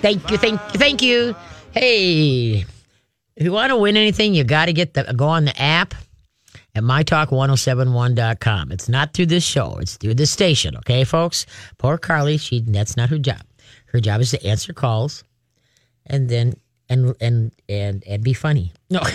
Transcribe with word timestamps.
Thank 0.00 0.30
you, 0.30 0.36
thank 0.36 0.60
you, 0.72 0.78
thank 0.78 1.02
you. 1.02 1.34
Hey. 1.72 2.64
If 3.36 3.44
you 3.44 3.52
want 3.52 3.70
to 3.70 3.76
win 3.76 3.96
anything, 3.96 4.34
you 4.34 4.44
got 4.44 4.66
to 4.66 4.72
get 4.72 4.94
the 4.94 5.04
go 5.16 5.28
on 5.28 5.44
the 5.44 5.60
app 5.60 5.94
at 6.74 6.82
mytalk1071.com. 6.82 8.72
It's 8.72 8.88
not 8.88 9.12
through 9.12 9.26
this 9.26 9.44
show, 9.44 9.78
it's 9.78 9.96
through 9.96 10.14
the 10.14 10.26
station, 10.26 10.76
okay, 10.78 11.04
folks? 11.04 11.46
Poor 11.78 11.98
Carly, 11.98 12.36
she 12.36 12.60
that's 12.60 12.96
not 12.96 13.10
her 13.10 13.18
job. 13.18 13.42
Her 13.86 14.00
job 14.00 14.20
is 14.20 14.30
to 14.32 14.44
answer 14.44 14.72
calls 14.72 15.24
and 16.06 16.28
then 16.28 16.54
and 16.88 17.14
and 17.20 17.52
and 17.68 18.02
and 18.06 18.22
be 18.22 18.32
funny. 18.34 18.72
No. 18.90 19.00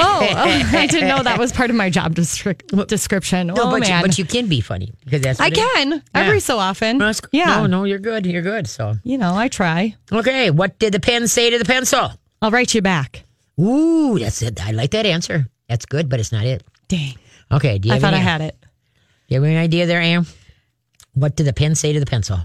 Oh, 0.00 0.20
oh, 0.20 0.68
I 0.76 0.86
didn't 0.86 1.08
know 1.08 1.22
that 1.22 1.38
was 1.38 1.50
part 1.52 1.70
of 1.70 1.76
my 1.76 1.88
job 1.90 2.14
descri- 2.14 2.86
description. 2.86 3.48
No, 3.48 3.54
oh 3.56 3.70
but, 3.70 3.80
man, 3.80 4.00
You, 4.00 4.06
but 4.06 4.18
you 4.18 4.24
can 4.24 4.46
be 4.48 4.60
funny 4.60 4.92
because 5.04 5.22
that's 5.22 5.40
I 5.40 5.44
what 5.44 5.52
it 5.54 5.58
is. 5.58 5.72
can 5.72 6.02
every 6.14 6.40
so 6.40 6.58
often. 6.58 6.98
No, 6.98 7.10
yeah, 7.32 7.56
No, 7.56 7.66
no, 7.66 7.84
you're 7.84 7.98
good. 7.98 8.26
You're 8.26 8.42
good. 8.42 8.66
So 8.68 8.96
you 9.02 9.16
know, 9.18 9.34
I 9.34 9.48
try. 9.48 9.96
okay, 10.12 10.50
what 10.50 10.78
did 10.78 10.92
the 10.92 11.00
pen 11.00 11.26
say 11.26 11.50
to 11.50 11.58
the 11.58 11.64
pencil? 11.64 12.10
I'll 12.42 12.50
write 12.50 12.74
you 12.74 12.82
back. 12.82 13.24
Ooh, 13.58 14.18
that's 14.18 14.42
it. 14.42 14.64
I 14.64 14.70
like 14.72 14.90
that 14.92 15.06
answer. 15.06 15.48
That's 15.68 15.86
good, 15.86 16.08
but 16.08 16.20
it's 16.20 16.30
not 16.32 16.44
it. 16.46 16.62
Dang, 16.88 17.16
Okay, 17.50 17.78
do 17.78 17.88
you 17.88 17.94
I 17.94 17.98
thought 17.98 18.14
I 18.14 18.18
had 18.18 18.40
it. 18.40 18.56
Do 18.60 19.34
you 19.34 19.40
have 19.42 19.44
any 19.44 19.56
idea 19.56 19.86
there, 19.86 20.00
Am? 20.00 20.26
What 21.14 21.34
did 21.34 21.46
the 21.46 21.52
pen 21.52 21.74
say 21.74 21.92
to 21.92 22.00
the 22.00 22.06
pencil? 22.06 22.38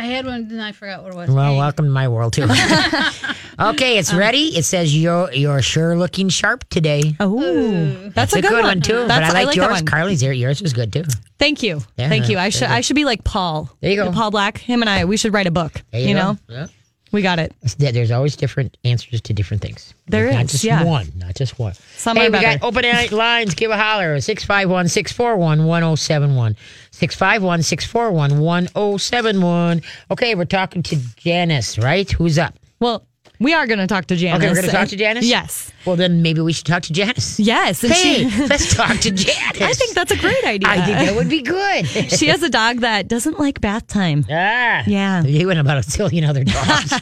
I 0.00 0.04
had 0.04 0.24
one 0.24 0.48
and 0.50 0.62
I 0.62 0.72
forgot 0.72 1.02
what 1.02 1.12
it 1.12 1.16
was. 1.16 1.28
Well, 1.30 1.50
Dang. 1.50 1.58
welcome 1.58 1.84
to 1.84 1.90
my 1.90 2.08
world 2.08 2.32
too. 2.32 2.44
okay, 3.60 3.98
it's 3.98 4.14
ready. 4.14 4.56
It 4.56 4.64
says 4.64 4.96
you're 4.96 5.30
you're 5.30 5.60
sure 5.60 5.94
looking 5.94 6.30
sharp 6.30 6.66
today. 6.70 7.16
Oh, 7.20 8.08
that's, 8.14 8.32
a 8.32 8.40
good, 8.40 8.64
one, 8.64 8.80
too. 8.80 9.06
That's, 9.06 9.28
but 9.28 9.36
I 9.36 9.44
like, 9.44 9.56
that 9.56 9.56
yours. 9.56 9.72
one. 9.72 9.84
Carly's 9.84 10.22
here. 10.22 10.32
Yours 10.32 10.62
was 10.62 10.72
good 10.72 10.90
too. 10.90 11.04
Thank 11.38 11.62
you, 11.62 11.82
Yeah, 11.98 12.08
thank 12.08 12.30
you. 12.30 12.38
I 12.38 12.48
should 12.48 12.68
you. 12.68 12.74
I 12.74 12.80
should 12.80 12.96
be 12.96 13.04
like 13.04 13.24
Paul. 13.24 13.70
There 13.80 13.90
you 13.90 13.96
go. 13.96 14.10
Paul 14.10 14.30
Black. 14.30 14.56
Him 14.56 14.80
and 14.82 14.88
I. 14.88 15.04
We 15.04 15.18
should 15.18 15.34
write 15.34 15.46
a 15.46 15.50
book. 15.50 15.82
There 15.92 16.00
You, 16.00 16.08
you, 16.08 16.14
go. 16.14 16.20
know, 16.32 16.38
Yeah. 16.48 16.66
We 17.12 17.22
got 17.22 17.38
it. 17.38 17.54
There's 17.78 18.10
always 18.10 18.36
different 18.36 18.76
answers 18.84 19.20
to 19.22 19.32
different 19.32 19.62
things. 19.62 19.94
There 20.06 20.32
not 20.32 20.44
is, 20.44 20.52
just 20.52 20.64
yeah. 20.64 20.84
one, 20.84 21.12
not 21.16 21.34
just 21.34 21.58
one. 21.58 21.74
Some 21.96 22.16
hey, 22.16 22.28
we 22.28 22.32
better. 22.32 22.58
got 22.58 22.66
open 22.66 22.84
line- 22.84 23.08
lines. 23.10 23.54
Give 23.54 23.70
a 23.70 23.76
holler. 23.76 24.20
651 24.20 24.88
641 24.88 25.66
1071. 25.66 26.56
651 26.90 27.62
641 27.62 28.30
1071. 28.40 29.82
Okay, 30.10 30.34
we're 30.34 30.44
talking 30.44 30.82
to 30.84 30.96
Janice, 31.16 31.78
right? 31.78 32.10
Who's 32.12 32.38
up? 32.38 32.54
Well, 32.78 33.06
we 33.40 33.52
are 33.54 33.66
going 33.66 33.78
to 33.80 33.86
talk 33.88 34.06
to 34.06 34.16
Janice. 34.16 34.38
Okay, 34.38 34.48
we're 34.48 34.54
going 34.54 34.66
to 34.66 34.70
talk 34.72 34.88
to 34.88 34.96
Janice? 34.96 35.24
Yes, 35.24 35.72
Well, 35.84 35.96
then 35.96 36.22
maybe 36.22 36.40
we 36.40 36.52
should 36.52 36.66
talk 36.66 36.82
to 36.84 36.92
Janice. 36.92 37.40
yes. 37.40 37.82
and 37.82 37.92
Hey, 37.92 38.28
she- 38.28 38.42
let's 38.46 38.72
talk 38.74 38.98
to 38.98 39.10
Janice. 39.10 39.60
I 39.62 39.72
think 39.72 39.94
that's 39.94 40.12
a 40.12 40.16
great 40.18 40.44
idea. 40.44 40.68
I 40.68 40.84
think 40.84 40.98
that 40.98 41.16
would 41.16 41.28
be 41.28 41.42
good. 41.42 41.86
she 42.10 42.26
has 42.28 42.42
a 42.42 42.48
dog 42.50 42.80
that 42.80 43.08
doesn't 43.08 43.38
like 43.40 43.60
bath 43.60 43.86
time. 43.88 44.24
ah, 44.30 44.84
Yeah. 44.86 45.24
You 45.24 45.50
and 45.50 45.58
about 45.58 45.78
a 45.78 45.80
zillion 45.80 46.28
other 46.28 46.44
dogs, 46.44 46.92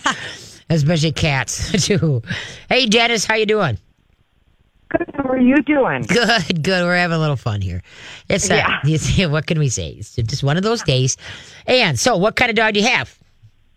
especially 0.70 1.12
cats 1.12 1.84
too. 1.86 2.22
Hey, 2.69 2.86
Janice, 2.86 3.25
how 3.27 3.34
you 3.34 3.47
doing? 3.47 3.78
Good. 4.91 5.11
How 5.14 5.25
are 5.25 5.39
you 5.39 5.56
doing? 5.64 6.02
Good, 6.02 6.62
good. 6.62 6.83
We're 6.84 6.97
having 6.97 7.17
a 7.17 7.20
little 7.20 7.36
fun 7.36 7.61
here. 7.61 7.83
It's 8.30 8.50
uh, 8.50 8.55
Yeah. 8.55 8.78
you 8.84 8.97
see, 8.97 9.27
what 9.27 9.47
can 9.47 9.58
we 9.58 9.69
say? 9.69 9.89
It's 9.91 10.14
just 10.17 10.42
one 10.42 10.56
of 10.56 10.62
those 10.62 10.83
days. 10.83 11.19
And 11.67 11.98
so, 12.00 12.17
what 12.17 12.36
kind 12.36 12.48
of 12.48 12.56
dog 12.56 12.73
do 12.73 12.80
you 12.80 12.86
have? 12.86 13.17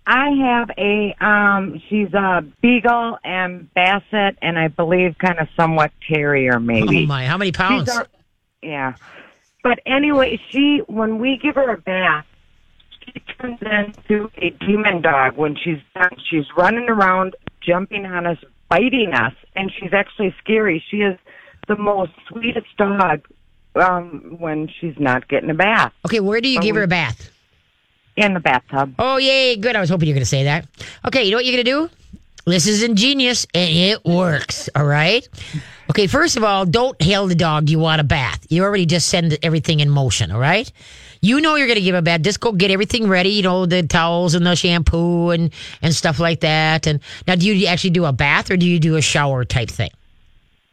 I 0.06 0.30
have 0.30 0.70
a 0.78 1.16
um 1.24 1.82
she's 1.90 2.14
a 2.14 2.44
beagle 2.62 3.18
and 3.24 3.72
basset 3.74 4.38
and 4.42 4.58
I 4.58 4.68
believe 4.68 5.16
kind 5.20 5.40
of 5.40 5.48
somewhat 5.56 5.92
terrier 6.12 6.60
maybe. 6.60 7.04
Oh 7.04 7.08
my, 7.08 7.26
how 7.26 7.38
many 7.38 7.52
pounds? 7.52 7.90
A- 7.90 8.08
yeah. 8.62 8.96
But 9.64 9.80
anyway, 9.86 10.40
she 10.50 10.82
when 10.88 11.20
we 11.20 11.38
give 11.42 11.56
her 11.56 11.72
a 11.72 11.78
bath, 11.78 12.26
she 13.06 13.20
turns 13.38 13.60
into 13.62 14.32
a 14.38 14.50
demon 14.66 15.02
dog 15.02 15.38
when 15.38 15.56
she's 15.56 15.80
done. 15.94 16.16
She's 16.30 16.46
running 16.58 16.90
around, 16.90 17.36
jumping 17.62 18.06
on 18.06 18.26
us, 18.26 18.38
biting 18.70 19.14
us, 19.14 19.34
and 19.56 19.72
she's 19.80 19.94
actually 19.94 20.34
scary. 20.40 20.84
She 20.90 20.98
is 20.98 21.18
the 21.68 21.78
most 21.78 22.12
sweetest 22.28 22.76
dog 22.78 23.28
um 23.76 24.36
when 24.40 24.68
she's 24.68 24.96
not 25.00 25.30
getting 25.30 25.50
a 25.50 25.54
bath 25.54 25.94
Okay, 26.06 26.20
where 26.20 26.42
do 26.42 26.50
you 26.50 26.60
give 26.60 26.76
her 26.76 26.84
a 26.84 26.88
bath? 26.88 27.32
In 28.16 28.34
the 28.34 28.40
bathtub. 28.40 28.94
Oh, 29.00 29.18
yay, 29.18 29.56
good. 29.56 29.76
I 29.76 29.80
was 29.80 29.90
hoping 29.90 30.08
you 30.08 30.14
were 30.14 30.18
going 30.18 30.24
to 30.24 30.30
say 30.30 30.44
that. 30.46 30.68
Okay, 31.08 31.24
you 31.24 31.32
know 31.32 31.38
what 31.38 31.46
you're 31.46 31.64
going 31.64 31.66
to 31.66 31.90
do? 31.90 31.96
This 32.46 32.66
is 32.66 32.82
ingenious 32.82 33.46
and 33.54 33.70
it 33.70 34.04
works, 34.04 34.68
all 34.76 34.86
right? 34.86 35.28
Okay, 35.92 36.08
first 36.08 36.38
of 36.38 36.44
all, 36.44 36.66
don't 36.66 37.00
hail 37.02 37.28
the 37.28 37.36
dog 37.36 37.70
you 37.70 37.78
want 37.78 38.02
a 38.02 38.04
bath. 38.04 38.48
You 38.50 38.64
already 38.64 38.86
just 38.88 39.10
send 39.10 39.38
everything 39.44 39.80
in 39.80 39.90
motion, 39.90 40.32
all 40.32 40.40
right? 40.40 40.72
You 41.22 41.40
know 41.40 41.56
you're 41.56 41.68
going 41.68 41.78
to 41.78 41.84
give 41.84 41.94
a 41.94 42.02
bath. 42.02 42.22
Just 42.22 42.40
go 42.40 42.52
get 42.52 42.72
everything 42.72 43.08
ready, 43.08 43.30
you 43.30 43.44
know, 43.44 43.68
the 43.68 43.84
towels 43.84 44.34
and 44.34 44.46
the 44.46 44.56
shampoo 44.56 45.30
and, 45.30 45.52
and 45.84 45.94
stuff 45.94 46.20
like 46.20 46.40
that. 46.40 46.88
And 46.88 47.00
now, 47.28 47.36
do 47.36 47.46
you 47.46 47.68
actually 47.68 47.92
do 47.92 48.06
a 48.06 48.12
bath 48.12 48.50
or 48.50 48.58
do 48.58 48.66
you 48.66 48.80
do 48.80 48.96
a 48.96 49.02
shower 49.02 49.46
type 49.46 49.70
thing? 49.70 49.92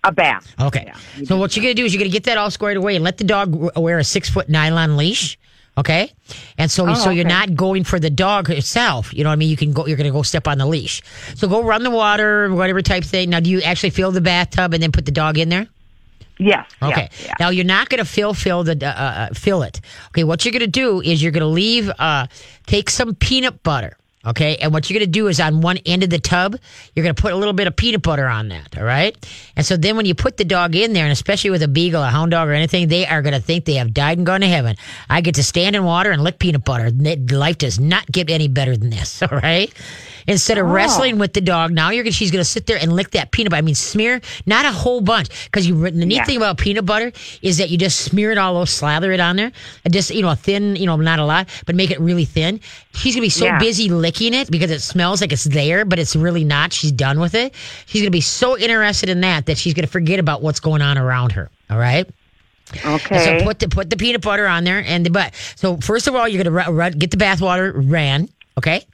A 0.05 0.13
bath. 0.13 0.47
Okay. 0.59 0.91
so 1.25 1.37
what 1.37 1.55
you're 1.55 1.63
gonna 1.65 1.75
do 1.75 1.85
is 1.85 1.93
you're 1.93 2.01
gonna 2.01 2.11
get 2.11 2.25
that 2.25 2.39
all 2.39 2.51
squared 2.51 2.77
away 2.77 2.95
and 2.95 3.05
let 3.05 3.19
the 3.19 3.25
dog 3.25 3.77
wear 3.77 3.99
a 3.99 4.05
six 4.05 4.31
foot 4.31 4.49
nylon 4.49 4.97
leash. 4.97 5.39
Okay. 5.79 6.13
And 6.59 6.71
so 6.71 6.93
so 6.95 7.11
you're 7.11 7.25
not 7.25 7.55
going 7.55 7.85
for 7.85 8.01
the 8.01 8.11
dog 8.11 8.51
itself. 8.51 9.15
You 9.15 9.23
know 9.23 9.31
what 9.31 9.35
I 9.35 9.37
mean? 9.37 9.49
You 9.49 9.57
can 9.57 9.73
go. 9.73 9.87
You're 9.87 9.97
gonna 9.97 10.11
go 10.11 10.23
step 10.23 10.49
on 10.49 10.59
the 10.59 10.67
leash. 10.67 11.03
So 11.37 11.47
go 11.49 11.63
run 11.63 11.85
the 11.85 11.91
water, 11.91 12.53
whatever 12.53 12.83
type 12.83 13.05
thing. 13.05 13.31
Now, 13.31 13.41
do 13.41 13.49
you 13.49 13.63
actually 13.63 13.91
fill 13.91 14.11
the 14.11 14.21
bathtub 14.21 14.75
and 14.75 14.83
then 14.83 14.91
put 14.91 15.07
the 15.07 15.13
dog 15.13 15.39
in 15.39 15.49
there? 15.49 15.69
Yes. 16.39 16.69
Okay. 16.83 17.09
yeah. 17.25 17.35
Now 17.41 17.51
you're 17.51 17.65
not 17.65 17.89
going 17.89 17.99
to 17.99 18.05
fill 18.05 18.35
fill 18.35 18.65
the 18.65 18.75
uh, 18.85 18.89
uh, 18.89 19.29
fill 19.35 19.63
it. 19.63 19.81
Okay. 20.09 20.25
What 20.25 20.45
you're 20.45 20.53
going 20.53 20.61
to 20.61 20.67
do 20.67 21.01
is 21.01 21.23
you're 21.23 21.33
going 21.33 21.43
to 21.43 21.47
leave. 21.47 21.91
Uh, 21.99 22.27
take 22.67 22.91
some 22.91 23.15
peanut 23.15 23.63
butter. 23.63 23.97
Okay. 24.29 24.57
And 24.57 24.73
what 24.73 24.89
you're 24.89 24.99
going 24.99 25.07
to 25.07 25.11
do 25.11 25.29
is 25.29 25.41
on 25.41 25.61
one 25.61 25.79
end 25.79 26.03
of 26.03 26.11
the 26.11 26.19
tub, 26.19 26.57
you're 26.95 27.03
going 27.03 27.15
to 27.15 27.21
put 27.21 27.33
a 27.33 27.37
little 27.37 27.55
bit 27.55 27.67
of 27.67 27.75
peanut 27.77 28.03
butter 28.03 28.27
on 28.27 28.49
that. 28.49 28.77
All 28.79 28.85
right. 28.85 29.17
And 29.57 29.65
so 29.65 29.77
then 29.77 29.97
when 29.97 30.07
you 30.07 30.15
put 30.15 30.37
the 30.37 30.45
dog 30.45 30.77
in 30.77 30.93
there, 30.93 31.05
and 31.05 31.13
especially 31.13 31.51
with 31.51 31.63
a 31.63 31.69
beagle, 31.69 32.03
a 32.03 32.09
hound 32.09 32.33
dog, 32.33 32.49
or 32.49 32.53
anything, 32.53 32.89
they 32.89 33.07
are 33.07 33.23
going 33.23 33.35
to 33.35 33.41
think 33.41 33.65
they 33.65 33.75
have 33.75 33.95
died 33.95 34.19
and 34.19 34.27
gone 34.27 34.41
to 34.41 34.49
heaven. 34.49 34.77
I 35.09 35.21
get 35.21 35.35
to 35.37 35.43
stand 35.43 35.77
in 35.77 35.85
water 35.85 36.11
and 36.11 36.23
lick 36.23 36.39
peanut 36.39 36.65
butter. 36.65 36.91
Life 36.91 37.59
does 37.59 37.81
not 37.81 38.07
get 38.07 38.31
any 38.31 38.49
better 38.49 38.77
than 38.77 38.91
this. 38.91 39.23
All 39.23 39.29
right. 39.29 39.73
Instead 40.29 40.59
of 40.59 40.67
oh. 40.67 40.71
wrestling 40.71 41.19
with 41.19 41.33
the 41.33 41.41
dog, 41.41 41.73
now 41.73 41.91
you're 41.91 42.05
gonna, 42.05 42.13
she's 42.13 42.31
going 42.31 42.41
to 42.45 42.49
sit 42.49 42.67
there 42.67 42.77
and 42.81 42.93
lick 42.93 43.11
that 43.11 43.33
peanut 43.33 43.51
butter. 43.51 43.59
I 43.59 43.63
mean, 43.63 43.75
smear 43.75 44.21
not 44.47 44.65
a 44.65 44.71
whole 44.71 45.01
bunch 45.01 45.29
because 45.47 45.67
you 45.67 45.75
the 45.91 45.91
neat 46.07 46.17
Yeah. 46.17 46.25
thing 46.25 46.37
about 46.37 46.59
peanut 46.59 46.87
butter 46.87 47.11
is 47.43 47.57
that 47.59 47.71
you 47.71 47.79
just 47.79 48.01
smear 48.01 48.31
it 48.31 48.39
all 48.39 48.57
over, 48.57 48.67
slather 48.67 49.11
it 49.11 49.19
on 49.21 49.37
there, 49.37 49.51
and 49.85 49.93
just 49.93 50.11
you 50.15 50.23
know 50.23 50.31
a 50.31 50.37
thin, 50.37 50.77
you 50.77 50.87
know, 50.87 50.97
not 50.97 51.19
a 51.19 51.25
lot, 51.25 51.49
but 51.67 51.75
make 51.75 51.91
it 51.91 51.99
really 51.99 52.25
thin. 52.27 52.61
She's 52.95 53.15
gonna 53.15 53.25
be 53.25 53.31
so 53.31 53.47
Yeah. 53.47 53.59
busy 53.59 53.89
licking 53.89 54.35
it 54.35 54.51
because 54.51 54.71
it 54.71 54.81
smells 54.81 55.21
like 55.21 55.33
it's 55.33 55.45
there, 55.45 55.85
but 55.85 55.99
it's 55.99 56.15
really 56.15 56.45
not. 56.45 56.73
She's 56.73 56.93
done 56.93 57.19
with 57.19 57.35
it. 57.35 57.55
She's 57.87 58.03
gonna 58.03 58.11
be 58.11 58.21
so 58.21 58.57
interested 58.59 59.09
in 59.09 59.23
that 59.23 59.47
that 59.47 59.57
she's 59.59 59.75
gonna 59.75 59.87
forget 59.89 60.21
about 60.21 60.43
what's 60.43 60.61
going 60.61 60.83
on 60.83 60.99
around 60.99 61.33
her. 61.33 61.51
All 61.71 61.79
right. 61.79 62.07
And 62.85 62.95
Okay. 62.97 63.39
So 63.41 63.45
put 63.47 63.59
the 63.61 63.69
put 63.69 63.89
the 63.89 63.97
peanut 63.97 64.21
butter 64.21 64.47
on 64.47 64.65
there 64.65 64.85
and 64.87 65.07
the 65.07 65.11
but. 65.11 65.35
So 65.57 65.79
first 65.79 66.07
of 66.07 66.15
all, 66.15 66.29
you're 66.29 66.45
gonna 66.45 66.55
ru- 66.71 66.73
ru- 66.75 66.91
get 66.91 67.11
the 67.11 67.17
bath 67.17 67.41
water 67.41 67.73
ran, 67.75 68.29
okay? 68.59 68.85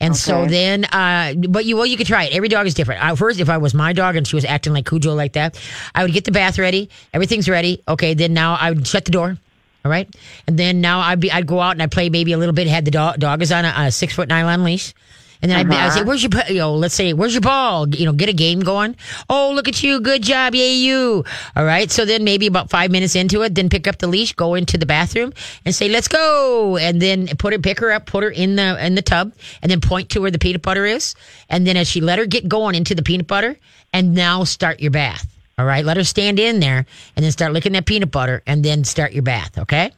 And 0.00 0.16
so 0.16 0.46
then, 0.46 0.86
uh, 0.86 1.34
but 1.48 1.66
you 1.66 1.76
well, 1.76 1.84
you 1.84 1.96
could 1.96 2.06
try 2.06 2.24
it. 2.24 2.32
Every 2.32 2.48
dog 2.48 2.66
is 2.66 2.72
different. 2.72 3.04
I, 3.04 3.14
first, 3.14 3.38
if 3.38 3.50
I 3.50 3.58
was 3.58 3.74
my 3.74 3.92
dog 3.92 4.16
and 4.16 4.26
she 4.26 4.34
was 4.34 4.46
acting 4.46 4.72
like 4.72 4.86
Cujo 4.88 5.14
like 5.14 5.34
that, 5.34 5.60
I 5.94 6.02
would 6.02 6.12
get 6.12 6.24
the 6.24 6.32
bath 6.32 6.58
ready. 6.58 6.88
Everything's 7.12 7.48
ready. 7.48 7.82
Okay. 7.86 8.14
Then 8.14 8.32
now 8.32 8.54
I 8.54 8.70
would 8.70 8.86
shut 8.86 9.04
the 9.04 9.10
door. 9.10 9.36
All 9.84 9.90
right. 9.90 10.08
And 10.46 10.58
then 10.58 10.80
now 10.80 11.00
I'd 11.00 11.20
be 11.20 11.30
I'd 11.30 11.46
go 11.46 11.60
out 11.60 11.72
and 11.72 11.82
I'd 11.82 11.90
play 11.90 12.08
maybe 12.08 12.32
a 12.32 12.38
little 12.38 12.54
bit. 12.54 12.66
Had 12.66 12.84
the 12.84 12.90
dog 12.90 13.18
dog 13.18 13.42
is 13.42 13.52
on 13.52 13.64
a, 13.64 13.74
a 13.76 13.92
six 13.92 14.14
foot 14.14 14.28
nylon 14.28 14.64
leash. 14.64 14.94
And 15.42 15.50
then 15.50 15.58
I'd, 15.58 15.72
I'd 15.72 15.92
say, 15.92 16.00
uh-huh. 16.00 16.06
"Where's 16.06 16.22
your, 16.22 16.30
you 16.48 16.58
know, 16.58 16.74
let's 16.74 16.94
say, 16.94 17.12
where's 17.12 17.32
your 17.32 17.40
ball? 17.40 17.88
You 17.88 18.04
know, 18.04 18.12
get 18.12 18.28
a 18.28 18.34
game 18.34 18.60
going. 18.60 18.96
Oh, 19.28 19.52
look 19.54 19.68
at 19.68 19.82
you, 19.82 20.00
good 20.00 20.22
job, 20.22 20.54
yay 20.54 20.74
you! 20.74 21.24
All 21.56 21.64
right. 21.64 21.90
So 21.90 22.04
then 22.04 22.24
maybe 22.24 22.46
about 22.46 22.68
five 22.68 22.90
minutes 22.90 23.14
into 23.14 23.42
it, 23.42 23.54
then 23.54 23.68
pick 23.68 23.88
up 23.88 23.98
the 23.98 24.06
leash, 24.06 24.34
go 24.34 24.54
into 24.54 24.76
the 24.76 24.86
bathroom, 24.86 25.32
and 25.64 25.74
say, 25.74 25.88
"Let's 25.88 26.08
go!" 26.08 26.76
And 26.76 27.00
then 27.00 27.28
put 27.38 27.52
her, 27.52 27.58
pick 27.58 27.80
her 27.80 27.90
up, 27.90 28.06
put 28.06 28.22
her 28.22 28.30
in 28.30 28.56
the 28.56 28.84
in 28.84 28.94
the 28.94 29.02
tub, 29.02 29.32
and 29.62 29.70
then 29.70 29.80
point 29.80 30.10
to 30.10 30.20
where 30.20 30.30
the 30.30 30.38
peanut 30.38 30.62
butter 30.62 30.84
is. 30.84 31.14
And 31.48 31.66
then 31.66 31.76
as 31.76 31.88
she 31.88 32.00
let 32.00 32.18
her 32.18 32.26
get 32.26 32.48
going 32.48 32.74
into 32.74 32.94
the 32.94 33.02
peanut 33.02 33.26
butter, 33.26 33.56
and 33.92 34.14
now 34.14 34.44
start 34.44 34.80
your 34.80 34.90
bath. 34.90 35.26
All 35.58 35.64
right. 35.64 35.84
Let 35.84 35.96
her 35.96 36.04
stand 36.04 36.38
in 36.38 36.60
there, 36.60 36.86
and 37.16 37.24
then 37.24 37.32
start 37.32 37.52
licking 37.52 37.72
that 37.72 37.86
peanut 37.86 38.10
butter, 38.10 38.42
and 38.46 38.62
then 38.64 38.84
start 38.84 39.12
your 39.12 39.22
bath. 39.22 39.58
Okay. 39.58 39.90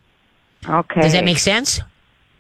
Okay. 0.69 1.01
Does 1.01 1.13
that 1.13 1.25
make 1.25 1.39
sense? 1.39 1.81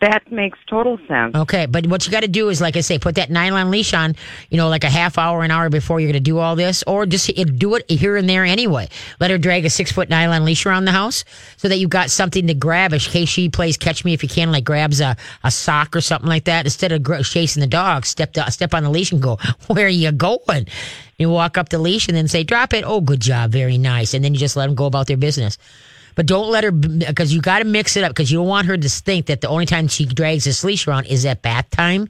That 0.02 0.32
makes 0.32 0.58
total 0.66 0.98
sense. 1.06 1.32
Okay, 1.36 1.66
but 1.66 1.86
what 1.86 2.04
you 2.04 2.10
got 2.10 2.22
to 2.22 2.28
do 2.28 2.48
is, 2.48 2.60
like 2.60 2.76
I 2.76 2.80
say, 2.80 2.98
put 2.98 3.14
that 3.14 3.30
nylon 3.30 3.70
leash 3.70 3.94
on, 3.94 4.16
you 4.50 4.56
know, 4.56 4.68
like 4.68 4.82
a 4.82 4.90
half 4.90 5.16
hour, 5.16 5.44
an 5.44 5.52
hour 5.52 5.70
before 5.70 6.00
you're 6.00 6.08
going 6.08 6.14
to 6.14 6.20
do 6.20 6.38
all 6.38 6.56
this, 6.56 6.82
or 6.88 7.06
just 7.06 7.32
do 7.56 7.76
it 7.76 7.88
here 7.88 8.16
and 8.16 8.28
there 8.28 8.44
anyway. 8.44 8.88
Let 9.20 9.30
her 9.30 9.38
drag 9.38 9.64
a 9.64 9.70
six 9.70 9.92
foot 9.92 10.08
nylon 10.08 10.44
leash 10.44 10.66
around 10.66 10.86
the 10.86 10.90
house 10.90 11.24
so 11.56 11.68
that 11.68 11.76
you've 11.76 11.90
got 11.90 12.10
something 12.10 12.48
to 12.48 12.54
grab 12.54 12.92
in 12.92 12.98
case 12.98 13.28
she 13.28 13.48
plays 13.48 13.76
catch 13.76 14.04
me 14.04 14.12
if 14.12 14.24
you 14.24 14.28
can, 14.28 14.50
like 14.50 14.64
grabs 14.64 15.00
a, 15.00 15.16
a 15.44 15.52
sock 15.52 15.94
or 15.94 16.00
something 16.00 16.28
like 16.28 16.46
that. 16.46 16.66
Instead 16.66 16.90
of 16.90 17.24
chasing 17.24 17.60
the 17.60 17.68
dog, 17.68 18.04
step 18.04 18.32
to, 18.32 18.50
step 18.50 18.74
on 18.74 18.82
the 18.82 18.90
leash 18.90 19.12
and 19.12 19.22
go, 19.22 19.38
where 19.68 19.86
are 19.86 19.88
you 19.88 20.10
going? 20.10 20.66
You 21.16 21.30
walk 21.30 21.56
up 21.56 21.68
the 21.68 21.78
leash 21.78 22.08
and 22.08 22.16
then 22.16 22.26
say, 22.26 22.42
drop 22.42 22.74
it. 22.74 22.82
Oh, 22.84 23.00
good 23.00 23.20
job. 23.20 23.52
Very 23.52 23.78
nice. 23.78 24.14
And 24.14 24.24
then 24.24 24.34
you 24.34 24.40
just 24.40 24.56
let 24.56 24.66
them 24.66 24.74
go 24.74 24.86
about 24.86 25.06
their 25.06 25.16
business. 25.16 25.58
But 26.14 26.26
don't 26.26 26.50
let 26.50 26.64
her 26.64 26.70
because 26.70 27.32
you 27.32 27.40
got 27.40 27.60
to 27.60 27.64
mix 27.64 27.96
it 27.96 28.04
up 28.04 28.10
because 28.10 28.30
you 28.30 28.38
don't 28.38 28.48
want 28.48 28.66
her 28.66 28.76
to 28.76 28.88
think 28.88 29.26
that 29.26 29.40
the 29.40 29.48
only 29.48 29.66
time 29.66 29.88
she 29.88 30.04
drags 30.04 30.44
this 30.44 30.64
leash 30.64 30.86
around 30.86 31.06
is 31.06 31.24
at 31.24 31.42
bath 31.42 31.70
time. 31.70 32.08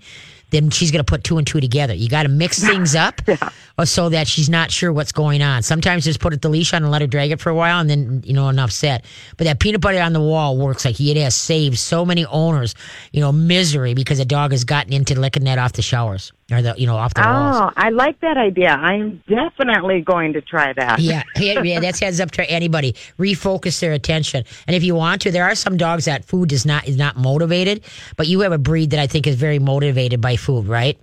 Then 0.50 0.68
she's 0.68 0.90
going 0.90 1.02
to 1.02 1.10
put 1.10 1.24
two 1.24 1.38
and 1.38 1.46
two 1.46 1.60
together. 1.60 1.94
You 1.94 2.10
got 2.10 2.24
to 2.24 2.28
mix 2.28 2.62
things 2.64 2.94
up 2.94 3.22
or 3.26 3.38
uh, 3.78 3.84
so 3.86 4.10
that 4.10 4.28
she's 4.28 4.50
not 4.50 4.70
sure 4.70 4.92
what's 4.92 5.12
going 5.12 5.40
on. 5.40 5.62
Sometimes 5.62 6.04
just 6.04 6.20
put 6.20 6.40
the 6.40 6.48
leash 6.48 6.74
on 6.74 6.82
and 6.82 6.92
let 6.92 7.00
her 7.00 7.06
drag 7.06 7.30
it 7.30 7.40
for 7.40 7.48
a 7.48 7.54
while 7.54 7.80
and 7.80 7.88
then, 7.88 8.22
you 8.24 8.34
know, 8.34 8.48
enough 8.50 8.70
set. 8.70 9.04
But 9.38 9.44
that 9.44 9.60
peanut 9.60 9.80
butter 9.80 10.00
on 10.00 10.12
the 10.12 10.20
wall 10.20 10.58
works 10.58 10.84
like 10.84 11.00
it 11.00 11.16
has 11.16 11.34
saved 11.34 11.78
so 11.78 12.04
many 12.04 12.26
owners, 12.26 12.74
you 13.12 13.20
know, 13.20 13.32
misery 13.32 13.94
because 13.94 14.18
a 14.20 14.26
dog 14.26 14.52
has 14.52 14.64
gotten 14.64 14.92
into 14.92 15.18
licking 15.18 15.44
that 15.44 15.58
off 15.58 15.72
the 15.72 15.82
showers 15.82 16.32
or 16.52 16.62
the, 16.62 16.74
you 16.76 16.86
know, 16.86 16.96
off 16.96 17.14
the 17.14 17.22
walls. 17.22 17.56
Oh, 17.56 17.70
I 17.76 17.90
like 17.90 18.20
that 18.20 18.36
idea. 18.36 18.70
I'm 18.70 19.22
definitely 19.28 20.02
going 20.02 20.32
to 20.34 20.40
try 20.40 20.72
that. 20.72 20.98
Yeah, 20.98 21.22
yeah, 21.36 21.62
yeah, 21.62 21.80
that's 21.80 22.00
heads 22.00 22.20
up 22.20 22.30
to 22.32 22.50
anybody. 22.50 22.94
Refocus 23.18 23.80
their 23.80 23.92
attention, 23.92 24.44
and 24.66 24.76
if 24.76 24.82
you 24.82 24.94
want 24.94 25.22
to, 25.22 25.30
there 25.30 25.44
are 25.44 25.54
some 25.54 25.76
dogs 25.76 26.04
that 26.06 26.24
food 26.24 26.52
is 26.52 26.66
not 26.66 26.86
is 26.88 26.96
not 26.96 27.16
motivated, 27.16 27.84
but 28.16 28.26
you 28.26 28.40
have 28.40 28.52
a 28.52 28.58
breed 28.58 28.90
that 28.90 29.00
I 29.00 29.06
think 29.06 29.26
is 29.26 29.36
very 29.36 29.58
motivated 29.58 30.20
by 30.20 30.36
food, 30.36 30.66
right? 30.66 30.98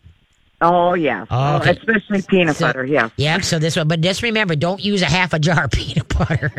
Oh 0.61 0.93
yeah, 0.93 1.25
Oh, 1.31 1.53
oh, 1.53 1.57
okay. 1.57 1.71
especially 1.71 2.21
peanut 2.23 2.55
So- 2.57 2.67
butter. 2.67 2.85
Yeah. 2.85 3.09
Yeah, 3.15 3.39
so 3.39 3.59
this 3.59 3.75
one, 3.77 3.87
but 3.87 4.01
just 4.01 4.21
remember, 4.23 4.55
don't 4.55 4.83
use 4.83 5.01
a 5.01 5.05
half 5.05 5.31
a 5.33 5.39
jar 5.39 5.63
of 5.65 5.71
peanut 5.79 6.07
butter. 6.09 6.51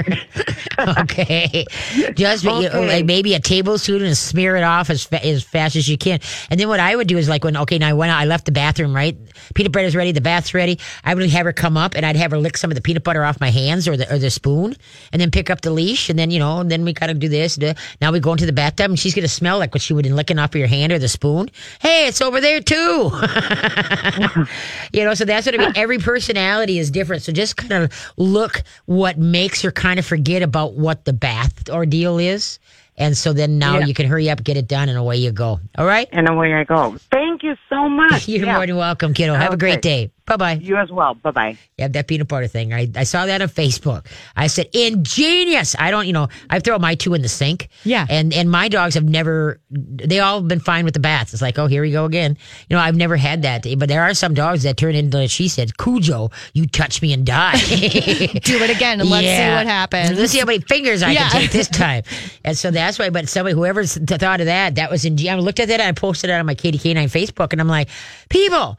okay, 1.01 1.67
just 2.15 2.45
you 2.45 2.51
like 2.71 3.05
maybe 3.05 3.35
a 3.35 3.41
tablespoon 3.41 4.03
and 4.03 4.17
smear 4.17 4.57
it 4.57 4.63
off 4.63 4.89
as 4.91 5.05
fa- 5.05 5.25
as 5.25 5.43
fast 5.43 5.77
as 5.77 5.89
you 5.89 5.99
can. 5.99 6.21
And 6.51 6.59
then 6.59 6.69
what 6.69 6.81
I 6.81 6.97
would 6.97 7.09
do 7.09 7.19
is 7.19 7.29
like 7.29 7.45
when 7.45 7.57
okay, 7.59 7.79
now 7.79 7.95
when 7.97 8.09
I 8.11 8.25
left 8.25 8.47
the 8.47 8.53
bathroom, 8.53 8.95
right, 8.97 9.17
peanut 9.55 9.73
butter's 9.73 9.95
ready, 9.95 10.13
the 10.13 10.21
bath's 10.23 10.55
ready. 10.55 10.79
I 11.05 11.15
would 11.15 11.29
have 11.29 11.45
her 11.45 11.53
come 11.53 11.77
up 11.77 11.95
and 11.95 12.07
I'd 12.07 12.17
have 12.17 12.31
her 12.31 12.39
lick 12.39 12.57
some 12.57 12.71
of 12.71 12.77
the 12.77 12.81
peanut 12.81 13.05
butter 13.05 13.23
off 13.25 13.41
my 13.41 13.51
hands 13.51 13.87
or 13.87 13.97
the 13.97 14.13
or 14.15 14.19
the 14.19 14.31
spoon, 14.31 14.75
and 15.13 15.21
then 15.21 15.31
pick 15.31 15.51
up 15.51 15.61
the 15.61 15.71
leash, 15.71 16.09
and 16.09 16.19
then 16.19 16.31
you 16.31 16.39
know, 16.39 16.61
and 16.61 16.71
then 16.71 16.85
we 16.85 16.95
kind 16.95 17.11
of 17.13 17.19
do 17.19 17.29
this. 17.29 17.57
do- 17.57 17.75
Now 18.01 18.13
we 18.13 18.21
go 18.21 18.33
into 18.33 18.47
the 18.47 18.53
bathtub, 18.53 18.91
and 18.91 18.99
she's 18.99 19.15
gonna 19.15 19.29
smell 19.29 19.59
like 19.59 19.75
what 19.75 19.83
she 19.83 19.93
would 19.93 20.07
in 20.07 20.17
licking 20.17 20.39
off 20.39 20.51
of 20.51 20.57
your 20.57 20.69
hand 20.69 20.93
or 20.93 20.99
the 20.99 21.09
spoon. 21.09 21.51
Hey, 21.81 22.07
it's 22.07 22.23
over 22.23 22.41
there 22.41 22.61
too. 22.61 23.11
you 24.93 25.05
know, 25.05 25.15
so 25.15 25.25
that's 25.25 25.47
what 25.47 25.55
I 25.55 25.59
mean. 25.59 25.73
Every 25.77 25.99
personality 25.99 26.79
is 26.79 26.91
different. 26.91 27.23
So 27.23 27.33
just 27.33 27.57
kind 27.57 27.73
of 27.85 28.13
look 28.17 28.63
what 28.87 29.19
makes 29.19 29.63
her 29.63 29.71
kind 29.73 29.99
of 29.99 30.07
forget 30.07 30.43
about 30.43 30.75
what 30.75 31.05
the 31.05 31.13
bath 31.13 31.69
ordeal 31.69 32.19
is. 32.19 32.59
And 32.97 33.17
so 33.17 33.33
then 33.33 33.59
now 33.59 33.79
Yeah. 33.79 33.87
you 33.87 33.95
can 33.95 34.07
hurry 34.07 34.29
up, 34.29 34.45
get 34.45 34.57
it 34.59 34.69
done, 34.69 34.89
and 34.91 34.99
away 34.99 35.17
you 35.17 35.33
go. 35.33 35.59
All 35.79 35.87
right? 35.87 36.07
And 36.13 36.29
away 36.29 36.53
I 36.53 36.65
go. 36.65 36.97
Thank 37.11 37.43
you 37.43 37.57
so 37.71 37.89
much. 37.89 38.29
You're 38.29 38.45
Yeah. 38.47 38.57
more 38.57 38.67
than 38.67 38.77
welcome, 38.77 39.15
kiddo. 39.15 39.35
Have 39.35 39.55
a 39.55 39.57
great 39.57 39.81
day. 39.81 40.11
Bye 40.31 40.37
bye. 40.37 40.53
You 40.63 40.77
as 40.77 40.93
well. 40.93 41.15
Bye 41.15 41.33
bye. 41.33 41.59
Yeah, 41.77 41.89
that 41.89 42.07
peanut 42.07 42.29
butter 42.29 42.47
thing. 42.47 42.73
I, 42.73 42.89
I 42.95 43.03
saw 43.03 43.27
that 43.27 43.43
on 43.43 43.49
Facebook. 43.49 44.07
I 44.37 44.47
said, 44.47 44.69
ingenious. 44.73 45.75
I 45.77 45.91
don't, 45.91 46.07
you 46.07 46.13
know, 46.13 46.29
I 46.49 46.61
throw 46.61 46.79
my 46.79 46.95
two 46.95 47.15
in 47.15 47.23
the 47.23 47.29
sink. 47.29 47.69
Yeah. 47.83 48.07
And 48.09 48.33
and 48.33 48.49
my 48.49 48.69
dogs 48.69 48.95
have 48.95 49.03
never, 49.03 49.61
they 49.71 50.21
all 50.21 50.39
have 50.39 50.47
been 50.47 50.61
fine 50.61 50.85
with 50.85 50.95
the 50.95 51.01
baths. 51.01 51.33
It's 51.33 51.43
like, 51.43 51.59
oh, 51.59 51.67
here 51.67 51.83
we 51.83 51.91
go 51.91 52.05
again. 52.05 52.39
You 52.69 52.77
know, 52.77 52.81
I've 52.81 52.95
never 52.95 53.17
had 53.17 53.43
that. 53.43 53.67
But 53.77 53.89
there 53.89 54.03
are 54.05 54.15
some 54.15 54.33
dogs 54.35 54.63
that 54.63 54.77
turn 54.77 54.95
into, 54.95 55.27
she 55.27 55.49
said, 55.49 55.77
Cujo, 55.79 56.31
you 56.55 56.67
touch 56.69 57.03
me 57.03 57.13
and 57.13 57.27
die. 57.27 57.57
Do 57.59 58.63
it 58.63 58.71
again 58.71 59.01
and 59.01 59.11
let's 59.11 59.27
see 59.27 59.51
what 59.57 59.67
happens. 59.67 60.17
Let's 60.17 60.31
see 60.31 60.39
how 60.39 60.45
many 60.47 60.61
fingers 60.61 61.03
I 61.03 61.11
Yeah. 61.11 61.29
can 61.29 61.41
take 61.41 61.51
this 61.51 61.67
time. 61.69 62.05
And 62.45 62.57
so 62.57 62.71
that's 62.71 63.01
why, 63.01 63.11
but 63.11 63.29
somebody, 63.29 63.55
whoever's 63.57 63.95
th- 63.95 64.21
thought 64.21 64.39
of 64.41 64.47
that, 64.47 64.77
that 64.77 64.93
was 64.93 65.05
in, 65.05 65.19
I 65.29 65.35
looked 65.35 65.59
at 65.59 65.67
that 65.69 65.81
and 65.81 65.89
I 65.89 65.93
posted 65.93 66.31
it 66.31 66.35
on 66.35 66.47
my 66.47 66.55
Katie 66.55 66.79
K9 66.79 67.05
Facebook 67.11 67.51
and 67.53 67.61
I'm 67.61 67.67
like, 67.69 67.89
people, 68.29 68.79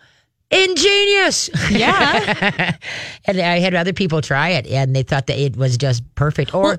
ingenious. 0.51 1.50
Yeah. 1.69 2.75
and 3.25 3.39
I 3.39 3.59
had 3.59 3.74
other 3.75 3.94
people 3.94 4.21
try 4.21 4.50
it 4.50 4.68
and 4.68 4.95
they 4.95 5.03
thought 5.03 5.27
that 5.27 5.39
it 5.39 5.56
was 5.56 5.77
just 5.77 6.03
perfect. 6.15 6.53
Or, 6.53 6.74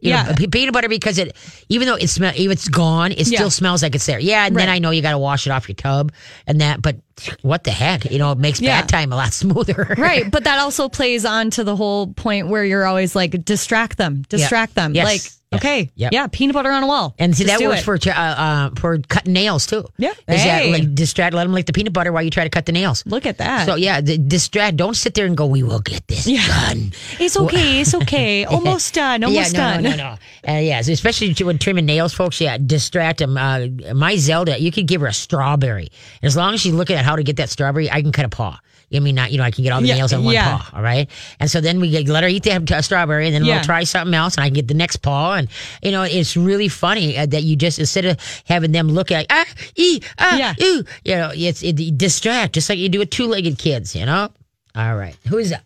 you 0.00 0.10
yeah. 0.10 0.34
know, 0.38 0.46
peanut 0.50 0.72
butter 0.74 0.88
because 0.88 1.18
it, 1.18 1.36
even 1.68 1.86
though 1.86 1.94
it 1.94 2.08
smell, 2.08 2.32
even 2.34 2.52
it's 2.52 2.68
gone, 2.68 3.12
it 3.12 3.28
Yeah. 3.28 3.38
still 3.38 3.50
smells 3.50 3.82
like 3.82 3.94
it's 3.94 4.06
there. 4.06 4.18
Yeah. 4.18 4.46
And 4.46 4.56
then 4.56 4.68
I 4.68 4.78
know 4.80 4.90
you 4.90 5.00
got 5.02 5.12
to 5.12 5.18
wash 5.18 5.46
it 5.46 5.50
off 5.50 5.68
your 5.68 5.76
tub 5.76 6.12
and 6.46 6.60
that, 6.60 6.82
but 6.82 6.96
what 7.42 7.62
the 7.64 7.70
heck? 7.70 8.10
You 8.10 8.18
know, 8.18 8.32
it 8.32 8.38
makes 8.38 8.60
Yeah. 8.60 8.80
bad 8.80 8.88
time 8.88 9.12
a 9.12 9.16
lot 9.16 9.32
smoother. 9.32 9.94
right. 9.96 10.28
But 10.30 10.44
that 10.44 10.58
also 10.58 10.88
plays 10.88 11.24
on 11.24 11.50
to 11.50 11.62
the 11.64 11.76
whole 11.76 12.08
point 12.08 12.48
where 12.48 12.64
you're 12.64 12.84
always 12.84 13.14
like, 13.14 13.44
distract 13.44 13.98
them, 13.98 14.22
distract 14.28 14.74
them. 14.74 14.94
Yes. 14.94 15.04
Like. 15.06 15.20
Okay, 15.54 15.90
Yep. 15.96 16.12
yeah, 16.12 16.26
peanut 16.26 16.54
butter 16.54 16.70
on 16.70 16.82
a 16.82 16.86
wall. 16.86 17.14
And 17.18 17.36
see 17.36 17.44
Just 17.44 17.58
that 17.58 17.66
works 17.68 17.80
it. 17.80 17.84
for 17.84 17.98
uh, 18.10 18.12
uh, 18.12 18.70
for 18.76 18.98
cutting 19.08 19.32
nails 19.32 19.66
too. 19.66 19.84
Yeah. 19.98 20.10
Is 20.28 20.44
that 20.44 20.66
like 20.66 20.94
distract? 20.94 21.34
Let 21.34 21.44
them 21.44 21.52
lick 21.52 21.66
the 21.66 21.72
peanut 21.72 21.92
butter 21.92 22.12
while 22.12 22.22
you 22.22 22.30
try 22.30 22.44
to 22.44 22.50
cut 22.50 22.66
the 22.66 22.72
nails. 22.72 23.04
Look 23.06 23.26
at 23.26 23.38
that. 23.38 23.66
So 23.66 23.74
yeah, 23.76 24.00
the, 24.00 24.18
distract. 24.18 24.76
Don't 24.76 24.94
sit 24.94 25.14
there 25.14 25.26
and 25.26 25.36
go. 25.36 25.46
We 25.46 25.62
will 25.62 25.80
get 25.80 26.06
this 26.08 26.26
Yeah. 26.26 26.46
done. 26.46 26.92
it's 27.18 27.36
okay. 27.36 27.80
It's 27.80 27.94
okay. 27.94 28.44
Almost 28.52 28.94
done. 28.94 29.24
Almost 29.24 29.52
yeah, 29.54 29.58
no, 29.58 29.74
done. 29.74 29.82
no, 29.82 29.90
no, 29.90 29.96
no. 29.96 30.52
Uh, 30.54 30.58
yeah, 30.58 30.80
so 30.82 30.92
especially 30.92 31.32
when 31.44 31.58
trimming 31.58 31.86
nails, 31.86 32.12
folks. 32.12 32.40
Yeah, 32.40 32.58
distract 32.58 33.18
them. 33.18 33.36
Uh, 33.36 33.66
my 33.94 34.16
Zelda, 34.16 34.60
you 34.60 34.70
could 34.72 34.86
give 34.86 35.00
her 35.00 35.06
a 35.06 35.12
strawberry. 35.12 35.88
As 36.22 36.36
long 36.36 36.54
as 36.54 36.60
she's 36.60 36.72
looking 36.74 36.96
at 36.96 37.04
how 37.04 37.16
to 37.16 37.22
get 37.22 37.36
that 37.36 37.48
strawberry, 37.50 37.90
I 37.90 38.02
can 38.02 38.12
cut 38.12 38.24
a 38.24 38.28
paw. 38.28 38.58
I 38.94 38.98
mean, 39.00 39.14
not 39.14 39.32
you 39.32 39.38
know, 39.38 39.44
I 39.44 39.50
can 39.50 39.64
get 39.64 39.72
all 39.72 39.80
the 39.80 39.86
Yeah, 39.88 39.96
nails 39.96 40.12
on 40.12 40.24
one 40.24 40.34
yeah. 40.34 40.58
paw. 40.58 40.70
All 40.76 40.82
right, 40.82 41.08
and 41.40 41.50
so 41.50 41.60
then 41.60 41.80
we 41.80 41.90
get, 41.90 42.08
let 42.08 42.22
her 42.22 42.28
eat 42.28 42.42
that 42.44 42.70
uh, 42.70 42.82
strawberry, 42.82 43.26
and 43.26 43.34
then 43.34 43.44
Yeah. 43.44 43.56
we'll 43.56 43.64
try 43.64 43.84
something 43.84 44.14
else, 44.14 44.36
and 44.36 44.44
I 44.44 44.48
can 44.48 44.54
get 44.54 44.68
the 44.68 44.74
next 44.74 44.96
paw. 44.98 45.34
And 45.34 45.48
you 45.82 45.90
know, 45.90 46.02
it's 46.02 46.36
really 46.36 46.68
funny 46.68 47.16
uh, 47.16 47.26
that 47.26 47.42
you 47.42 47.56
just 47.56 47.78
instead 47.78 48.04
of 48.04 48.18
having 48.46 48.72
them 48.72 48.88
look 48.88 49.10
at 49.10 49.26
ah, 49.30 49.46
ee, 49.76 50.00
ah, 50.18 50.36
Yeah. 50.36 50.54
ooh, 50.62 50.84
you 51.04 51.14
know, 51.16 51.30
it's 51.34 51.62
it, 51.62 51.96
distract 51.98 52.54
just 52.54 52.68
like 52.68 52.78
you 52.78 52.88
do 52.88 52.98
with 52.98 53.10
two-legged 53.10 53.58
kids. 53.58 53.94
You 53.96 54.06
know. 54.06 54.28
All 54.74 54.96
right, 54.96 55.16
who's 55.28 55.52
up? 55.52 55.60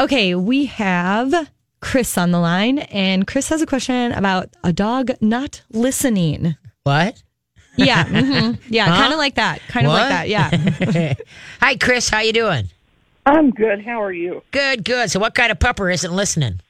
Okay, 0.00 0.34
we 0.34 0.66
have 0.66 1.34
Chris 1.80 2.16
on 2.18 2.30
the 2.30 2.38
line, 2.40 2.78
and 2.78 3.26
Chris 3.26 3.48
has 3.50 3.62
a 3.62 3.66
question 3.66 4.12
about 4.12 4.48
a 4.64 4.72
dog 4.72 5.10
not 5.20 5.62
listening. 5.70 6.56
What? 6.84 7.22
Yeah, 7.78 8.04
mhm. 8.04 8.58
yeah, 8.68 8.86
Huh? 8.86 8.96
kind 9.02 9.12
of 9.12 9.18
like 9.18 9.34
that. 9.36 9.60
Kind 9.68 9.86
of 9.86 9.92
like 9.92 10.08
that. 10.08 10.28
Yeah. 10.28 11.14
Hi, 11.60 11.76
Chris. 11.76 12.08
How 12.08 12.20
you 12.20 12.32
doing? 12.32 12.68
I'm 13.24 13.50
good. 13.50 13.84
How 13.84 14.02
are 14.02 14.12
you? 14.12 14.42
Good, 14.50 14.84
good. 14.84 15.10
So, 15.10 15.20
what 15.20 15.34
kind 15.34 15.52
of 15.52 15.58
pupper 15.58 15.92
isn't 15.92 16.12
listening? 16.12 16.60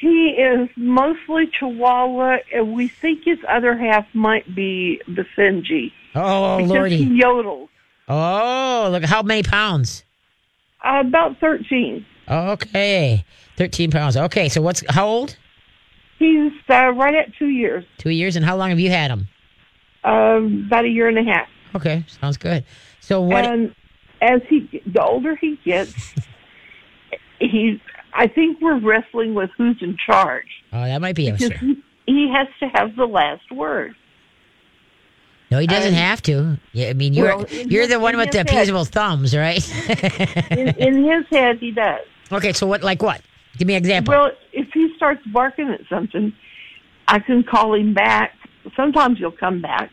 He 0.00 0.30
is 0.38 0.68
mostly 0.76 1.46
Chihuahua, 1.58 2.38
and 2.54 2.74
we 2.74 2.86
think 2.88 3.24
his 3.24 3.38
other 3.48 3.76
half 3.76 4.06
might 4.14 4.54
be 4.54 5.00
Basenji. 5.08 5.90
Oh, 6.14 6.58
because 6.58 6.70
lordy. 6.70 6.96
he 6.98 7.20
yodels. 7.22 7.68
Oh, 8.08 8.88
look, 8.92 9.04
how 9.04 9.22
many 9.22 9.42
pounds? 9.42 10.04
Uh, 10.84 11.02
about 11.04 11.38
13. 11.40 12.04
Okay, 12.28 13.24
thirteen 13.56 13.90
pounds. 13.90 14.16
Okay, 14.16 14.48
so 14.48 14.60
what's 14.60 14.82
how 14.90 15.06
old? 15.08 15.36
He's 16.18 16.52
uh, 16.68 16.90
right 16.92 17.14
at 17.14 17.34
two 17.36 17.48
years, 17.48 17.84
Two 17.98 18.10
years, 18.10 18.36
and 18.36 18.44
how 18.44 18.56
long 18.56 18.70
have 18.70 18.80
you 18.80 18.90
had 18.90 19.10
him? 19.10 19.28
Um, 20.06 20.64
about 20.66 20.84
a 20.84 20.88
year 20.88 21.08
and 21.08 21.18
a 21.18 21.22
half. 21.22 21.48
Okay, 21.74 22.04
sounds 22.20 22.36
good. 22.36 22.64
So 23.00 23.20
what? 23.20 23.44
And 23.44 23.74
as 24.22 24.40
he, 24.48 24.82
the 24.86 25.02
older 25.02 25.36
he 25.36 25.58
gets, 25.64 25.94
he's. 27.40 27.80
I 28.14 28.28
think 28.28 28.62
we're 28.62 28.78
wrestling 28.80 29.34
with 29.34 29.50
who's 29.58 29.76
in 29.82 29.98
charge. 30.06 30.46
oh, 30.72 30.84
that 30.84 31.02
might 31.02 31.14
be 31.16 31.28
a 31.28 31.32
Because 31.34 31.52
he, 31.60 31.82
he 32.06 32.32
has 32.34 32.48
to 32.60 32.68
have 32.68 32.96
the 32.96 33.04
last 33.04 33.52
word. 33.52 33.94
No, 35.50 35.58
he 35.58 35.66
doesn't 35.66 35.92
um, 35.92 35.98
have 36.00 36.22
to. 36.22 36.58
Yeah, 36.72 36.88
I 36.88 36.92
mean, 36.94 37.12
you're 37.12 37.36
well, 37.36 37.46
you're 37.50 37.82
his- 37.82 37.90
the 37.90 38.00
one 38.00 38.16
with 38.16 38.30
the 38.30 38.38
head. 38.38 38.68
thumbs, 38.88 39.36
right? 39.36 39.62
In, 40.50 40.68
in 40.76 41.04
his 41.04 41.26
head, 41.30 41.58
he 41.58 41.72
does. 41.72 42.00
okay, 42.32 42.52
so 42.54 42.66
what? 42.66 42.82
Like 42.82 43.02
what? 43.02 43.20
Give 43.58 43.68
me 43.68 43.74
an 43.74 43.78
example. 43.78 44.12
Well, 44.12 44.30
if 44.52 44.68
he 44.72 44.92
starts 44.96 45.22
barking 45.26 45.68
at 45.68 45.80
something, 45.88 46.32
I 47.06 47.18
can 47.18 47.42
call 47.42 47.74
him 47.74 47.94
back. 47.94 48.34
Sometimes 48.76 49.18
he'll 49.18 49.30
come 49.30 49.60
back, 49.62 49.90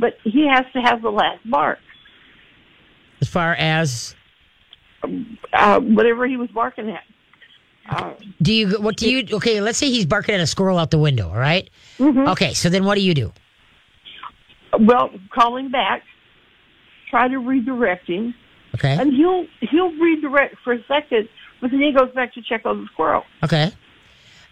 but 0.00 0.14
he 0.24 0.46
has 0.48 0.64
to 0.74 0.80
have 0.80 1.02
the 1.02 1.10
last 1.10 1.48
bark. 1.50 1.78
as 3.20 3.28
far 3.28 3.54
as 3.54 4.14
Uh, 5.52 5.80
whatever 5.80 6.26
he 6.26 6.36
was 6.36 6.48
barking 6.50 6.88
at. 6.90 7.02
Uh, 7.90 8.14
do 8.40 8.52
you? 8.52 8.68
What 8.80 8.96
do 8.96 9.10
you? 9.10 9.26
Okay, 9.36 9.60
let's 9.60 9.76
say 9.78 9.90
he's 9.90 10.06
barking 10.06 10.34
at 10.34 10.40
a 10.40 10.46
squirrel 10.46 10.78
out 10.78 10.90
the 10.92 10.98
window. 10.98 11.28
All 11.28 11.36
right? 11.36 11.68
Mm-hmm. 11.98 12.28
Okay, 12.28 12.54
so 12.54 12.68
then 12.68 12.84
what 12.84 12.94
do 12.94 13.00
you 13.00 13.12
do? 13.14 13.32
well, 14.80 15.10
call 15.34 15.56
him 15.56 15.70
back. 15.70 16.02
Try 17.10 17.28
to 17.28 17.38
redirect 17.38 18.08
him, 18.08 18.34
Okay. 18.76 18.96
and 18.98 19.12
he'll 19.12 19.46
he'll 19.60 19.92
redirect 19.98 20.54
for 20.64 20.72
a 20.72 20.82
second, 20.86 21.28
but 21.60 21.70
then 21.72 21.80
he 21.80 21.92
goes 21.92 22.10
back 22.14 22.32
to 22.34 22.42
check 22.42 22.64
on 22.64 22.82
the 22.82 22.86
squirrel. 22.92 23.24
Okay. 23.42 23.70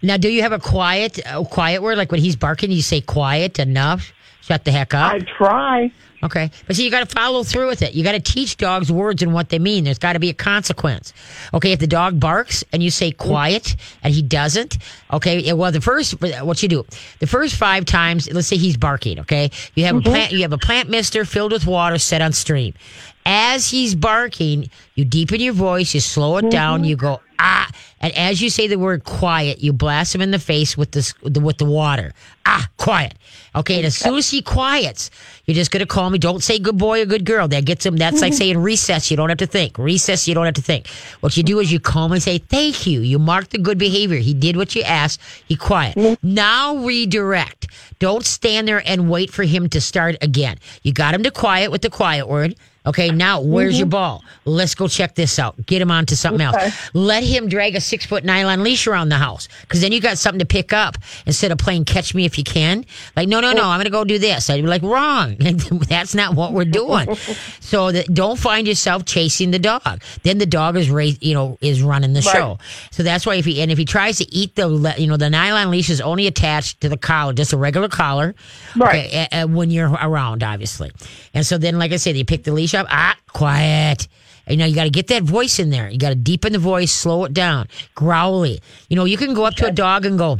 Now, 0.01 0.17
do 0.17 0.29
you 0.29 0.41
have 0.41 0.51
a 0.51 0.59
quiet, 0.59 1.19
a 1.25 1.43
quiet 1.43 1.81
word? 1.81 1.97
Like 1.97 2.11
when 2.11 2.21
he's 2.21 2.35
barking, 2.35 2.71
you 2.71 2.81
say 2.81 3.01
quiet 3.01 3.59
enough. 3.59 4.13
Shut 4.41 4.65
the 4.65 4.71
heck 4.71 4.93
up. 4.93 5.13
I 5.13 5.19
try. 5.19 5.91
Okay. 6.23 6.51
But 6.67 6.75
see, 6.75 6.83
you 6.83 6.91
got 6.91 7.07
to 7.07 7.15
follow 7.15 7.43
through 7.43 7.67
with 7.67 7.81
it. 7.81 7.93
You 7.93 8.03
got 8.03 8.11
to 8.11 8.19
teach 8.19 8.57
dogs 8.57 8.91
words 8.91 9.23
and 9.23 9.33
what 9.33 9.49
they 9.49 9.59
mean. 9.59 9.83
There's 9.83 9.97
got 9.99 10.13
to 10.13 10.19
be 10.19 10.29
a 10.29 10.33
consequence. 10.33 11.13
Okay. 11.53 11.71
If 11.71 11.79
the 11.79 11.87
dog 11.87 12.19
barks 12.19 12.63
and 12.71 12.83
you 12.83 12.91
say 12.91 13.11
quiet 13.11 13.75
and 14.03 14.13
he 14.13 14.21
doesn't, 14.21 14.77
okay. 15.13 15.53
Well, 15.53 15.71
the 15.71 15.81
first, 15.81 16.19
what 16.21 16.61
you 16.61 16.69
do, 16.69 16.85
the 17.19 17.27
first 17.27 17.55
five 17.55 17.85
times, 17.85 18.31
let's 18.31 18.47
say 18.47 18.57
he's 18.57 18.77
barking, 18.77 19.19
okay. 19.19 19.51
You 19.75 19.85
have 19.85 19.95
a 19.95 20.01
plant, 20.01 20.31
you 20.31 20.41
have 20.41 20.53
a 20.53 20.59
plant 20.59 20.89
mister 20.89 21.25
filled 21.25 21.51
with 21.51 21.65
water 21.65 21.97
set 21.97 22.21
on 22.21 22.33
stream. 22.33 22.73
As 23.25 23.69
he's 23.69 23.93
barking, 23.93 24.69
you 24.95 25.05
deepen 25.05 25.39
your 25.41 25.53
voice, 25.53 25.93
you 25.93 25.99
slow 25.99 26.37
it 26.37 26.49
down, 26.49 26.83
you 26.83 26.95
go, 26.95 27.21
ah. 27.39 27.69
And 28.01 28.15
as 28.17 28.41
you 28.41 28.49
say 28.49 28.67
the 28.67 28.77
word 28.77 29.03
quiet, 29.03 29.59
you 29.59 29.71
blast 29.71 30.13
him 30.13 30.21
in 30.21 30.31
the 30.31 30.39
face 30.39 30.75
with 30.75 30.91
this 30.91 31.13
with 31.21 31.57
the 31.57 31.65
water. 31.65 32.11
Ah, 32.45 32.67
quiet. 32.77 33.13
Okay, 33.55 33.77
and 33.77 33.85
as 33.85 33.95
soon 33.95 34.15
as 34.17 34.29
he 34.29 34.41
quiets, 34.41 35.11
you're 35.45 35.55
just 35.55 35.71
gonna 35.71 35.85
call 35.85 36.09
me. 36.09 36.17
Don't 36.17 36.43
say 36.43 36.57
good 36.57 36.77
boy 36.77 37.01
or 37.01 37.05
good 37.05 37.25
girl. 37.25 37.47
That 37.47 37.65
gets 37.65 37.85
him. 37.85 37.95
That's 37.97 38.21
like 38.21 38.33
saying 38.41 38.57
recess. 38.57 39.11
You 39.11 39.17
don't 39.17 39.29
have 39.29 39.37
to 39.37 39.45
think. 39.45 39.77
Recess. 39.77 40.27
You 40.27 40.33
don't 40.33 40.45
have 40.45 40.55
to 40.55 40.61
think. 40.61 40.87
What 41.19 41.37
you 41.37 41.43
do 41.43 41.59
is 41.59 41.71
you 41.71 41.79
calm 41.79 42.11
and 42.11 42.21
say 42.21 42.39
thank 42.39 42.87
you. 42.87 43.01
You 43.01 43.19
mark 43.19 43.49
the 43.49 43.59
good 43.59 43.77
behavior. 43.77 44.17
He 44.17 44.33
did 44.33 44.57
what 44.57 44.75
you 44.75 44.81
asked. 44.81 45.21
He 45.47 45.55
quiet. 45.55 45.95
Now 46.23 46.77
redirect. 46.77 47.67
Don't 47.99 48.25
stand 48.25 48.67
there 48.67 48.81
and 48.85 49.09
wait 49.11 49.31
for 49.31 49.43
him 49.43 49.69
to 49.69 49.79
start 49.79 50.15
again. 50.21 50.57
You 50.81 50.91
got 50.91 51.13
him 51.13 51.21
to 51.23 51.31
quiet 51.31 51.69
with 51.69 51.83
the 51.83 51.89
quiet 51.91 52.27
word. 52.27 52.55
Okay, 52.83 53.11
now 53.11 53.41
where's 53.41 53.77
your 53.77 53.85
ball? 53.85 54.23
Let's 54.43 54.73
go 54.73 54.87
check 54.87 55.13
this 55.13 55.37
out. 55.37 55.63
Get 55.67 55.83
him 55.83 55.91
onto 55.91 56.15
something 56.15 56.41
else. 56.41 56.89
Let 56.95 57.23
him 57.23 57.47
drag 57.47 57.75
a 57.75 57.79
six 57.91 58.05
foot 58.05 58.23
nylon 58.23 58.63
leash 58.63 58.87
around 58.87 59.09
the 59.09 59.17
house 59.17 59.47
because 59.61 59.81
then 59.81 59.91
you 59.91 59.99
got 59.99 60.17
something 60.17 60.39
to 60.39 60.45
pick 60.45 60.71
up 60.73 60.97
instead 61.25 61.51
of 61.51 61.57
playing 61.57 61.83
catch 61.85 62.15
me 62.15 62.25
if 62.25 62.37
you 62.37 62.43
can. 62.43 62.85
Like, 63.15 63.27
no, 63.27 63.39
no, 63.41 63.51
no, 63.51 63.65
I'm 63.65 63.77
going 63.77 63.85
to 63.85 63.91
go 63.91 64.03
do 64.05 64.17
this. 64.17 64.49
I'd 64.49 64.61
be 64.61 64.67
like, 64.67 64.81
wrong. 64.81 65.35
That's 65.89 66.15
not 66.15 66.35
what 66.35 66.53
we're 66.53 66.65
doing. 66.65 67.13
so 67.59 67.91
that 67.91 68.13
don't 68.13 68.39
find 68.39 68.67
yourself 68.67 69.05
chasing 69.05 69.51
the 69.51 69.59
dog. 69.59 70.01
Then 70.23 70.37
the 70.37 70.45
dog 70.45 70.77
is 70.77 70.89
raised, 70.89 71.21
you 71.23 71.33
know, 71.33 71.57
is 71.61 71.83
running 71.83 72.13
the 72.13 72.21
show. 72.21 72.57
So 72.91 73.03
that's 73.03 73.25
why 73.25 73.35
if 73.35 73.45
he, 73.45 73.61
and 73.61 73.69
if 73.71 73.77
he 73.77 73.85
tries 73.85 74.17
to 74.19 74.33
eat 74.33 74.55
the, 74.55 74.95
you 74.97 75.07
know, 75.07 75.17
the 75.17 75.29
nylon 75.29 75.69
leash 75.69 75.89
is 75.89 75.99
only 76.01 76.27
attached 76.27 76.81
to 76.81 76.89
the 76.89 76.97
collar, 76.97 77.33
just 77.33 77.51
a 77.53 77.57
regular 77.57 77.89
collar. 77.89 78.33
Right. 78.75 79.05
Okay, 79.07 79.27
a- 79.31 79.41
a- 79.41 79.47
when 79.47 79.69
you're 79.71 79.89
around, 79.91 80.43
obviously. 80.43 80.91
And 81.33 81.45
so 81.45 81.57
then, 81.57 81.77
like 81.77 81.91
I 81.91 81.97
said, 81.97 82.15
you 82.15 82.25
pick 82.25 82.43
the 82.43 82.51
leash 82.53 82.73
up. 82.73 82.87
Ah, 82.89 83.17
quiet. 83.33 84.07
You 84.51 84.57
know, 84.57 84.65
you 84.65 84.75
got 84.75 84.83
to 84.83 84.89
get 84.89 85.07
that 85.07 85.23
voice 85.23 85.59
in 85.59 85.69
there. 85.69 85.89
You 85.89 85.97
got 85.97 86.09
to 86.09 86.15
deepen 86.15 86.53
the 86.53 86.59
voice, 86.59 86.91
slow 86.91 87.23
it 87.25 87.33
down, 87.33 87.67
growly. 87.95 88.59
You 88.89 88.95
know, 88.97 89.05
you 89.05 89.17
can 89.17 89.33
go 89.33 89.45
up 89.45 89.55
to 89.55 89.67
a 89.67 89.71
dog 89.71 90.05
and 90.05 90.17
go, 90.17 90.39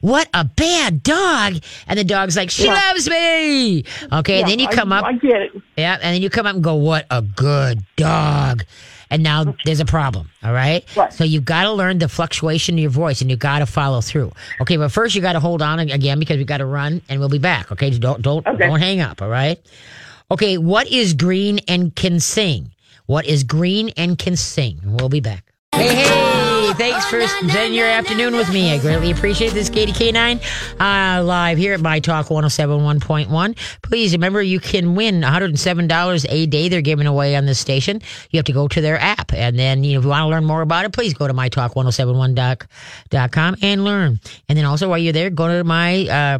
"What 0.00 0.28
a 0.34 0.44
bad 0.44 1.02
dog!" 1.02 1.58
And 1.86 1.98
the 1.98 2.04
dog's 2.04 2.36
like, 2.36 2.50
"She 2.50 2.64
Yeah. 2.66 2.74
loves 2.74 3.08
me." 3.08 3.84
Okay, 4.12 4.34
Yeah, 4.34 4.40
and 4.40 4.48
then 4.50 4.58
you 4.58 4.68
I- 4.68 4.72
come 4.74 4.92
up, 4.92 5.04
I 5.04 5.12
get 5.14 5.42
it. 5.42 5.52
yeah, 5.76 5.94
and 5.94 6.14
then 6.14 6.22
you 6.22 6.30
come 6.30 6.46
up 6.46 6.54
and 6.54 6.64
go, 6.64 6.74
"What 6.74 7.06
a 7.10 7.22
good 7.22 7.82
dog." 7.96 8.64
And 9.12 9.24
now 9.24 9.56
there's 9.64 9.80
a 9.80 9.84
problem, 9.84 10.30
all 10.44 10.52
right? 10.52 10.84
Right. 10.94 11.12
So 11.12 11.24
you've 11.24 11.44
got 11.44 11.64
to 11.64 11.72
learn 11.72 11.98
the 11.98 12.08
fluctuation 12.08 12.76
of 12.76 12.78
your 12.78 12.90
voice 12.92 13.20
and 13.20 13.28
you've 13.28 13.40
got 13.40 13.58
to 13.58 13.66
follow 13.66 14.00
through. 14.00 14.30
Okay, 14.60 14.76
but 14.76 14.92
first 14.92 15.16
you 15.16 15.20
got 15.20 15.32
to 15.32 15.40
hold 15.40 15.62
on 15.62 15.80
again 15.80 16.20
because 16.20 16.36
we 16.36 16.44
got 16.44 16.58
to 16.58 16.64
run 16.66 17.02
and 17.08 17.18
we'll 17.18 17.28
be 17.28 17.38
back, 17.38 17.72
okay? 17.72 17.90
Don't 17.90 18.22
don't 18.22 18.46
Okay. 18.46 18.68
don't 18.68 18.78
hang 18.78 19.00
up, 19.00 19.20
all 19.20 19.28
right? 19.28 19.58
Okay, 20.30 20.58
what 20.58 20.86
is 20.86 21.14
green 21.14 21.58
and 21.66 21.92
can 21.96 22.20
sing? 22.20 22.70
What 23.10 23.26
is 23.26 23.42
green 23.42 23.88
and 23.96 24.16
can 24.16 24.36
sing? 24.36 24.78
We'll 24.84 25.08
be 25.08 25.18
back. 25.18 25.52
Hey, 25.74 25.96
hey, 25.96 26.72
thanks 26.74 27.04
for 27.06 27.20
spending 27.26 27.74
your 27.74 27.88
afternoon 27.88 28.36
with 28.36 28.52
me. 28.52 28.72
I 28.72 28.78
greatly 28.78 29.10
appreciate 29.10 29.52
this, 29.52 29.68
Katie 29.68 29.90
K9, 29.90 30.40
uh, 30.78 31.24
live 31.24 31.58
here 31.58 31.74
at 31.74 31.80
My 31.80 31.98
Talk 31.98 32.26
1071.1. 32.26 33.82
Please 33.82 34.12
remember 34.12 34.40
you 34.40 34.60
can 34.60 34.94
win 34.94 35.22
$107 35.22 36.26
a 36.28 36.46
day 36.46 36.68
they're 36.68 36.82
giving 36.82 37.08
away 37.08 37.34
on 37.34 37.46
this 37.46 37.58
station. 37.58 38.00
You 38.30 38.38
have 38.38 38.44
to 38.44 38.52
go 38.52 38.68
to 38.68 38.80
their 38.80 39.00
app. 39.00 39.32
And 39.32 39.58
then, 39.58 39.82
you 39.82 39.94
know, 39.94 39.98
if 39.98 40.04
you 40.04 40.10
want 40.10 40.22
to 40.22 40.28
learn 40.28 40.44
more 40.44 40.62
about 40.62 40.84
it, 40.84 40.92
please 40.92 41.12
go 41.12 41.26
to 41.26 41.34
mytalk1071.com 41.34 43.56
and 43.60 43.84
learn. 43.84 44.20
And 44.48 44.56
then 44.56 44.66
also 44.66 44.88
while 44.88 44.98
you're 44.98 45.12
there, 45.12 45.30
go 45.30 45.48
to 45.48 45.64
my, 45.64 46.06
uh, 46.06 46.38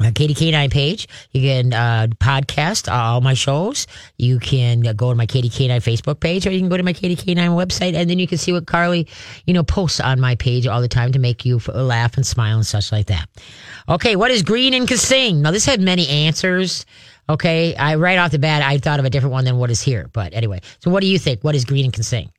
uh, 0.00 0.10
Katie 0.14 0.34
K9 0.34 0.70
page. 0.70 1.08
You 1.32 1.42
can 1.42 1.72
uh, 1.72 2.06
podcast 2.18 2.92
all 2.92 3.20
my 3.20 3.34
shows. 3.34 3.86
You 4.16 4.38
can 4.38 4.80
go 4.80 5.10
to 5.10 5.14
my 5.14 5.26
Katie 5.26 5.50
K9 5.50 5.76
Facebook 5.76 6.20
page, 6.20 6.46
or 6.46 6.50
you 6.50 6.58
can 6.58 6.68
go 6.68 6.76
to 6.76 6.82
my 6.82 6.92
Katie 6.92 7.16
K9 7.16 7.36
website, 7.50 7.94
and 7.94 8.08
then 8.08 8.18
you 8.18 8.26
can 8.26 8.38
see 8.38 8.52
what 8.52 8.66
Carly, 8.66 9.06
you 9.46 9.54
know, 9.54 9.62
posts 9.62 10.00
on 10.00 10.20
my 10.20 10.34
page 10.34 10.66
all 10.66 10.80
the 10.80 10.88
time 10.88 11.12
to 11.12 11.18
make 11.18 11.44
you 11.44 11.60
laugh 11.74 12.16
and 12.16 12.26
smile 12.26 12.56
and 12.56 12.66
such 12.66 12.92
like 12.92 13.06
that. 13.06 13.28
Okay, 13.88 14.16
what 14.16 14.30
is 14.30 14.42
green 14.42 14.74
and 14.74 14.88
can 14.88 14.98
sing? 14.98 15.42
Now 15.42 15.50
this 15.50 15.66
had 15.66 15.80
many 15.80 16.08
answers. 16.08 16.86
Okay, 17.28 17.74
I 17.76 17.94
right 17.96 18.18
off 18.18 18.32
the 18.32 18.38
bat 18.38 18.62
I 18.62 18.78
thought 18.78 18.98
of 18.98 19.04
a 19.04 19.10
different 19.10 19.32
one 19.32 19.44
than 19.44 19.58
what 19.58 19.70
is 19.70 19.80
here, 19.80 20.08
but 20.12 20.34
anyway. 20.34 20.60
So 20.80 20.90
what 20.90 21.00
do 21.00 21.06
you 21.06 21.18
think? 21.18 21.42
What 21.42 21.54
is 21.54 21.64
green 21.64 21.84
and 21.84 21.92
can 21.92 22.02
sing? 22.02 22.30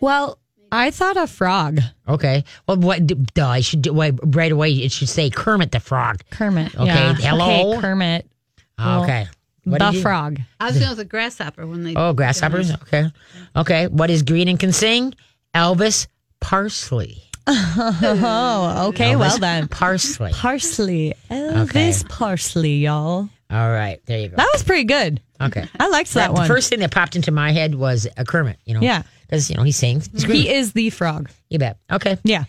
Well, 0.00 0.38
I 0.72 0.90
thought 0.90 1.16
a 1.16 1.26
frog. 1.26 1.80
Okay, 2.08 2.44
well, 2.66 2.78
what? 2.78 3.06
Duh, 3.34 3.46
I 3.48 3.60
should 3.60 3.82
do, 3.82 3.92
wait, 3.92 4.14
right 4.24 4.50
away. 4.50 4.72
It 4.72 4.90
should 4.90 5.08
say 5.08 5.28
Kermit 5.30 5.70
the 5.70 5.80
Frog. 5.80 6.22
Kermit. 6.30 6.74
Okay, 6.74 6.86
yeah. 6.86 7.14
hello? 7.14 7.72
Okay, 7.74 7.80
Kermit. 7.82 8.26
Ah, 8.78 9.02
okay, 9.02 9.26
What 9.64 9.78
the 9.80 9.90
you- 9.92 10.00
frog. 10.02 10.40
I 10.58 10.66
was 10.68 10.78
going 10.78 10.88
with 10.88 10.98
the 10.98 11.04
grasshopper 11.04 11.66
when 11.66 11.84
they. 11.84 11.94
Oh, 11.94 12.14
grasshoppers. 12.14 12.72
Okay. 12.72 13.10
Okay. 13.54 13.86
What 13.88 14.10
is 14.10 14.22
green 14.22 14.48
and 14.48 14.58
can 14.58 14.72
sing? 14.72 15.14
Elvis 15.54 16.06
Parsley. 16.40 17.22
Oh, 17.46 18.88
okay. 18.88 19.12
Elvis 19.12 19.18
Well 19.18 19.38
then. 19.38 19.68
Parsley. 19.68 20.32
Parsley. 20.32 21.14
Elvis 21.30 22.08
Parsley, 22.08 22.76
y'all. 22.78 23.28
All 23.50 23.70
right. 23.70 24.00
There 24.06 24.18
you 24.18 24.28
go. 24.28 24.36
That 24.36 24.48
was 24.52 24.62
pretty 24.62 24.84
good. 24.84 25.20
Okay. 25.40 25.66
I 25.78 25.88
liked 25.88 26.14
that, 26.14 26.28
the 26.28 26.32
one. 26.34 26.46
first 26.46 26.70
thing 26.70 26.78
that 26.80 26.90
popped 26.92 27.16
into 27.16 27.30
my 27.32 27.52
head 27.52 27.74
was 27.74 28.06
a 28.16 28.24
Kermit. 28.24 28.58
You 28.64 28.74
know. 28.74 28.80
Yeah. 28.80 29.02
Because 29.32 29.48
you 29.48 29.56
know 29.56 29.62
he 29.62 29.72
sings. 29.72 30.10
He's 30.12 30.24
he 30.24 30.52
is 30.52 30.74
the 30.74 30.90
frog. 30.90 31.30
You 31.48 31.58
bet. 31.58 31.78
Okay. 31.90 32.18
Yeah. 32.22 32.44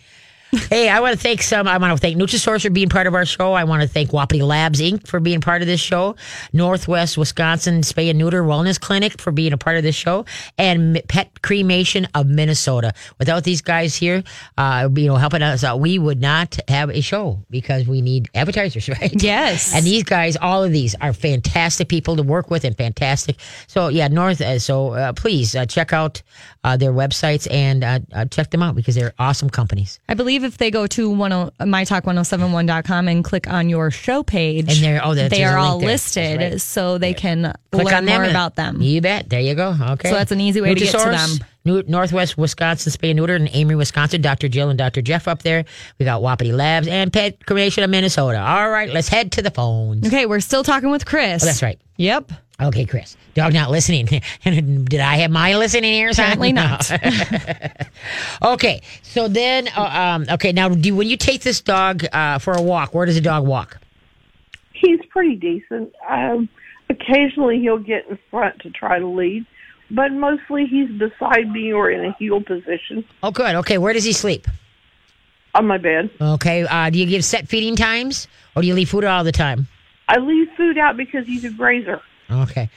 Hey, 0.53 0.88
I 0.89 1.00
want 1.00 1.13
to 1.13 1.19
thank 1.19 1.41
some. 1.41 1.67
I 1.67 1.77
want 1.77 1.93
to 1.93 1.98
thank 1.98 2.17
Nutrisource 2.17 2.62
for 2.62 2.69
being 2.69 2.89
part 2.89 3.07
of 3.07 3.15
our 3.15 3.25
show. 3.25 3.53
I 3.53 3.63
want 3.63 3.81
to 3.81 3.88
thank 3.88 4.13
Wapiti 4.13 4.43
Labs 4.43 4.79
Inc. 4.79 5.07
for 5.07 5.19
being 5.19 5.41
part 5.41 5.62
of 5.62 5.67
this 5.67 5.79
show. 5.79 6.15
Northwest 6.51 7.17
Wisconsin 7.17 7.81
Spay 7.81 8.10
and 8.10 8.19
Neuter 8.19 8.43
Wellness 8.43 8.79
Clinic 8.79 9.19
for 9.19 9.31
being 9.31 9.53
a 9.53 9.57
part 9.57 9.77
of 9.77 9.83
this 9.83 9.95
show, 9.95 10.25
and 10.57 11.01
Pet 11.07 11.41
Cremation 11.41 12.07
of 12.13 12.27
Minnesota. 12.27 12.93
Without 13.17 13.43
these 13.43 13.62
guys 13.62 13.95
here, 13.95 14.24
uh, 14.57 14.89
you 14.95 15.07
know, 15.07 15.15
helping 15.15 15.41
us 15.41 15.63
out, 15.63 15.79
we 15.79 15.98
would 15.98 16.22
not 16.22 16.60
have 16.67 16.89
a 16.89 17.01
show 17.01 17.43
because 17.50 17.88
we 17.88 18.01
need 18.01 18.29
advertisers, 18.36 18.88
right? 19.01 19.22
Yes. 19.22 19.74
And 19.74 19.86
these 19.86 20.03
guys, 20.03 20.38
all 20.38 20.63
of 20.63 20.72
these, 20.72 20.95
are 21.01 21.13
fantastic 21.13 21.88
people 21.88 22.15
to 22.17 22.24
work 22.24 22.51
with 22.51 22.63
and 22.63 22.77
fantastic. 22.77 23.38
So 23.67 23.88
yeah, 23.88 24.07
North. 24.07 24.41
Uh, 24.41 24.60
so 24.60 24.93
uh, 24.93 25.13
please 25.13 25.55
uh, 25.55 25.65
check 25.65 25.93
out 25.93 26.22
uh, 26.63 26.77
their 26.77 26.93
websites 26.93 27.48
and 27.51 27.83
check 28.31 28.51
them 28.51 28.62
out 28.62 28.75
because 28.75 28.95
they're 28.95 29.13
awesome 29.19 29.50
companies. 29.50 30.00
I 30.07 30.13
believe 30.13 30.42
if 30.43 30.57
they 30.57 30.69
go 30.71 30.88
to 30.88 31.09
10, 31.17 31.17
mytalk1071.com 31.67 33.07
and 33.07 33.23
click 33.23 33.47
on 33.50 33.69
your 33.69 33.91
show 33.91 34.23
page, 34.23 34.65
And 34.69 34.77
they're- 34.83 35.01
oh, 35.03 35.13
that's- 35.13 35.38
they 35.38 35.43
are 35.43 35.57
all 35.57 35.79
listed 35.79 36.39
right. 36.39 36.62
so 36.62 36.97
they 36.97 37.13
can 37.13 37.53
Click 37.71 37.85
learn 37.88 38.05
more 38.05 38.23
about 38.23 38.55
them. 38.55 38.81
You 38.81 39.01
bet. 39.01 39.29
There 39.29 39.39
you 39.39 39.55
go. 39.55 39.75
Okay. 39.81 40.09
So 40.09 40.15
that's 40.15 40.31
an 40.31 40.41
easy 40.41 40.62
way 40.62 40.73
to 40.73 40.79
get 40.79 40.91
to 40.91 40.97
them. 40.97 41.39
New, 41.65 41.81
Northwest 41.88 42.38
Wisconsin 42.38 42.91
Spay 42.91 43.12
and 43.12 43.17
Neuter 43.17 43.35
in 43.38 43.47
Amery, 43.47 43.77
Wisconsin. 43.77 44.21
Dr. 44.21 44.50
Jill 44.50 44.69
and 44.69 44.77
Dr. 44.77 45.01
Jeff 45.01 45.27
up 45.29 45.43
there. 45.43 45.63
We 45.97 46.03
got 46.05 46.21
Wapiti 46.21 46.51
Labs 46.51 46.88
and 46.88 47.12
Pet 47.12 47.45
Cremation 47.45 47.83
of 47.83 47.89
Minnesota. 47.89 48.39
All 48.39 48.69
right, 48.69 48.91
let's 48.93 49.07
head 49.07 49.31
to 49.33 49.41
the 49.41 49.50
phones. 49.51 50.05
Okay, 50.05 50.25
we're 50.25 50.41
still 50.41 50.63
talking 50.63 50.89
with 50.91 51.05
Chris. 51.05 51.41
Oh, 51.41 51.45
that's 51.45 51.63
right. 51.63 51.79
Yep. 51.97 52.31
Okay, 52.62 52.86
Chris. 52.86 53.17
Dog 53.33 53.53
not 53.53 53.72
listening. 53.72 54.05
Did 54.43 55.00
I 55.00 55.17
have 55.17 55.31
my 55.31 55.55
listening 55.55 55.93
ears 55.95 56.19
on? 56.19 56.25
Apparently 56.25 56.51
No. 56.53 56.62
not. 56.67 56.91
okay, 58.53 58.81
so 59.01 59.27
then, 59.27 59.67
uh, 59.75 59.81
um, 59.81 60.25
okay, 60.29 60.51
now 60.51 60.69
do 60.69 60.95
when 60.95 61.07
you 61.10 61.17
take 61.17 61.41
this 61.41 61.62
dog 61.62 62.05
uh, 62.13 62.38
for 62.38 62.53
a 62.53 62.62
walk, 62.62 62.93
where 62.93 63.05
does 63.05 63.15
the 63.15 63.22
dog 63.22 63.45
walk? 63.48 63.79
He's 64.74 65.00
pretty 65.10 65.36
decent. 65.36 65.93
Um, 66.07 66.48
occasionally 66.89 67.60
he'll 67.60 67.79
get 67.79 68.07
in 68.07 68.19
front 68.29 68.60
to 68.62 68.69
try 68.69 69.00
to 69.00 69.07
lead, 69.07 69.45
but 69.89 70.12
mostly 70.12 70.65
he's 70.65 70.89
beside 70.91 71.50
me 71.51 71.74
or 71.74 71.89
in 71.89 72.05
a 72.05 72.13
heel 72.19 72.41
position 72.41 73.03
Oh, 73.24 73.31
good. 73.31 73.55
Okay, 73.55 73.77
where 73.79 73.93
does 73.93 74.03
he 74.03 74.13
sleep? 74.13 74.48
on 75.55 75.67
my 75.67 75.77
bed. 75.77 76.10
Okay, 76.19 76.63
uh, 76.63 76.89
do 76.89 76.98
you 76.98 77.05
give 77.05 77.24
set 77.24 77.48
feeding 77.48 77.75
times, 77.75 78.27
or 78.55 78.63
do 78.63 78.67
you 78.67 78.74
leave 78.74 78.89
food 78.89 79.03
all 79.03 79.24
the 79.24 79.31
time? 79.31 79.67
I 80.07 80.17
leave 80.17 80.48
food 80.57 80.79
out 80.79 80.98
because 80.98 81.27
he's 81.27 81.45
a 81.45 81.51
grazer. 81.51 82.01
Okay. 82.30 82.70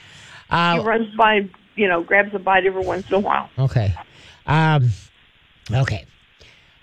He 0.49 0.55
Uh, 0.55 0.81
runs 0.83 1.13
by, 1.15 1.49
you 1.75 1.87
know, 1.87 2.01
grabs 2.03 2.33
a 2.33 2.39
bite 2.39 2.65
every 2.65 2.85
once 2.85 3.07
in 3.09 3.15
a 3.15 3.19
while. 3.19 3.49
okay. 3.59 3.93
Um, 4.45 4.89
okay. 5.71 6.05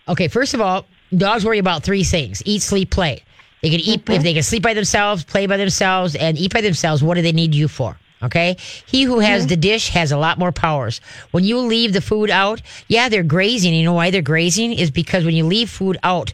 Okay. 0.09 0.29
First 0.29 0.53
of 0.55 0.61
all, 0.61 0.87
dogs 1.17 1.45
worry 1.45 1.59
about 1.59 1.83
three 1.83 2.05
things: 2.05 2.43
eat, 2.45 2.61
sleep, 2.63 2.91
play. 2.91 3.23
They 3.63 3.71
can 3.71 3.81
eat 3.81 4.03
if 4.11 4.23
they 4.23 4.35
can 4.35 4.43
sleep 4.43 4.63
by 4.63 4.75
themselves, 4.75 5.25
play 5.25 5.47
by 5.47 5.57
themselves, 5.57 6.15
and 6.15 6.37
eat 6.37 6.53
by 6.53 6.61
themselves. 6.61 7.03
What 7.03 7.15
do 7.15 7.23
they 7.23 7.33
need 7.33 7.55
you 7.55 7.69
for? 7.69 7.99
Okay. 8.25 8.57
He 8.87 9.03
who 9.03 9.19
has 9.19 9.47
the 9.47 9.57
dish 9.57 9.91
has 9.91 10.13
a 10.13 10.17
lot 10.17 10.39
more 10.39 10.53
powers. 10.53 11.01
When 11.31 11.45
you 11.45 11.59
leave 11.59 11.93
the 11.93 12.01
food 12.01 12.31
out, 12.31 12.63
yeah, 12.89 13.09
they're 13.09 13.23
grazing. 13.23 13.75
You 13.75 13.85
know 13.85 13.93
why 13.93 14.11
they're 14.11 14.23
grazing 14.23 14.73
is 14.73 14.91
because 14.91 15.25
when 15.25 15.35
you 15.35 15.45
leave 15.45 15.71
food 15.71 15.99
out, 16.03 16.33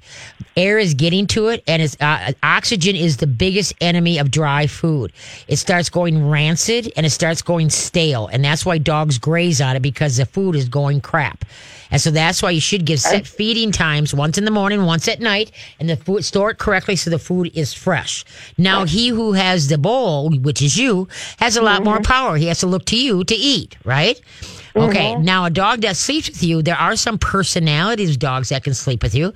air 0.57 0.79
is 0.79 0.95
getting 0.95 1.27
to 1.29 1.49
it, 1.49 1.63
and 1.67 1.83
it's 1.83 1.97
uh, 2.01 2.33
oxygen 2.43 2.97
is 2.97 3.17
the 3.17 3.27
biggest 3.27 3.75
enemy 3.81 4.19
of 4.19 4.31
dry 4.31 4.67
food. 4.67 5.13
It 5.49 5.57
starts 5.57 5.89
going 5.91 6.29
rancid 6.29 6.93
and 6.97 7.07
it 7.07 7.11
starts 7.11 7.43
going 7.43 7.71
stale, 7.71 8.29
and 8.29 8.45
that's 8.45 8.65
why 8.65 8.79
dogs 8.79 9.19
graze 9.19 9.61
on 9.61 9.77
it 9.77 9.81
because 9.81 10.17
the 10.17 10.27
food 10.27 10.55
is 10.57 10.69
going 10.69 11.01
crap. 11.01 11.45
And 11.91 12.01
so 12.01 12.11
that's 12.11 12.43
why 12.43 12.51
you 12.51 12.61
should 12.61 12.85
give 12.85 13.01
set 13.01 13.27
feeding 13.27 13.73
times 13.73 14.15
once 14.15 14.39
in 14.39 14.45
the 14.45 14.51
morning, 14.51 14.85
once 14.85 15.09
at 15.09 15.21
night, 15.21 15.51
and 15.81 15.89
the 15.89 15.97
food 15.97 16.25
store 16.25 16.51
it 16.51 16.59
correctly 16.59 16.97
so 16.97 17.11
the 17.11 17.19
food 17.19 17.51
is 17.55 17.75
fresh. 17.75 18.25
Now 18.57 18.85
he 18.85 19.09
who 19.09 19.33
has 19.33 19.69
the 19.69 19.79
bowl, 19.79 20.31
which 20.31 20.63
is 20.63 20.77
you, 20.77 21.09
has 21.39 21.57
a 21.57 21.63
lot 21.63 21.80
got 21.85 21.91
more 21.91 22.01
power. 22.01 22.37
He 22.37 22.47
has 22.47 22.61
to 22.61 22.67
look 22.67 22.85
to 22.87 22.97
you 22.97 23.25
to 23.25 23.35
eat, 23.35 23.77
right? 23.85 24.21
Okay, 24.77 25.17
now 25.17 25.45
a 25.47 25.51
dog 25.51 25.81
that 25.81 25.97
sleeps 25.97 26.29
with 26.29 26.43
you, 26.45 26.63
there 26.63 26.77
are 26.77 26.95
some 26.95 27.19
personalities 27.19 28.11
of 28.11 28.19
dogs 28.21 28.51
that 28.51 28.63
can 28.63 28.73
sleep 28.75 29.03
with 29.03 29.15
you. 29.15 29.33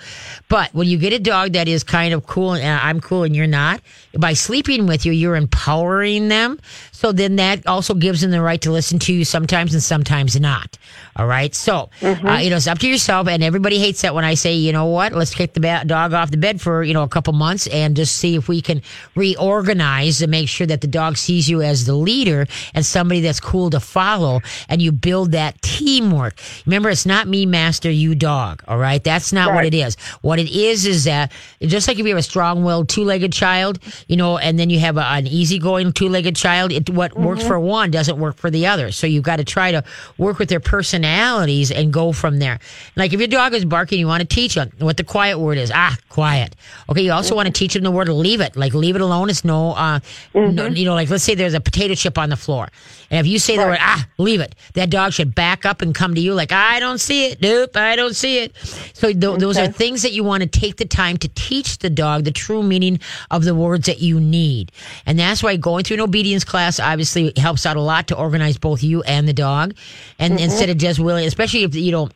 But 0.48 0.72
when 0.74 0.86
you 0.86 0.96
get 0.96 1.12
a 1.12 1.18
dog 1.18 1.54
that 1.54 1.66
is 1.66 1.82
kind 1.82 2.14
of 2.14 2.26
cool 2.26 2.52
and 2.52 2.64
uh, 2.64 2.80
I'm 2.82 3.00
cool 3.00 3.24
and 3.24 3.34
you're 3.34 3.46
not, 3.48 3.80
by 4.16 4.34
sleeping 4.34 4.86
with 4.86 5.04
you, 5.04 5.12
you're 5.12 5.34
empowering 5.34 6.28
them. 6.28 6.60
So 6.92 7.10
then 7.10 7.36
that 7.36 7.66
also 7.66 7.94
gives 7.94 8.20
them 8.20 8.30
the 8.30 8.40
right 8.40 8.60
to 8.62 8.70
listen 8.70 9.00
to 9.00 9.12
you 9.12 9.24
sometimes 9.24 9.74
and 9.74 9.82
sometimes 9.82 10.38
not. 10.38 10.78
All 11.16 11.26
right. 11.26 11.54
So, 11.54 11.90
uh, 12.02 12.38
you 12.42 12.50
know, 12.50 12.56
it's 12.56 12.66
up 12.66 12.78
to 12.80 12.88
yourself. 12.88 13.28
And 13.28 13.42
everybody 13.42 13.78
hates 13.78 14.02
that 14.02 14.14
when 14.14 14.24
I 14.24 14.34
say, 14.34 14.54
you 14.54 14.72
know 14.72 14.86
what, 14.86 15.12
let's 15.12 15.34
kick 15.34 15.54
the 15.54 15.60
ba- 15.60 15.84
dog 15.86 16.12
off 16.12 16.30
the 16.30 16.36
bed 16.36 16.60
for, 16.60 16.82
you 16.82 16.92
know, 16.92 17.04
a 17.04 17.08
couple 17.08 17.32
months 17.32 17.66
and 17.68 17.94
just 17.94 18.16
see 18.16 18.34
if 18.34 18.48
we 18.48 18.60
can 18.60 18.82
reorganize 19.14 20.22
and 20.22 20.30
make 20.30 20.48
sure 20.48 20.66
that 20.66 20.80
the 20.80 20.86
dog 20.86 21.16
sees 21.16 21.48
you 21.48 21.62
as 21.62 21.86
the 21.86 21.94
leader 21.94 22.46
and 22.74 22.84
somebody 22.84 23.20
that's 23.20 23.40
cool 23.40 23.70
to 23.70 23.80
follow. 23.80 24.40
And 24.68 24.82
you 24.82 24.90
build 24.92 25.32
that 25.32 25.60
teamwork. 25.74 26.38
Remember, 26.66 26.88
it's 26.88 27.06
not 27.06 27.26
me, 27.26 27.46
master, 27.46 27.90
you 27.90 28.14
dog. 28.14 28.62
All 28.68 28.78
right. 28.78 29.02
That's 29.02 29.32
not 29.32 29.54
what 29.54 29.64
it 29.64 29.74
is. 29.74 29.96
What 30.22 30.38
it 30.38 30.48
is 30.50 30.86
is 30.86 31.04
that 31.04 31.32
just 31.60 31.88
like 31.88 31.98
if 31.98 32.06
you 32.06 32.10
have 32.10 32.18
a 32.18 32.22
strong 32.22 32.64
willed 32.64 32.88
two 32.88 33.02
legged 33.02 33.32
child, 33.32 33.78
you 34.06 34.16
know, 34.16 34.38
and 34.38 34.58
then 34.58 34.70
you 34.70 34.78
have 34.78 34.96
a, 34.96 35.04
an 35.04 35.26
easygoing 35.26 35.92
two 35.92 36.08
legged 36.08 36.36
child, 36.36 36.72
it, 36.72 36.88
what 36.90 37.18
works 37.18 37.44
for 37.44 37.58
one 37.58 37.90
doesn't 37.90 38.18
work 38.18 38.36
for 38.36 38.50
the 38.50 38.66
other. 38.66 38.92
So 38.92 39.06
you've 39.06 39.24
got 39.24 39.36
to 39.36 39.44
try 39.44 39.72
to 39.72 39.82
work 40.16 40.38
with 40.38 40.48
their 40.48 40.60
personalities 40.60 41.70
and 41.70 41.92
go 41.92 42.12
from 42.12 42.38
there. 42.38 42.60
Like 42.94 43.12
if 43.12 43.18
your 43.18 43.28
dog 43.28 43.52
is 43.54 43.64
barking, 43.64 43.98
you 43.98 44.06
want 44.06 44.20
to 44.20 44.26
teach 44.26 44.54
them 44.54 44.70
what 44.78 44.96
the 44.96 45.04
quiet 45.04 45.38
word 45.38 45.58
is. 45.58 45.72
Ah, 45.74 45.96
quiet. 46.08 46.54
Okay. 46.88 47.02
You 47.02 47.12
also 47.12 47.34
want 47.34 47.46
to 47.46 47.52
teach 47.52 47.74
them 47.74 47.82
the 47.82 47.90
word 47.90 48.08
leave 48.08 48.40
it. 48.40 48.56
Like 48.56 48.74
leave 48.74 48.94
it 48.94 49.02
alone. 49.02 49.28
It's 49.30 49.44
no, 49.44 49.72
uh, 49.72 50.00
no, 50.34 50.66
you 50.66 50.84
know, 50.84 50.94
like 50.94 51.10
let's 51.10 51.24
say 51.24 51.34
there's 51.34 51.54
a 51.54 51.60
potato 51.60 51.94
chip 51.94 52.16
on 52.18 52.28
the 52.28 52.36
floor. 52.36 52.68
And 53.10 53.20
if 53.20 53.30
you 53.30 53.38
say 53.38 53.56
the 53.56 53.64
word, 53.64 53.78
ah, 53.80 54.06
leave 54.18 54.40
it, 54.40 54.54
that 54.74 54.90
dog 54.90 55.12
should 55.12 55.34
back 55.34 55.63
up 55.64 55.82
and 55.82 55.94
come 55.94 56.14
to 56.14 56.20
you 56.20 56.34
like, 56.34 56.52
I 56.52 56.80
don't 56.80 56.98
see 56.98 57.26
it. 57.26 57.40
Nope, 57.40 57.76
I 57.76 57.96
don't 57.96 58.14
see 58.14 58.38
it. 58.38 58.56
So 58.94 59.12
th- 59.12 59.38
those 59.38 59.58
are 59.58 59.68
things 59.68 60.02
that 60.02 60.12
you 60.12 60.24
want 60.24 60.42
to 60.42 60.48
take 60.48 60.76
the 60.76 60.84
time 60.84 61.16
to 61.18 61.28
teach 61.28 61.78
the 61.78 61.90
dog 61.90 62.24
the 62.24 62.30
true 62.30 62.62
meaning 62.62 63.00
of 63.30 63.44
the 63.44 63.54
words 63.54 63.86
that 63.86 64.00
you 64.00 64.20
need. 64.20 64.72
And 65.06 65.18
that's 65.18 65.42
why 65.42 65.56
going 65.56 65.84
through 65.84 65.94
an 65.94 66.00
obedience 66.00 66.44
class 66.44 66.80
obviously 66.80 67.32
helps 67.36 67.66
out 67.66 67.76
a 67.76 67.80
lot 67.80 68.08
to 68.08 68.16
organize 68.16 68.58
both 68.58 68.82
you 68.82 69.02
and 69.02 69.28
the 69.28 69.32
dog. 69.32 69.74
And 70.18 70.34
mm-hmm. 70.34 70.44
instead 70.44 70.70
of 70.70 70.78
just 70.78 70.98
willing, 70.98 71.26
especially 71.26 71.64
if 71.64 71.74
you 71.74 71.90
don't, 71.90 72.12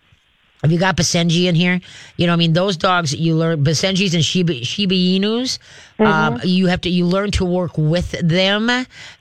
have 0.63 0.73
you 0.73 0.79
got 0.79 0.97
Basenji 0.97 1.45
in 1.45 1.55
here? 1.55 1.81
You 2.17 2.27
know, 2.27 2.33
I 2.33 2.37
mean, 2.37 2.53
those 2.53 2.77
dogs 2.77 3.15
you 3.15 3.35
learn 3.37 3.63
Basenjis 3.63 4.15
and 4.15 4.25
Shiba 4.25 4.65
Shiba 4.65 4.95
Inus. 4.95 5.59
Um, 6.01 6.41
you 6.45 6.67
have 6.67 6.81
to 6.83 6.89
you 6.89 7.07
learn 7.07 7.31
to 7.33 7.45
work 7.45 7.77
with 7.77 8.13
them. 8.23 8.71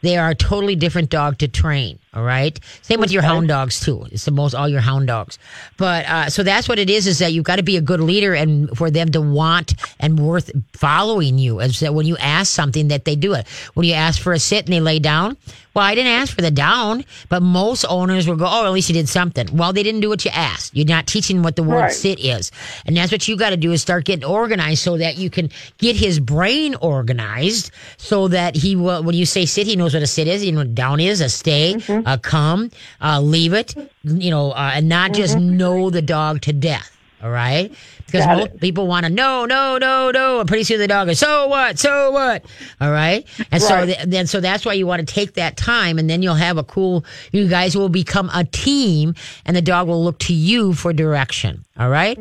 They 0.01 0.17
are 0.17 0.29
a 0.29 0.35
totally 0.35 0.75
different 0.75 1.09
dog 1.09 1.39
to 1.39 1.47
train. 1.47 1.99
All 2.13 2.23
right. 2.23 2.59
Same 2.81 2.99
with 2.99 3.11
your 3.11 3.21
hound 3.21 3.47
dogs 3.47 3.79
too. 3.79 4.07
It's 4.11 4.25
the 4.25 4.31
most 4.31 4.55
all 4.55 4.67
your 4.67 4.81
hound 4.81 5.07
dogs. 5.07 5.37
But 5.77 6.05
uh, 6.05 6.29
so 6.29 6.41
that's 6.41 6.67
what 6.67 6.79
it 6.79 6.89
is. 6.89 7.05
Is 7.05 7.19
that 7.19 7.33
you've 7.33 7.43
got 7.43 7.57
to 7.57 7.63
be 7.63 7.77
a 7.77 7.81
good 7.81 7.99
leader 7.99 8.33
and 8.33 8.75
for 8.75 8.89
them 8.89 9.11
to 9.11 9.21
want 9.21 9.75
and 9.99 10.19
worth 10.19 10.51
following 10.73 11.37
you. 11.37 11.59
Is 11.59 11.79
that 11.81 11.93
when 11.93 12.07
you 12.07 12.17
ask 12.17 12.51
something 12.51 12.87
that 12.87 13.05
they 13.05 13.15
do 13.15 13.33
it. 13.33 13.47
When 13.75 13.85
you 13.85 13.93
ask 13.93 14.19
for 14.19 14.33
a 14.33 14.39
sit 14.39 14.65
and 14.65 14.73
they 14.73 14.79
lay 14.79 14.99
down. 14.99 15.37
Well, 15.77 15.85
I 15.85 15.93
didn't 15.93 16.13
ask 16.13 16.33
for 16.35 16.41
the 16.41 16.49
down, 16.49 17.05
but 17.29 17.43
most 17.43 17.85
owners 17.87 18.27
will 18.27 18.35
go, 18.35 18.47
"Oh, 18.49 18.65
at 18.65 18.71
least 18.73 18.89
you 18.89 18.93
did 18.93 19.07
something." 19.07 19.47
Well, 19.55 19.73
they 19.73 19.83
didn't 19.83 20.01
do 20.01 20.09
what 20.09 20.25
you 20.25 20.31
asked. 20.33 20.75
You're 20.75 20.87
not 20.87 21.05
teaching 21.05 21.43
what 21.43 21.55
the 21.55 21.61
word 21.61 21.81
Right. 21.81 21.91
sit 21.93 22.19
is, 22.19 22.49
and 22.87 22.97
that's 22.97 23.11
what 23.11 23.27
you 23.27 23.37
got 23.37 23.51
to 23.51 23.57
do 23.57 23.71
is 23.71 23.79
start 23.83 24.05
getting 24.05 24.25
organized 24.25 24.81
so 24.81 24.97
that 24.97 25.19
you 25.19 25.29
can 25.29 25.51
get 25.77 25.95
his 25.95 26.19
brain 26.19 26.73
organized, 26.81 27.69
so 27.97 28.27
that 28.29 28.55
he 28.55 28.75
will. 28.75 29.03
When 29.03 29.13
you 29.15 29.27
say 29.27 29.45
sit, 29.45 29.67
he 29.67 29.75
knows 29.75 29.93
what 29.93 30.01
a 30.01 30.07
sit 30.07 30.27
is. 30.27 30.43
You 30.43 30.51
know, 30.53 30.63
down 30.63 30.99
is 30.99 31.21
a 31.21 31.29
stay, 31.29 31.75
Mm-hmm. 31.75 32.07
a 32.07 32.17
come, 32.17 32.71
uh, 32.99 33.21
leave 33.21 33.53
it. 33.53 33.75
You 34.03 34.31
know, 34.31 34.53
uh, 34.53 34.71
and 34.73 34.89
not 34.89 35.13
just 35.13 35.37
know 35.37 35.91
the 35.91 36.01
dog 36.01 36.41
to 36.41 36.53
death. 36.53 36.96
All 37.23 37.31
right, 37.31 37.73
because 38.05 38.47
people 38.59 38.85
want 38.85 39.07
to 39.07 39.11
no, 39.11 39.45
no, 39.45 39.79
no, 39.79 40.11
no, 40.11 40.39
and 40.39 40.47
pretty 40.47 40.63
soon 40.63 40.77
the 40.77 40.87
dog 40.87 41.09
is 41.09 41.17
so 41.17 41.47
what, 41.47 41.79
so 41.79 42.11
what. 42.11 42.45
All 42.79 42.91
right, 42.91 43.25
and 43.51 43.59
so 43.61 43.87
th- 43.87 44.05
then 44.05 44.27
so 44.27 44.39
that's 44.39 44.65
why 44.65 44.73
you 44.73 44.85
want 44.85 45.05
to 45.07 45.13
take 45.13 45.33
that 45.33 45.57
time, 45.57 45.97
and 45.97 46.07
then 46.07 46.21
you'll 46.21 46.35
have 46.35 46.57
a 46.59 46.63
cool. 46.63 47.03
You 47.31 47.47
guys 47.47 47.75
will 47.75 47.89
become 47.89 48.29
a 48.33 48.43
team, 48.43 49.15
and 49.45 49.57
the 49.57 49.63
dog 49.63 49.87
will 49.87 50.03
look 50.03 50.19
to 50.19 50.33
you 50.33 50.73
for 50.73 50.93
direction. 50.93 51.65
All 51.79 51.89
right. 51.89 52.19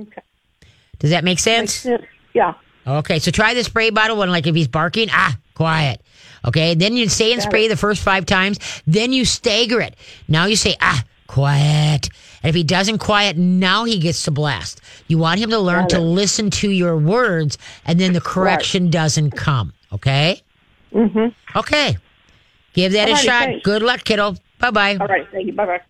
Does 0.99 1.11
that 1.11 1.25
make 1.25 1.41
sense? 1.41 1.87
Yeah. 2.33 2.55
Okay, 2.87 3.19
so 3.19 3.31
try 3.31 3.53
the 3.53 3.65
spray 3.65 3.91
bottle 3.91 4.17
when, 4.17 4.31
like, 4.31 4.47
if 4.47 4.55
he's 4.55 4.69
barking, 4.69 5.09
ah, 5.11 5.37
quiet. 5.55 6.01
Okay, 6.47 6.75
then 6.75 6.97
you 6.97 7.09
say 7.09 7.33
and 7.33 7.43
spray 7.43 7.69
the 7.69 7.77
first 7.77 8.03
five 8.03 8.25
times. 8.25 8.59
Then 8.87 9.13
you 9.13 9.25
stagger 9.25 9.81
it. 9.81 9.95
Now 10.29 10.47
you 10.47 10.57
say, 10.57 10.77
ah, 10.81 11.03
quiet. 11.27 12.09
And 12.43 12.49
if 12.51 12.55
he 12.55 12.65
doesn't 12.65 12.99
quiet, 12.99 13.37
now 13.37 13.85
he 13.85 13.99
gets 13.99 14.25
to 14.25 14.31
blast. 14.31 14.81
You 15.09 15.19
want 15.19 15.41
him 15.41 15.51
to 15.51 15.59
learn 15.59 15.89
to 15.89 16.01
listen 16.01 16.51
to 16.51 16.71
your 16.71 16.97
words, 16.97 17.59
and 17.85 17.99
then 17.99 18.13
the 18.13 18.21
correction 18.21 18.91
doesn't 18.91 19.33
come. 19.33 19.73
Okay. 19.93 20.43
Mm-hmm. 20.93 21.59
Okay. 21.59 21.97
Give 22.73 22.93
that 22.93 23.09
a 23.09 23.17
shot. 23.17 23.45
thanks. 23.45 23.65
Good 23.65 23.83
luck, 23.83 24.05
kiddo. 24.05 24.37
Bye 24.59 24.71
bye. 24.71 24.97
All 24.97 25.07
right. 25.07 25.27
Thank 25.33 25.47
you. 25.47 25.53
Bye 25.53 25.67
bye. 25.67 25.81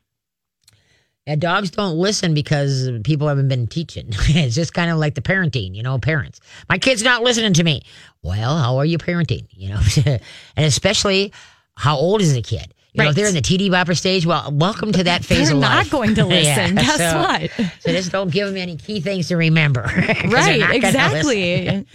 Yeah, 1.26 1.34
dogs 1.34 1.72
don't 1.72 1.96
listen 1.96 2.34
because 2.34 2.88
people 3.02 3.26
haven't 3.26 3.48
been 3.48 3.66
teaching. 3.66 4.06
it's 4.10 4.54
just 4.54 4.72
kind 4.72 4.92
of 4.92 4.98
like 4.98 5.16
the 5.16 5.20
parenting, 5.20 5.74
you 5.74 5.82
know, 5.82 5.98
parents. 5.98 6.40
My 6.68 6.78
kid's 6.78 7.02
not 7.02 7.22
listening 7.22 7.52
to 7.54 7.64
me. 7.64 7.82
Well, 8.22 8.56
how 8.56 8.76
are 8.76 8.84
you 8.84 8.98
parenting? 8.98 9.46
You 9.50 9.70
know, 9.70 9.80
and 10.56 10.66
especially 10.66 11.32
how 11.76 11.96
old 11.96 12.20
is 12.20 12.34
the 12.34 12.42
kid? 12.42 12.72
You 12.96 13.04
know, 13.04 13.10
if 13.10 13.16
they're 13.16 13.28
in 13.28 13.34
the 13.34 13.40
TD 13.42 13.68
bopper 13.70 13.96
stage, 13.96 14.24
well, 14.26 14.50
welcome 14.52 14.92
to 14.92 15.04
that 15.04 15.24
phase 15.24 15.48
They're 15.48 15.54
of 15.56 15.60
not 15.60 15.90
going 15.90 16.14
to 16.14 16.22
Yeah, 16.28 16.28
listen. 16.28 16.74
Guess 16.76 16.96
so- 16.98 17.18
what? 17.18 17.70
So 17.80 17.90
just 17.92 18.10
don't 18.12 18.30
give 18.30 18.48
them 18.48 18.56
any 18.56 18.76
key 18.76 19.00
things 19.00 19.28
to 19.28 19.36
remember. 19.36 19.82
Right, 20.26 20.74
exactly. 20.74 21.86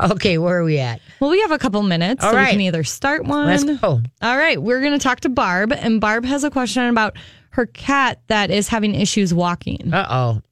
Okay, 0.00 0.38
where 0.38 0.58
are 0.58 0.64
we 0.64 0.78
at? 0.78 1.00
Well, 1.20 1.30
we 1.30 1.40
have 1.42 1.50
a 1.52 1.58
couple 1.58 1.82
minutes, 1.82 2.24
All 2.24 2.30
so 2.30 2.36
right. 2.36 2.46
we 2.46 2.52
can 2.52 2.60
either 2.62 2.82
start 2.84 3.24
one. 3.24 3.46
Let's 3.46 3.64
go. 3.64 4.00
All 4.22 4.36
right, 4.36 4.60
we're 4.60 4.80
going 4.80 4.92
to 4.92 4.98
talk 4.98 5.20
to 5.20 5.28
Barb, 5.28 5.72
and 5.72 6.00
Barb 6.00 6.24
has 6.24 6.42
a 6.44 6.50
question 6.50 6.84
about 6.88 7.16
her 7.50 7.66
cat 7.66 8.20
that 8.28 8.50
is 8.50 8.68
having 8.68 8.94
issues 8.94 9.32
walking. 9.32 9.92
Uh 9.94 10.06
oh. 10.10 10.42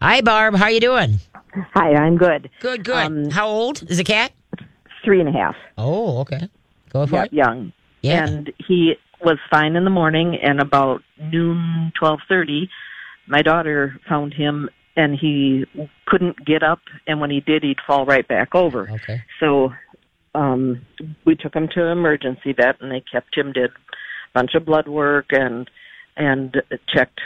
Hi, 0.00 0.20
Barb. 0.20 0.56
How 0.56 0.66
you 0.66 0.80
doing? 0.80 1.18
Hi, 1.74 1.94
I'm 1.94 2.16
good. 2.16 2.50
Good, 2.60 2.82
good. 2.84 2.96
Um, 2.96 3.30
how 3.30 3.46
old 3.46 3.82
is 3.88 3.98
the 3.98 4.04
cat? 4.04 4.32
Three 5.04 5.20
and 5.20 5.28
a 5.28 5.32
half. 5.32 5.54
Oh, 5.78 6.18
okay. 6.20 6.48
Go 6.90 7.06
for 7.06 7.14
Yeah, 7.16 7.24
it. 7.24 7.32
young. 7.32 7.72
Yeah. 8.00 8.26
And 8.26 8.52
he 8.66 8.94
was 9.24 9.38
fine 9.50 9.76
in 9.76 9.84
the 9.84 9.90
morning, 9.90 10.36
and 10.42 10.60
about 10.60 11.02
noon, 11.20 11.92
twelve 11.98 12.20
thirty, 12.28 12.68
my 13.26 13.42
daughter 13.42 13.98
found 14.08 14.34
him, 14.34 14.68
and 14.96 15.16
he 15.18 15.64
couldn't 16.06 16.44
get 16.44 16.62
up. 16.62 16.80
And 17.06 17.20
when 17.20 17.30
he 17.30 17.40
did, 17.40 17.62
he'd 17.62 17.78
fall 17.86 18.04
right 18.04 18.26
back 18.26 18.54
over. 18.54 18.90
Okay. 18.90 19.22
So 19.40 19.72
um, 20.34 20.84
we 21.24 21.36
took 21.36 21.54
him 21.54 21.68
to 21.74 21.86
emergency 21.86 22.52
vet, 22.52 22.80
and 22.80 22.90
they 22.90 23.02
kept 23.10 23.36
him. 23.36 23.52
Did 23.52 23.70
a 23.70 24.32
bunch 24.34 24.54
of 24.54 24.64
blood 24.64 24.88
work 24.88 25.26
and 25.30 25.70
and 26.16 26.56
checked 26.94 27.20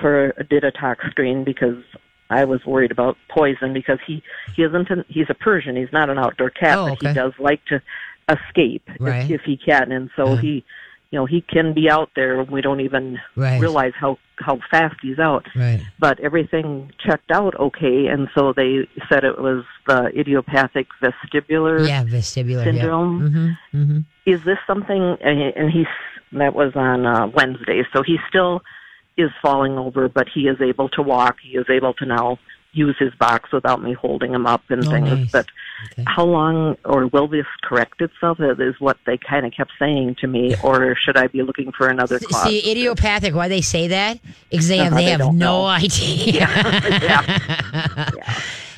for 0.00 0.32
did 0.48 0.64
a 0.64 0.70
tox 0.70 1.04
screen 1.10 1.44
because 1.44 1.82
I 2.30 2.44
was 2.44 2.64
worried 2.64 2.90
about 2.92 3.16
poison 3.28 3.72
because 3.74 3.98
he 4.06 4.22
he 4.54 4.62
isn't 4.62 4.90
an, 4.90 5.04
he's 5.08 5.26
a 5.28 5.34
Persian. 5.34 5.76
He's 5.76 5.92
not 5.92 6.08
an 6.08 6.18
outdoor 6.18 6.50
cat, 6.50 6.78
Oh, 6.78 6.88
but 7.00 7.08
he 7.08 7.12
does 7.14 7.32
like 7.38 7.64
to 7.66 7.82
escape 8.28 8.88
Right. 9.00 9.30
if, 9.30 9.40
if 9.40 9.44
he 9.44 9.56
can, 9.56 9.90
and 9.92 10.08
so 10.16 10.32
Uh-huh. 10.32 10.36
he. 10.36 10.64
You 11.12 11.18
know, 11.20 11.26
he 11.26 11.42
can 11.42 11.72
be 11.74 11.88
out 11.88 12.10
there. 12.16 12.42
We 12.42 12.62
don't 12.62 12.80
even 12.80 13.20
Right. 13.36 13.60
realize 13.60 13.92
how 13.94 14.18
how 14.38 14.58
fast 14.72 14.96
he's 15.00 15.20
out 15.20 15.46
Right. 15.54 15.80
but 16.00 16.18
everything 16.18 16.90
checked 16.98 17.30
out 17.30 17.54
okay, 17.60 18.06
and 18.08 18.28
so 18.34 18.52
they 18.52 18.88
said 19.08 19.22
it 19.22 19.38
was 19.40 19.62
the 19.86 20.10
idiopathic 20.18 20.88
vestibular. 21.00 21.86
Yeah, 21.86 22.02
vestibular 22.02 22.64
Syndrome. 22.64 23.20
Yeah. 23.20 23.28
Mm-hmm. 23.28 23.82
Mm-hmm. 23.82 23.98
Is 24.26 24.42
this 24.42 24.58
something? 24.66 25.16
And 25.20 25.70
he's 25.70 25.86
that 26.32 26.54
was 26.54 26.72
on 26.74 27.06
uh, 27.06 27.26
Wednesday, 27.28 27.82
so 27.92 28.02
he 28.02 28.16
still 28.28 28.62
is 29.18 29.30
falling 29.42 29.78
over, 29.78 30.08
but 30.08 30.26
he 30.34 30.48
is 30.48 30.60
able 30.60 30.88
to 30.88 31.02
walk. 31.02 31.36
He 31.42 31.56
is 31.58 31.66
able 31.68 31.92
to 31.94 32.06
now 32.06 32.38
use 32.72 32.96
his 32.98 33.12
box 33.14 33.52
without 33.52 33.82
me 33.82 33.92
holding 33.92 34.32
him 34.32 34.46
up 34.46 34.62
and 34.70 34.86
Oh, 34.86 34.90
things. 34.90 35.10
nice. 35.10 35.28
But 35.30 35.46
Okay. 35.92 36.04
how 36.06 36.24
long, 36.24 36.76
or 36.84 37.06
will 37.08 37.26
this 37.28 37.46
correct 37.62 38.00
itself? 38.00 38.38
Is 38.40 38.74
what 38.78 38.98
they 39.04 39.18
kind 39.18 39.44
of 39.44 39.52
kept 39.52 39.72
saying 39.78 40.16
to 40.20 40.26
me, 40.26 40.54
or 40.62 40.96
should 41.04 41.16
I 41.16 41.26
be 41.26 41.42
looking 41.42 41.72
for 41.76 41.88
another 41.88 42.18
cause? 42.20 42.44
See, 42.44 42.70
idiopathic. 42.70 43.34
Why 43.34 43.48
they 43.48 43.62
say 43.62 43.88
that? 43.88 44.18
Because 44.50 44.68
they 44.68 44.78
have 44.78 44.94
they 44.94 45.04
they 45.04 45.10
have 45.10 45.20
no 45.20 45.32
know. 45.32 45.64
idea. 45.66 46.46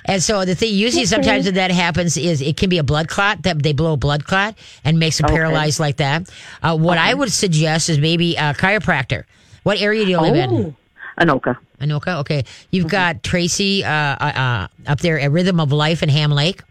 And 0.06 0.22
so 0.22 0.44
the 0.44 0.54
thing 0.54 0.74
usually 0.74 1.06
sometimes 1.06 1.46
when 1.46 1.54
that 1.54 1.70
happens 1.70 2.18
is 2.18 2.42
it 2.42 2.58
can 2.58 2.68
be 2.68 2.76
a 2.76 2.82
blood 2.84 3.08
clot 3.08 3.42
that 3.44 3.62
they 3.62 3.72
blow 3.72 3.94
a 3.94 3.96
blood 3.96 4.24
clot 4.26 4.54
and 4.84 4.98
makes 4.98 5.16
them 5.16 5.24
Okay. 5.26 5.34
paralyzed 5.34 5.80
like 5.80 5.96
that. 5.96 6.30
Uh, 6.62 6.76
what 6.76 6.98
I 6.98 7.14
would 7.14 7.32
suggest 7.32 7.88
is 7.88 7.98
maybe 7.98 8.36
a 8.36 8.52
chiropractor. 8.52 9.24
What 9.62 9.80
area 9.80 10.04
do 10.04 10.10
you 10.10 10.20
live 10.20 10.34
in? 10.36 10.76
Anoka. 11.18 11.56
Anoka. 11.80 12.20
Okay, 12.20 12.44
you've 12.70 12.88
got 12.88 13.22
Tracy 13.22 13.84
uh, 13.84 13.90
uh, 13.90 14.68
uh, 14.86 14.90
up 14.90 15.00
there 15.00 15.18
at 15.18 15.30
Rhythm 15.30 15.60
of 15.60 15.72
Life 15.72 16.02
in 16.02 16.08
Ham 16.08 16.30
Lake. 16.30 16.62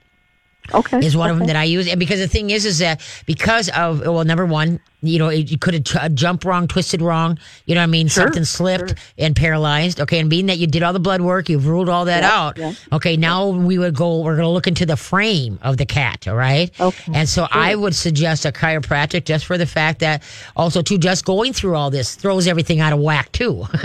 Okay. 0.74 1.06
is 1.06 1.16
one 1.16 1.30
of 1.30 1.38
them 1.38 1.48
that 1.48 1.58
I 1.58 1.66
use. 1.66 1.90
And 1.90 2.00
because 2.00 2.20
the 2.20 2.28
thing 2.28 2.50
is, 2.50 2.66
is 2.66 2.80
that 2.80 3.02
because 3.26 3.68
of 3.70 4.00
well, 4.00 4.24
number 4.24 4.46
one, 4.46 4.80
you 5.04 5.20
know, 5.20 5.30
you 5.30 5.58
could 5.58 5.74
have 5.74 5.84
ch- 5.84 6.14
jumped 6.16 6.46
wrong, 6.46 6.68
twisted 6.68 7.02
wrong. 7.02 7.38
You 7.66 7.76
know 7.76 7.82
what 7.82 7.86
I 7.86 7.88
mean? 7.88 8.10
Something 8.10 8.46
slipped 8.46 8.96
and 9.18 9.36
paralyzed. 9.36 10.00
Okay. 10.02 10.20
And 10.20 10.30
being 10.30 10.46
that 10.48 10.58
you 10.58 10.66
did 10.68 10.82
all 10.82 10.94
the 10.94 11.00
blood 11.00 11.22
work, 11.22 11.50
you've 11.50 11.68
ruled 11.68 11.90
all 11.90 12.06
that 12.06 12.24
out. 12.24 12.58
Okay. 12.92 13.18
Now 13.18 13.48
we 13.50 13.78
would 13.78 13.96
go, 13.96 14.22
we're 14.22 14.36
going 14.36 14.46
to 14.48 14.50
look 14.50 14.68
into 14.68 14.86
the 14.86 14.96
frame 14.98 15.60
of 15.62 15.78
the 15.78 15.86
cat. 15.86 16.28
All 16.28 16.36
right. 16.36 16.72
Okay. 16.80 17.12
And 17.14 17.28
so 17.30 17.48
I 17.52 17.76
would 17.76 17.94
suggest 17.96 18.46
a 18.46 18.52
chiropractic 18.52 19.26
just 19.26 19.46
for 19.46 19.58
the 19.58 19.66
fact 19.66 20.00
that 20.00 20.24
also 20.56 20.82
too, 20.82 20.98
just 20.98 21.26
going 21.26 21.54
through 21.54 21.76
all 21.76 21.92
this 21.92 22.16
throws 22.16 22.48
everything 22.48 22.80
out 22.80 22.94
of 22.94 23.00
whack 23.00 23.32
too. 23.32 23.66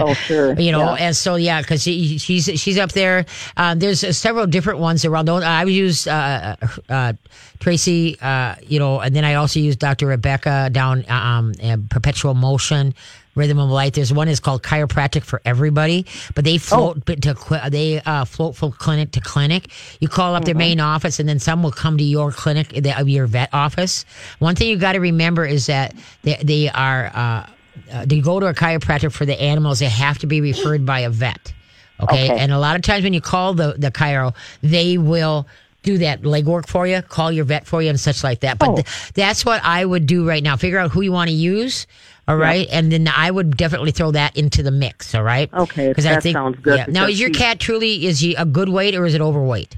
Oh, 0.00 0.14
sure. 0.14 0.52
you 0.58 0.70
know, 0.70 0.94
and 0.94 1.14
so 1.16 1.34
yeah, 1.36 1.60
because 1.60 1.82
she, 1.82 2.18
she's 2.18 2.44
she's 2.60 2.78
up 2.78 2.92
there. 2.92 3.26
Uh, 3.56 3.74
there's 3.74 4.04
uh, 4.04 4.12
several 4.12 4.46
different 4.46 4.78
ones 4.78 5.04
around. 5.04 5.24
Don't- 5.26 5.42
I 5.42 5.64
use 5.64 6.06
uh, 6.06 6.56
uh, 6.88 7.12
Tracy, 7.60 8.18
uh, 8.20 8.54
you 8.66 8.78
know, 8.78 9.00
and 9.00 9.14
then 9.14 9.24
I 9.24 9.34
also 9.34 9.60
use 9.60 9.76
Dr. 9.76 10.06
Rebecca 10.06 10.70
down 10.70 11.04
um, 11.10 11.52
in 11.60 11.88
Perpetual 11.88 12.34
Motion. 12.34 12.94
Rhythm 13.34 13.60
of 13.60 13.70
Light. 13.70 13.94
There's 13.94 14.12
one 14.12 14.26
is 14.26 14.40
called 14.40 14.64
Chiropractic 14.64 15.22
for 15.22 15.40
Everybody, 15.44 16.06
but 16.34 16.44
they 16.44 16.58
float 16.58 17.04
but 17.04 17.22
to 17.22 17.36
they 17.70 18.00
uh, 18.00 18.24
float 18.24 18.56
from 18.56 18.72
clinic 18.72 19.12
to 19.12 19.20
clinic. 19.20 19.70
You 20.00 20.08
call 20.08 20.34
up 20.34 20.44
their 20.44 20.56
main 20.56 20.80
office, 20.80 21.20
and 21.20 21.28
then 21.28 21.38
some 21.38 21.62
will 21.62 21.70
come 21.70 21.96
to 21.98 22.02
your 22.02 22.32
clinic, 22.32 22.72
your 23.06 23.26
vet 23.28 23.50
office. 23.52 24.04
One 24.40 24.56
thing 24.56 24.68
you 24.68 24.76
got 24.76 24.94
to 24.94 24.98
remember 24.98 25.46
is 25.46 25.66
that 25.66 25.94
they 26.22 26.34
they 26.42 26.68
are. 26.68 27.12
Uh, 27.14 27.46
uh, 27.92 28.04
to 28.04 28.20
go 28.20 28.40
to 28.40 28.46
a 28.46 28.54
chiropractor 28.54 29.10
for 29.10 29.24
the 29.24 29.40
animals, 29.40 29.78
they 29.78 29.86
have 29.86 30.18
to 30.18 30.26
be 30.26 30.40
referred 30.40 30.84
by 30.84 31.00
a 31.00 31.10
vet. 31.10 31.54
Okay? 32.00 32.30
Okay. 32.30 32.38
And 32.38 32.52
a 32.52 32.58
lot 32.58 32.76
of 32.76 32.82
times 32.82 33.04
when 33.04 33.12
you 33.12 33.20
call 33.20 33.54
the, 33.54 33.74
the 33.78 33.90
chiro, 33.90 34.34
they 34.62 34.98
will 34.98 35.46
do 35.88 35.98
that 35.98 36.22
legwork 36.22 36.66
for 36.68 36.86
you, 36.86 37.00
call 37.00 37.32
your 37.32 37.44
vet 37.46 37.66
for 37.66 37.80
you, 37.82 37.88
and 37.88 37.98
such 37.98 38.22
like 38.22 38.40
that. 38.40 38.58
But 38.58 38.68
Oh. 38.68 38.74
th- 38.76 38.86
that's 39.14 39.44
what 39.44 39.60
I 39.64 39.84
would 39.84 40.04
do 40.06 40.28
right 40.28 40.42
now. 40.42 40.56
Figure 40.56 40.78
out 40.78 40.90
who 40.90 41.00
you 41.00 41.12
want 41.12 41.28
to 41.30 41.34
use. 41.34 41.86
All 42.28 42.36
right. 42.36 42.68
And 42.70 42.92
then 42.92 43.08
I 43.08 43.30
would 43.30 43.56
definitely 43.56 43.90
throw 43.92 44.10
that 44.10 44.36
into 44.36 44.62
the 44.62 44.70
mix. 44.70 45.14
All 45.14 45.22
right. 45.22 45.48
Okay, 45.52 45.88
Because 45.88 46.04
that 46.04 46.22
sounds 46.22 46.58
good 46.60 46.76
Yeah. 46.76 46.84
Now, 46.88 47.06
is 47.06 47.18
your 47.18 47.30
cat 47.30 47.58
truly, 47.58 48.04
is 48.06 48.20
he 48.20 48.34
a 48.34 48.44
good 48.44 48.68
weight 48.68 48.94
or 48.94 49.06
is 49.06 49.14
it 49.14 49.22
overweight? 49.22 49.76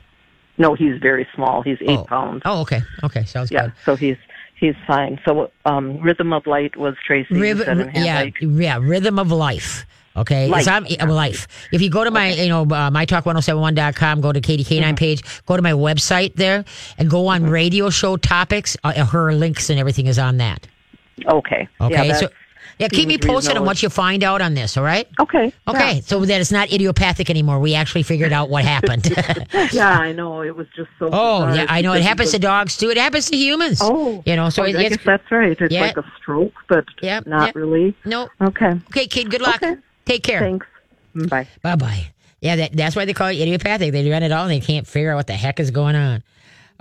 No, 0.58 0.74
he's 0.74 0.98
very 1.00 1.26
small. 1.34 1.62
He's 1.62 1.78
eight 1.80 1.90
oh. 2.00 2.04
pounds. 2.04 2.42
Oh, 2.44 2.60
okay. 2.62 2.82
Okay. 3.04 3.24
Sounds 3.24 3.50
Yeah, 3.52 3.66
good. 3.66 3.72
so 3.84 3.94
he's 3.94 4.16
he's 4.58 4.74
fine. 4.86 5.20
So 5.24 5.50
um, 5.64 6.00
Rhythm 6.00 6.32
of 6.32 6.44
Light 6.46 6.76
was 6.76 6.94
Tracy. 7.06 7.34
you 7.34 7.40
Rhythm, 7.40 7.64
said 7.64 7.78
in 7.96 8.04
yeah, 8.04 8.24
yeah, 8.40 8.78
rhythm 8.82 9.18
of 9.20 9.30
life. 9.30 9.86
Okay, 10.20 10.48
Life. 10.48 10.68
On, 10.68 10.86
uh, 11.00 11.06
life. 11.12 11.46
If 11.72 11.80
you 11.82 11.90
go 11.90 12.04
to 12.04 12.10
my, 12.10 12.32
you 12.32 12.48
know, 12.48 12.62
uh, 12.62 12.90
mytalk1071.com, 12.90 14.20
go 14.20 14.32
to 14.32 14.40
Katie 14.40 14.64
K9 14.64 14.80
Mm-hmm. 14.80 14.94
page, 14.96 15.22
go 15.46 15.56
to 15.56 15.62
my 15.62 15.72
website 15.72 16.34
there, 16.36 16.64
and 16.98 17.08
go 17.10 17.26
on 17.28 17.44
radio 17.44 17.90
show 17.90 18.16
topics. 18.16 18.76
Uh, 18.84 19.04
her 19.04 19.32
links 19.34 19.70
and 19.70 19.78
everything 19.78 20.06
is 20.06 20.18
on 20.18 20.38
that. 20.38 20.66
Okay. 21.26 21.68
Okay, 21.80 22.08
Yeah, 22.08 22.14
so 22.14 22.28
yeah, 22.78 22.88
keep 22.88 23.08
me 23.08 23.18
posted 23.18 23.56
on 23.58 23.66
what 23.66 23.82
you 23.82 23.90
find 23.90 24.24
out 24.24 24.40
on 24.40 24.54
this. 24.54 24.76
All 24.78 24.82
right. 24.84 25.06
Okay. 25.20 25.52
Okay, 25.68 25.94
Yeah. 25.96 26.00
so 26.00 26.24
that 26.24 26.40
it's 26.40 26.50
not 26.50 26.72
idiopathic 26.72 27.28
anymore. 27.28 27.60
We 27.60 27.74
actually 27.74 28.04
figured 28.04 28.32
out 28.32 28.48
what 28.48 28.64
happened. 28.64 29.04
Yeah, 29.72 29.90
I 29.98 30.12
know. 30.12 30.40
It 30.42 30.56
was 30.56 30.66
just 30.74 30.88
so. 30.98 31.10
oh, 31.12 31.46
bizarre 31.46 31.54
yeah, 31.56 31.66
I 31.68 31.82
know. 31.82 31.92
It 31.92 32.02
happens 32.02 32.30
to 32.32 32.38
dogs 32.38 32.76
too. 32.78 32.88
It 32.90 32.96
happens 32.96 33.28
to 33.30 33.36
humans. 33.36 33.80
Oh, 33.82 34.22
you 34.24 34.34
know. 34.34 34.48
So 34.48 34.62
oh, 34.62 34.66
it, 34.66 34.76
I 34.76 34.82
it's 34.84 34.96
guess 34.96 35.04
that's 35.04 35.30
right. 35.30 35.60
It's 35.60 35.72
Yeah. 35.72 35.82
like 35.82 35.96
a 35.98 36.04
stroke, 36.20 36.54
but 36.68 36.84
yeah, 37.02 37.20
not 37.26 37.54
really. 37.54 37.94
no. 38.06 38.28
Okay. 38.40 38.72
Okay, 38.88 39.06
kid. 39.06 39.30
Good 39.30 39.42
luck. 39.42 39.62
Okay. 39.62 39.76
Take 40.04 40.22
care. 40.22 40.40
Thanks. 40.40 40.66
Bye. 41.14 41.46
Bye 41.62 41.76
bye. 41.76 42.06
Yeah, 42.40 42.56
that, 42.56 42.72
that's 42.72 42.96
why 42.96 43.04
they 43.04 43.12
call 43.12 43.28
it 43.28 43.38
idiopathic. 43.38 43.92
They 43.92 44.08
run 44.10 44.22
it 44.22 44.32
all 44.32 44.44
and 44.44 44.50
they 44.50 44.64
can't 44.64 44.86
figure 44.86 45.12
out 45.12 45.16
what 45.16 45.26
the 45.26 45.34
heck 45.34 45.60
is 45.60 45.70
going 45.70 45.96
on. 45.96 46.22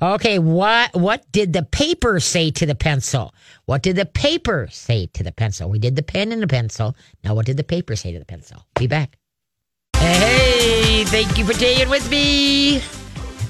Okay, 0.02 0.40
what 0.40 0.96
what 0.96 1.30
did 1.34 1.52
the 1.52 1.64
paper 1.64 2.22
say 2.22 2.52
to 2.52 2.66
the 2.66 2.76
pencil? 2.76 3.34
What 3.66 3.84
did 3.84 3.98
the 3.98 4.06
paper 4.06 4.70
say 4.72 5.08
to 5.08 5.24
the 5.24 5.34
pencil? 5.34 5.70
We 5.70 5.78
did 5.78 5.98
the 5.98 6.04
pen 6.04 6.32
and 6.32 6.42
the 6.42 6.48
pencil. 6.48 6.96
Now, 7.24 7.36
what 7.36 7.46
did 7.46 7.58
the 7.58 7.66
paper 7.66 7.98
say 7.98 8.14
to 8.14 8.20
the 8.20 8.26
pencil? 8.26 8.66
Be 8.76 8.88
back. 8.88 9.18
Hey, 9.98 11.04
thank 11.04 11.38
you 11.38 11.46
for 11.46 11.54
staying 11.54 11.90
with 11.90 12.10
me 12.10 12.82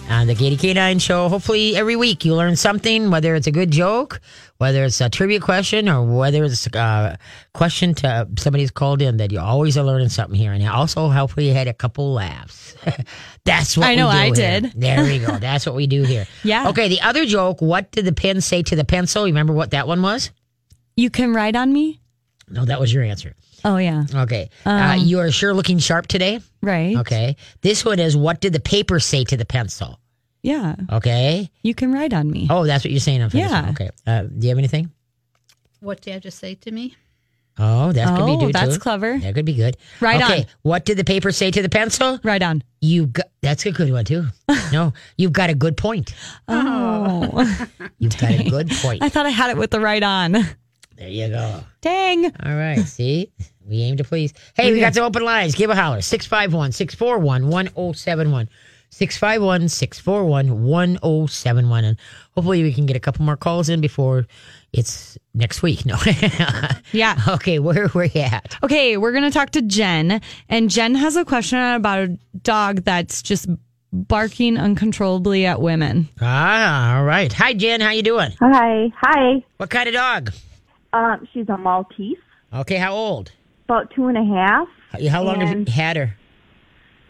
on 0.10 0.28
the 0.28 0.36
Katie 0.36 0.58
K9 0.58 1.00
show. 1.02 1.30
Hopefully, 1.30 1.76
every 1.76 1.96
week 1.96 2.26
you 2.26 2.36
learn 2.36 2.56
something, 2.56 3.12
whether 3.12 3.36
it's 3.36 3.48
a 3.48 3.52
good 3.52 3.72
joke, 3.72 4.20
whether 4.58 4.84
it's 4.84 5.00
a 5.02 5.10
trivia 5.10 5.40
question, 5.40 5.88
or 5.88 6.04
whether 6.04 6.44
it's 6.44 6.68
a 6.68 7.18
question 7.54 7.94
to 7.96 8.28
somebody's 8.38 8.72
called 8.72 9.02
in, 9.02 9.18
that 9.18 9.32
you 9.32 9.40
always 9.40 9.78
are 9.78 9.84
learning 9.84 10.10
something 10.10 10.38
here. 10.38 10.52
And 10.52 10.68
also, 10.68 11.10
hopefully, 11.10 11.48
you 11.48 11.54
had 11.54 11.68
a 11.68 11.74
couple 11.74 12.14
laughs. 12.14 12.76
That's 13.46 13.78
what 13.78 13.88
I 13.88 13.96
know 13.96 14.08
we 14.08 14.14
do 14.14 14.18
I 14.20 14.26
here. 14.26 14.62
did. 14.62 14.74
There 14.76 15.04
we 15.04 15.20
go. 15.20 15.38
That's 15.40 15.66
what 15.66 15.76
we 15.76 15.88
do 15.88 16.04
here. 16.04 16.26
Yeah. 16.44 16.70
Okay, 16.70 16.88
the 16.90 17.02
other 17.02 17.26
joke, 17.26 17.62
what 17.62 17.92
did 17.92 18.06
the 18.06 18.14
pen 18.14 18.42
say 18.42 18.64
to 18.64 18.76
the 18.76 18.86
pencil? 18.86 19.28
You 19.28 19.34
remember 19.34 19.54
what 19.54 19.72
that 19.72 19.88
one 19.88 20.02
was? 20.02 20.32
You 20.96 21.10
can 21.10 21.34
write 21.34 21.56
on 21.56 21.72
me? 21.72 22.00
No, 22.50 22.66
that 22.66 22.80
was 22.80 22.94
your 22.94 23.04
answer. 23.04 23.36
Oh, 23.66 23.78
yeah. 23.78 24.06
Okay. 24.14 24.50
uh, 24.66 24.70
Um, 24.70 25.00
you 25.00 25.20
are 25.20 25.32
sure 25.32 25.54
looking 25.54 25.80
sharp 25.80 26.08
today. 26.08 26.40
Right. 26.62 26.96
Okay. 26.98 27.36
This 27.62 27.84
one 27.86 28.00
is 28.00 28.16
what 28.18 28.42
did 28.42 28.54
the 28.54 28.60
paper 28.60 29.00
say 29.00 29.24
to 29.26 29.38
the 29.38 29.46
pencil? 29.46 30.00
Yeah. 30.42 30.76
Okay. 30.92 31.50
You 31.64 31.74
can 31.76 31.92
write 31.92 32.14
on 32.14 32.30
me. 32.32 32.48
Oh, 32.50 32.66
that's 32.66 32.84
what 32.84 32.92
you're 32.92 33.00
saying. 33.00 33.22
on 33.22 33.30
Facebook. 33.30 33.50
Yeah. 33.50 33.70
Okay. 33.72 33.90
Uh, 34.08 34.24
do 34.24 34.48
you 34.48 34.50
have 34.50 34.58
anything? 34.58 34.92
What 35.82 36.02
did 36.02 36.08
you 36.08 36.14
have 36.14 36.22
to 36.24 36.32
say 36.32 36.56
to 36.56 36.72
me? 36.72 36.96
Oh, 37.62 37.92
that 37.92 38.16
could 38.16 38.26
be 38.26 38.32
Oh, 38.32 38.38
good 38.46 38.54
that's 38.54 38.76
too. 38.76 38.80
clever. 38.80 39.18
That 39.20 39.36
could 39.36 39.44
be 39.44 39.54
good. 39.56 39.76
Right 40.00 40.22
okay. 40.24 40.40
on. 40.42 40.46
What 40.62 40.86
did 40.86 40.96
the 40.98 41.04
paper 41.04 41.34
say 41.34 41.52
to 41.52 41.62
the 41.62 41.68
pencil? 41.68 42.18
Right 42.24 42.42
on. 42.42 42.64
You 42.80 43.08
got. 43.08 43.26
That's 43.42 43.66
a 43.66 43.72
good 43.74 43.92
one 43.92 44.06
too. 44.06 44.28
no, 44.72 44.94
you've 45.18 45.34
got 45.34 45.50
a 45.50 45.54
good 45.56 45.76
point. 45.76 46.14
Oh. 46.48 47.46
You've 47.98 48.18
got 48.18 48.32
a 48.32 48.44
good 48.50 48.70
point. 48.70 49.04
I 49.04 49.10
thought 49.10 49.26
I 49.26 49.30
had 49.32 49.50
it 49.50 49.58
with 49.58 49.72
the 49.72 49.82
right 49.82 50.02
on. 50.04 50.36
There 51.00 51.08
you 51.08 51.30
go. 51.30 51.62
Dang. 51.82 52.26
All 52.26 52.56
right. 52.56 52.80
See, 52.86 53.32
we 53.66 53.78
aim 53.84 53.98
to 53.98 54.04
please. 54.04 54.34
Hey, 54.56 54.74
we 54.74 54.82
got 54.82 54.94
some 54.94 55.06
open 55.06 55.24
lines. 55.24 55.56
Give 55.56 55.70
a 55.70 55.76
holler. 55.76 56.02
651 56.02 56.74
641 56.74 57.48
1071. 57.50 58.50
651 58.92 59.70
641 59.70 60.62
1071. 60.62 61.84
And 61.86 61.98
hopefully 62.36 62.64
we 62.64 62.74
can 62.74 62.86
get 62.86 62.98
a 62.98 63.00
couple 63.00 63.24
more 63.24 63.38
calls 63.38 63.70
in 63.70 63.80
before 63.82 64.26
it's 64.74 65.18
next 65.34 65.62
week. 65.62 65.86
No. 65.86 65.96
Yeah. 66.92 67.16
Okay, 67.30 67.60
where 67.60 67.88
where 67.90 68.06
you 68.06 68.22
at? 68.22 68.58
Okay, 68.64 68.98
we're 68.98 69.12
going 69.14 69.24
to 69.24 69.32
talk 69.32 69.52
to 69.52 69.62
Jen. 69.62 70.20
And 70.50 70.70
Jen 70.70 70.96
has 70.96 71.16
a 71.16 71.24
question 71.24 71.60
about 71.60 72.00
a 72.00 72.18
dog 72.44 72.84
that's 72.84 73.22
just 73.22 73.48
barking 73.94 74.58
uncontrollably 74.58 75.46
at 75.46 75.62
women. 75.62 76.10
Ah, 76.20 76.98
all 76.98 77.06
right. 77.06 77.32
Hi, 77.34 77.54
Jen. 77.54 77.80
How 77.82 77.92
you 77.92 78.04
doing? 78.04 78.32
Hi. 78.42 78.92
Hi. 78.98 79.44
What 79.58 79.70
kind 79.70 79.88
of 79.88 79.94
dog? 79.94 80.32
Um, 80.94 81.28
she's 81.34 81.48
a 81.50 81.58
Maltese, 81.58 82.18
Okay, 82.54 82.78
how 82.78 82.94
old? 82.94 83.32
about 83.66 83.92
two 83.92 84.08
and 84.08 84.18
a 84.18 84.24
half. 84.36 84.68
How, 84.92 85.10
how 85.10 85.24
long 85.24 85.42
have 85.42 85.56
you 85.60 85.66
had 85.72 85.96
her? 85.98 86.16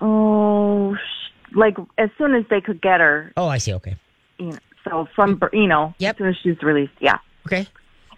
Oh, 0.02 0.96
sh- 0.96 1.56
like 1.56 1.78
as 1.98 2.10
soon 2.18 2.36
as 2.36 2.44
they 2.50 2.62
could 2.62 2.82
get 2.82 3.00
her, 3.00 3.32
Oh, 3.38 3.48
I 3.48 3.58
see. 3.58 3.74
Okay. 3.74 3.96
you 4.38 4.48
know, 4.48 4.58
so 4.84 5.08
from 5.16 5.40
you 5.54 5.68
know, 5.68 5.94
Yep. 6.00 6.16
as 6.16 6.18
soon 6.18 6.28
as 6.30 6.36
she's 6.44 6.62
released, 6.62 6.94
yeah. 7.00 7.18
Okay. 7.48 7.68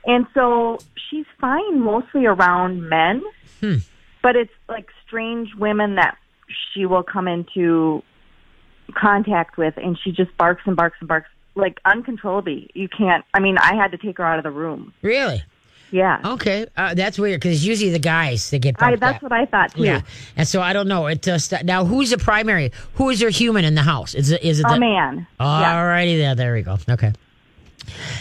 And 0.06 0.26
so 0.34 0.80
she's 1.10 1.26
fine 1.40 1.80
mostly 1.80 2.26
around 2.26 2.90
men, 2.90 3.22
Hmm. 3.60 3.78
but 4.24 4.36
it's 4.36 4.52
like 4.68 4.88
strange 5.06 5.50
women 5.56 5.96
that 5.96 6.18
she 6.74 6.86
will 6.88 7.04
come 7.04 7.28
into 7.28 8.02
contact 8.96 9.58
with, 9.58 9.76
and 9.78 9.98
she 10.04 10.12
just 10.12 10.36
barks 10.38 10.64
and 10.66 10.76
barks 10.76 10.98
and 11.00 11.08
barks 11.08 11.30
like 11.56 11.80
uncontrollably. 11.86 12.70
You 12.74 12.88
can't. 12.90 13.24
I 13.34 13.40
mean, 13.40 13.58
I 13.60 13.76
had 13.76 13.92
to 13.92 13.98
take 13.98 14.18
her 14.18 14.26
out 14.26 14.40
of 14.40 14.44
the 14.44 14.52
room. 14.52 14.94
Really? 15.04 15.44
Yeah, 15.92 16.20
Okay. 16.24 16.66
Uh, 16.78 16.94
that's 16.94 17.20
weird 17.20 17.42
because 17.42 17.58
it's 17.58 17.66
usually 17.66 17.92
the 17.92 18.00
guys 18.00 18.50
that 18.52 18.60
get 18.60 18.82
I, 18.82 18.96
that's 18.96 19.18
at. 19.18 19.22
what 19.24 19.34
I 19.34 19.46
thought 19.46 19.74
too. 19.76 19.84
Yeah, 19.84 20.02
and 20.38 20.48
so 20.48 20.62
I 20.62 20.72
don't 20.74 20.88
know. 20.88 21.08
It 21.08 21.22
just 21.22 21.54
now 21.66 21.84
who's 21.86 22.12
the 22.12 22.18
primary? 22.18 22.72
Who 22.96 23.10
is 23.10 23.20
your 23.22 23.30
human 23.30 23.66
in 23.66 23.76
the 23.76 23.82
house? 23.84 24.16
Is 24.16 24.32
it 24.32 24.42
is 24.42 24.60
it 24.62 24.66
A 24.70 24.74
the 24.74 24.80
man. 24.80 25.28
All 25.40 25.60
yeah. 25.62 25.82
righty 25.84 26.18
there. 26.18 26.34
There 26.36 26.54
we 26.54 26.62
go. 26.62 26.78
Okay. 26.90 27.12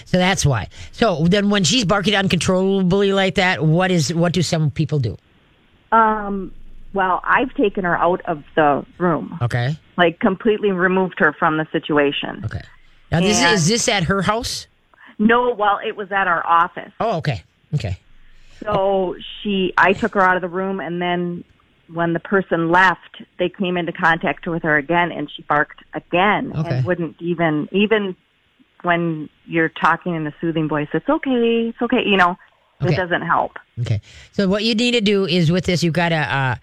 So 0.07 0.19
that's 0.19 0.45
why. 0.45 0.69
So 0.93 1.27
then, 1.29 1.51
when 1.51 1.63
she's 1.65 1.85
barking 1.85 2.17
uncontrollably 2.17 3.13
like 3.13 3.37
that, 3.37 3.63
what 3.65 3.91
is 3.93 4.13
what 4.13 4.33
do 4.33 4.43
some 4.43 4.71
people 4.73 4.99
do? 4.99 5.17
Um, 5.93 6.53
well, 6.93 7.21
I've 7.25 7.55
taken 7.55 7.85
her 7.85 7.97
out 7.97 8.21
of 8.25 8.43
the 8.57 8.85
room, 8.99 9.39
Okay. 9.43 9.77
like 9.97 10.19
completely 10.19 10.73
removed 10.73 11.17
her 11.19 11.33
from 11.39 11.57
the 11.57 11.67
situation. 11.71 12.43
Okay. 12.45 12.63
Now 13.13 13.21
this 13.21 13.39
And- 13.39 13.55
is 13.55 13.69
this 13.69 13.89
at 13.89 14.05
her 14.05 14.23
house? 14.23 14.67
No, 15.19 15.55
well, 15.55 15.79
it 15.87 15.97
was 15.97 16.11
at 16.11 16.27
our 16.27 16.45
office. 16.47 16.91
Oh, 16.99 17.19
okay. 17.19 17.45
Okay. 17.75 17.99
So 18.65 19.17
she, 19.43 19.73
I 19.77 19.93
took 19.95 20.15
her 20.15 20.23
out 20.23 20.37
of 20.37 20.43
the 20.43 20.49
room, 20.49 20.81
and 20.81 21.01
then 21.01 21.45
when 21.93 22.13
the 22.13 22.21
person 22.21 22.71
left, 22.71 23.23
they 23.39 23.49
came 23.49 23.77
into 23.77 23.93
contact 23.93 24.47
with 24.47 24.63
her 24.63 24.77
again, 24.77 25.11
and 25.13 25.31
she 25.35 25.43
barked 25.43 25.83
again 25.95 26.53
Okay. 26.57 26.77
and 26.77 26.85
wouldn't 26.85 27.17
even, 27.21 27.69
even 27.73 28.17
when 28.83 29.29
you're 29.47 29.69
talking 29.69 30.15
in 30.15 30.27
a 30.27 30.35
soothing 30.41 30.69
voice, 30.69 30.89
it's 30.95 31.09
okay, 31.09 31.69
it's 31.69 31.83
okay, 31.83 32.03
you 32.05 32.17
know, 32.17 32.37
Okay. 32.83 32.95
it 32.95 32.97
doesn't 32.97 33.23
help. 33.23 33.53
Okay. 33.81 34.01
So 34.33 34.49
what 34.49 34.65
you 34.65 34.75
need 34.75 34.93
to 34.93 35.01
do 35.01 35.27
is 35.27 35.51
with 35.51 35.65
this, 35.65 35.83
you've 35.83 35.95
got 35.95 36.11
to 36.11 36.17
uh, 36.17 36.55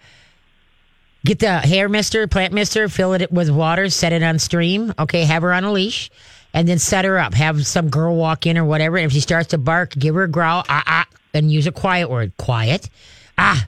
get 1.24 1.38
the 1.40 1.58
hair 1.58 1.88
mister, 1.88 2.26
plant 2.26 2.52
mister, 2.52 2.88
fill 2.88 3.12
it 3.14 3.30
with 3.30 3.50
water, 3.50 3.88
set 3.88 4.12
it 4.12 4.22
on 4.22 4.38
stream. 4.38 4.94
Okay, 4.98 5.24
have 5.24 5.42
her 5.42 5.52
on 5.52 5.64
a 5.64 5.72
leash. 5.72 6.10
And 6.58 6.66
then 6.66 6.80
set 6.80 7.04
her 7.04 7.16
up. 7.16 7.34
Have 7.34 7.64
some 7.68 7.88
girl 7.88 8.16
walk 8.16 8.44
in 8.44 8.58
or 8.58 8.64
whatever. 8.64 8.96
And 8.96 9.06
if 9.06 9.12
she 9.12 9.20
starts 9.20 9.50
to 9.50 9.58
bark, 9.58 9.92
give 9.92 10.16
her 10.16 10.24
a 10.24 10.28
growl, 10.28 10.64
ah, 10.68 10.82
ah, 10.84 11.06
and 11.32 11.52
use 11.52 11.68
a 11.68 11.72
quiet 11.72 12.10
word. 12.10 12.36
Quiet. 12.36 12.90
Ah, 13.38 13.64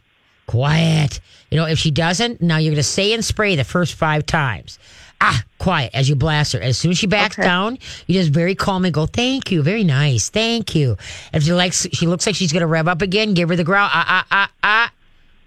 quiet. 0.49 1.21
You 1.53 1.57
know, 1.57 1.67
if 1.67 1.79
she 1.79 1.93
doesn't, 1.93 2.43
now 2.43 2.57
you're 2.57 2.73
going 2.73 2.77
to 2.79 2.83
say 2.83 3.13
and 3.13 3.25
spray 3.25 3.55
the 3.55 3.63
first 3.63 3.95
five 3.95 4.27
times. 4.27 4.81
Ah, 5.21 5.41
quiet 5.59 5.93
as 5.95 6.09
you 6.09 6.17
blast 6.17 6.53
her. 6.53 6.61
As 6.61 6.79
soon 6.79 6.91
as 6.91 6.99
she 6.99 7.07
backs 7.07 7.37
down, 7.37 7.79
you 8.09 8.15
just 8.15 8.33
very 8.33 8.57
calmly 8.57 8.91
go, 8.91 9.07
"Thank 9.07 9.53
you, 9.53 9.63
very 9.63 9.85
nice, 9.85 10.29
thank 10.29 10.75
you." 10.75 10.97
If 11.33 11.45
she 11.45 11.53
likes, 11.53 11.87
she 11.93 12.09
looks 12.09 12.27
like 12.27 12.35
she's 12.35 12.53
going 12.53 12.63
to 12.63 12.67
rev 12.67 12.89
up 12.89 13.03
again. 13.03 13.35
Give 13.35 13.51
her 13.51 13.57
the 13.57 13.63
growl. 13.63 13.89
Ah, 13.93 14.05
ah, 14.09 14.27
ah, 14.33 14.51
ah. 14.65 14.93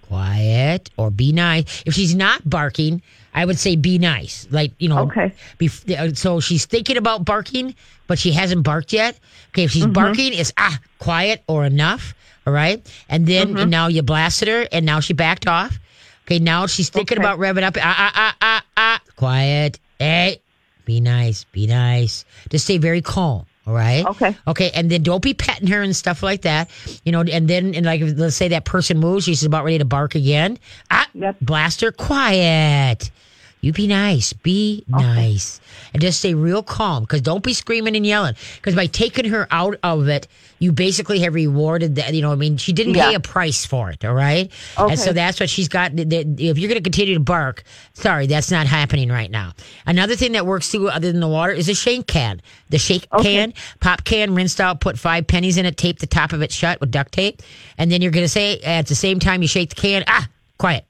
Quiet 0.04 0.92
or 0.96 1.12
be 1.12 1.34
nice. 1.34 1.84
If 1.86 1.94
she's 1.96 2.16
not 2.16 2.48
barking, 2.50 3.02
I 3.34 3.46
would 3.46 3.58
say 3.60 3.76
be 3.76 3.98
nice. 3.98 4.48
Like 4.52 4.72
you 4.80 4.90
know, 4.90 5.00
Okay. 5.10 5.34
Bef- 5.60 5.90
uh, 5.90 6.14
so 6.14 6.40
she's 6.40 6.66
thinking 6.66 6.98
about 6.98 7.26
barking, 7.26 7.76
but 8.08 8.20
she 8.20 8.32
hasn't 8.32 8.64
barked 8.64 8.94
yet. 8.94 9.18
Okay, 9.50 9.64
if 9.64 9.72
she's 9.72 9.86
barking, 9.88 10.34
it's 10.34 10.54
ah, 10.58 10.78
quiet 11.00 11.44
or 11.48 11.66
enough. 11.66 12.14
All 12.46 12.54
right, 12.54 12.86
and 13.10 13.26
then 13.26 13.58
and 13.58 13.72
now 13.72 13.88
you 13.88 14.02
blasted 14.04 14.48
her, 14.50 14.68
and 14.72 14.86
now 14.86 15.00
she 15.00 15.14
backed 15.14 15.48
off. 15.48 15.80
Okay, 16.26 16.40
now 16.40 16.68
she's 16.68 16.90
thinking 16.90 17.18
Okay. 17.18 17.26
about 17.26 17.40
revving 17.40 17.64
up. 17.64 17.76
Ah, 17.80 17.96
ah, 17.98 18.12
ah, 18.16 18.36
ah, 18.42 18.64
ah. 18.78 19.02
Quiet. 19.16 19.80
Hey, 20.00 20.40
be 20.86 21.00
nice. 21.00 21.46
Be 21.46 21.68
nice. 21.68 22.26
Just 22.50 22.66
stay 22.66 22.78
very 22.78 23.02
calm. 23.02 23.46
All 23.66 23.74
right. 23.74 24.06
Okay. 24.06 24.36
Okay, 24.48 24.72
and 24.76 24.92
then 24.92 25.04
don't 25.04 25.22
be 25.24 25.34
petting 25.34 25.68
her 25.68 25.82
and 25.82 25.96
stuff 25.96 26.22
like 26.22 26.42
that. 26.42 26.70
You 27.06 27.12
know, 27.14 27.22
and 27.22 27.48
then 27.48 27.74
and 27.76 27.86
like 27.86 28.02
let's 28.04 28.36
say 28.36 28.50
that 28.50 28.66
person 28.66 29.00
moves, 29.00 29.24
she's 29.26 29.44
about 29.44 29.64
ready 29.64 29.78
to 29.78 29.86
bark 29.86 30.16
again. 30.16 30.60
Ah, 30.92 31.08
Yep. 31.14 31.38
blast 31.42 31.82
her. 31.82 31.92
Quiet. 31.92 33.10
You 33.64 33.72
be 33.72 33.88
nice. 33.88 34.34
Be 34.34 34.84
nice. 34.90 35.62
And 35.94 36.02
just 36.02 36.20
stay 36.20 36.34
real 36.34 36.62
calm 36.62 37.04
because 37.04 37.22
don't 37.22 37.42
be 37.42 37.54
screaming 37.54 37.96
and 37.96 38.06
yelling. 38.06 38.36
Because 38.56 38.76
by 38.76 38.88
taking 38.88 39.24
her 39.30 39.48
out 39.52 39.80
of 39.84 40.10
it, 40.10 40.28
you 40.60 40.74
basically 40.74 41.20
have 41.20 41.34
rewarded 41.34 41.96
that. 41.96 42.14
You 42.14 42.22
know, 42.22 42.34
I 42.34 42.36
mean, 42.36 42.58
she 42.58 42.74
didn't 42.74 42.96
pay 42.96 43.16
a 43.16 43.22
price 43.22 43.66
for 43.66 43.90
it. 43.90 44.04
All 44.04 44.14
right. 44.14 44.52
Okay. 44.78 44.92
And 44.92 45.00
so 45.00 45.14
that's 45.14 45.40
what 45.40 45.50
she's 45.50 45.70
got. 45.70 45.94
If 45.96 46.58
you're 46.58 46.68
going 46.68 46.78
to 46.78 46.82
continue 46.82 47.14
to 47.14 47.22
bark, 47.22 47.64
sorry, 47.94 48.28
that's 48.28 48.52
not 48.52 48.68
happening 48.68 49.08
right 49.08 49.32
now. 49.32 49.54
Another 49.86 50.18
thing 50.18 50.34
that 50.34 50.46
works 50.46 50.70
too, 50.70 50.90
other 50.90 51.10
than 51.10 51.22
the 51.22 51.30
water, 51.30 51.54
is 51.54 51.70
a 51.70 51.74
shake 51.74 52.06
can. 52.06 52.42
The 52.68 52.78
shake 52.78 53.08
can, 53.22 53.54
pop 53.80 54.04
can, 54.04 54.36
rinsed 54.36 54.60
out, 54.60 54.82
put 54.82 55.00
five 55.00 55.26
pennies 55.26 55.56
in 55.56 55.66
it, 55.66 55.78
tape 55.78 56.00
the 56.00 56.08
top 56.08 56.34
of 56.34 56.42
it 56.42 56.52
shut 56.52 56.82
with 56.82 56.92
duct 56.92 57.14
tape. 57.14 57.42
And 57.78 57.90
then 57.90 58.02
you're 58.02 58.12
going 58.12 58.26
to 58.26 58.30
say 58.30 58.60
at 58.60 58.88
the 58.88 58.96
same 58.96 59.20
time 59.20 59.42
you 59.42 59.48
shake 59.48 59.70
the 59.70 59.76
can, 59.76 60.04
ah, 60.08 60.28
quiet. 60.58 60.86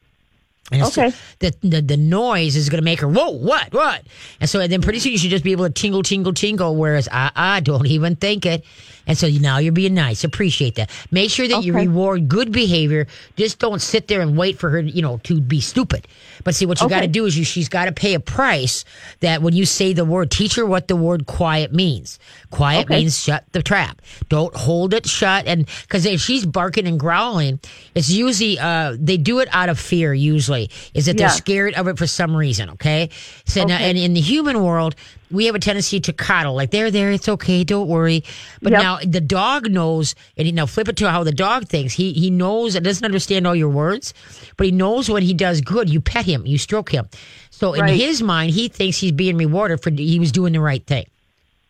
And 0.74 0.84
Okay. 0.84 1.14
the, 1.40 1.54
the 1.62 1.82
the 1.82 1.98
noise 1.98 2.56
is 2.56 2.68
going 2.70 2.82
to 2.82 2.84
make 2.84 3.00
her 3.02 3.08
whoa 3.08 3.30
what 3.30 3.72
what 3.74 4.02
and 4.42 4.50
so 4.50 4.68
then 4.68 4.82
pretty 4.82 5.00
soon 5.00 5.12
you 5.12 5.18
should 5.20 5.30
just 5.30 5.44
be 5.44 5.52
able 5.52 5.66
to 5.66 5.72
tingle 5.72 6.02
tingle 6.02 6.34
tingle 6.34 6.76
whereas 6.76 7.08
ah 7.12 7.32
ah 7.36 7.60
don't 7.60 7.86
even 7.86 8.16
think 8.16 8.46
it 8.46 8.66
and 9.08 9.18
so 9.18 9.28
now 9.28 9.58
you're 9.58 9.74
being 9.74 9.94
nice. 9.94 10.24
Appreciate 10.24 10.76
that. 10.76 10.90
Make 11.12 11.30
sure 11.32 11.48
that 11.48 11.64
you 11.64 11.74
reward 11.74 12.28
good 12.30 12.52
behavior. 12.52 13.08
Just 13.36 13.60
don't 13.60 13.82
sit 13.82 14.08
there 14.08 14.22
and 14.22 14.38
wait 14.38 14.60
for 14.60 14.70
her 14.70 14.80
you 14.80 15.02
know 15.02 15.18
to 15.24 15.42
be 15.42 15.60
stupid. 15.60 16.08
But 16.44 16.56
see 16.56 16.66
what 16.66 16.82
you 16.82 16.90
got 16.90 17.02
to 17.02 17.08
do 17.08 17.26
is 17.26 17.38
you 17.38 17.46
she's 17.46 17.70
got 17.70 17.86
to 17.86 17.92
pay 17.92 18.14
a 18.14 18.20
price 18.20 18.86
that 19.22 19.42
when 19.42 19.54
you 19.54 19.66
say 19.66 19.94
the 19.94 20.06
word 20.06 20.32
teach 20.32 20.56
her 20.56 20.66
what 20.66 20.88
the 20.88 20.96
word 20.96 21.26
quiet 21.26 21.74
means. 21.74 22.20
Quiet 22.52 22.86
Okay. 22.86 23.00
means 23.00 23.20
shut 23.20 23.46
the 23.52 23.62
trap. 23.64 24.02
Don't 24.30 24.56
hold 24.56 24.94
it 24.94 25.08
shut. 25.08 25.48
And 25.48 25.68
because 25.84 26.06
if 26.06 26.22
she's 26.22 26.46
barking 26.46 26.88
and 26.88 27.00
growling 27.00 27.60
it's 27.96 28.10
usually 28.10 28.60
uh 28.60 28.96
they 29.00 29.18
do 29.18 29.40
it 29.40 29.50
out 29.52 29.70
of 29.70 29.80
fear 29.80 30.14
usually 30.14 30.70
is 30.94 31.06
that 31.06 31.18
they're 31.18 31.30
scared 31.30 31.74
of 31.76 31.88
it 31.88 31.98
for 31.98 32.08
some 32.08 32.36
reason 32.36 32.70
okay? 32.72 33.10
So 33.46 33.64
now 33.64 33.78
and 33.78 33.98
in 33.98 34.14
the 34.14 34.22
human 34.22 34.64
world 34.64 34.96
we 35.34 35.46
have 35.48 35.56
a 35.56 35.60
tendency 35.60 36.00
to 36.00 36.14
coddle 36.14 36.54
like 36.56 36.72
they're 36.72 36.92
there 36.92 37.12
it's 37.12 37.28
okay 37.28 37.64
don't 37.64 37.88
worry 37.88 38.24
but 38.62 38.72
Yep. 38.72 38.82
now 38.82 39.00
the 39.06 39.20
dog 39.20 39.70
knows 39.70 40.16
and 40.38 40.48
you 40.48 40.54
know 40.54 40.66
flip 40.68 40.88
it 40.88 40.96
to 40.98 41.10
how 41.10 41.24
the 41.24 41.32
dog 41.34 41.68
thinks 41.68 41.94
he 41.94 42.14
he 42.14 42.30
knows 42.30 42.76
and 42.76 42.86
doesn't 42.86 43.04
understand 43.04 43.46
all 43.46 43.56
your 43.56 43.70
words 43.70 44.14
but 44.58 44.66
he 44.66 44.72
knows 44.72 45.10
when 45.10 45.24
he 45.24 45.34
does 45.34 45.60
good 45.62 45.90
you 45.90 46.00
pet 46.00 46.26
him 46.26 46.46
you 46.46 46.58
stroke 46.58 46.92
him 46.92 47.10
so 47.50 47.74
in 47.74 47.88
his 47.88 48.22
mind 48.22 48.52
he 48.52 48.68
thinks 48.70 48.98
he's 48.98 49.12
being 49.12 49.36
rewarded 49.38 49.82
for 49.82 49.90
he 49.92 50.20
was 50.20 50.32
doing 50.32 50.54
the 50.54 50.62
right 50.62 50.86
thing 50.88 51.06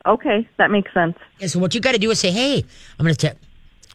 Okay, 0.05 0.45
that 0.57 0.69
makes 0.69 0.93
sense. 0.93 1.15
and 1.39 1.49
so 1.49 1.59
what 1.59 1.73
you 1.73 1.79
got 1.79 1.93
to 1.93 1.97
do 1.97 2.11
is 2.11 2.19
say, 2.19 2.29
"Hey, 2.29 2.65
I'm 2.99 3.05
going 3.05 3.15
to." 3.15 3.35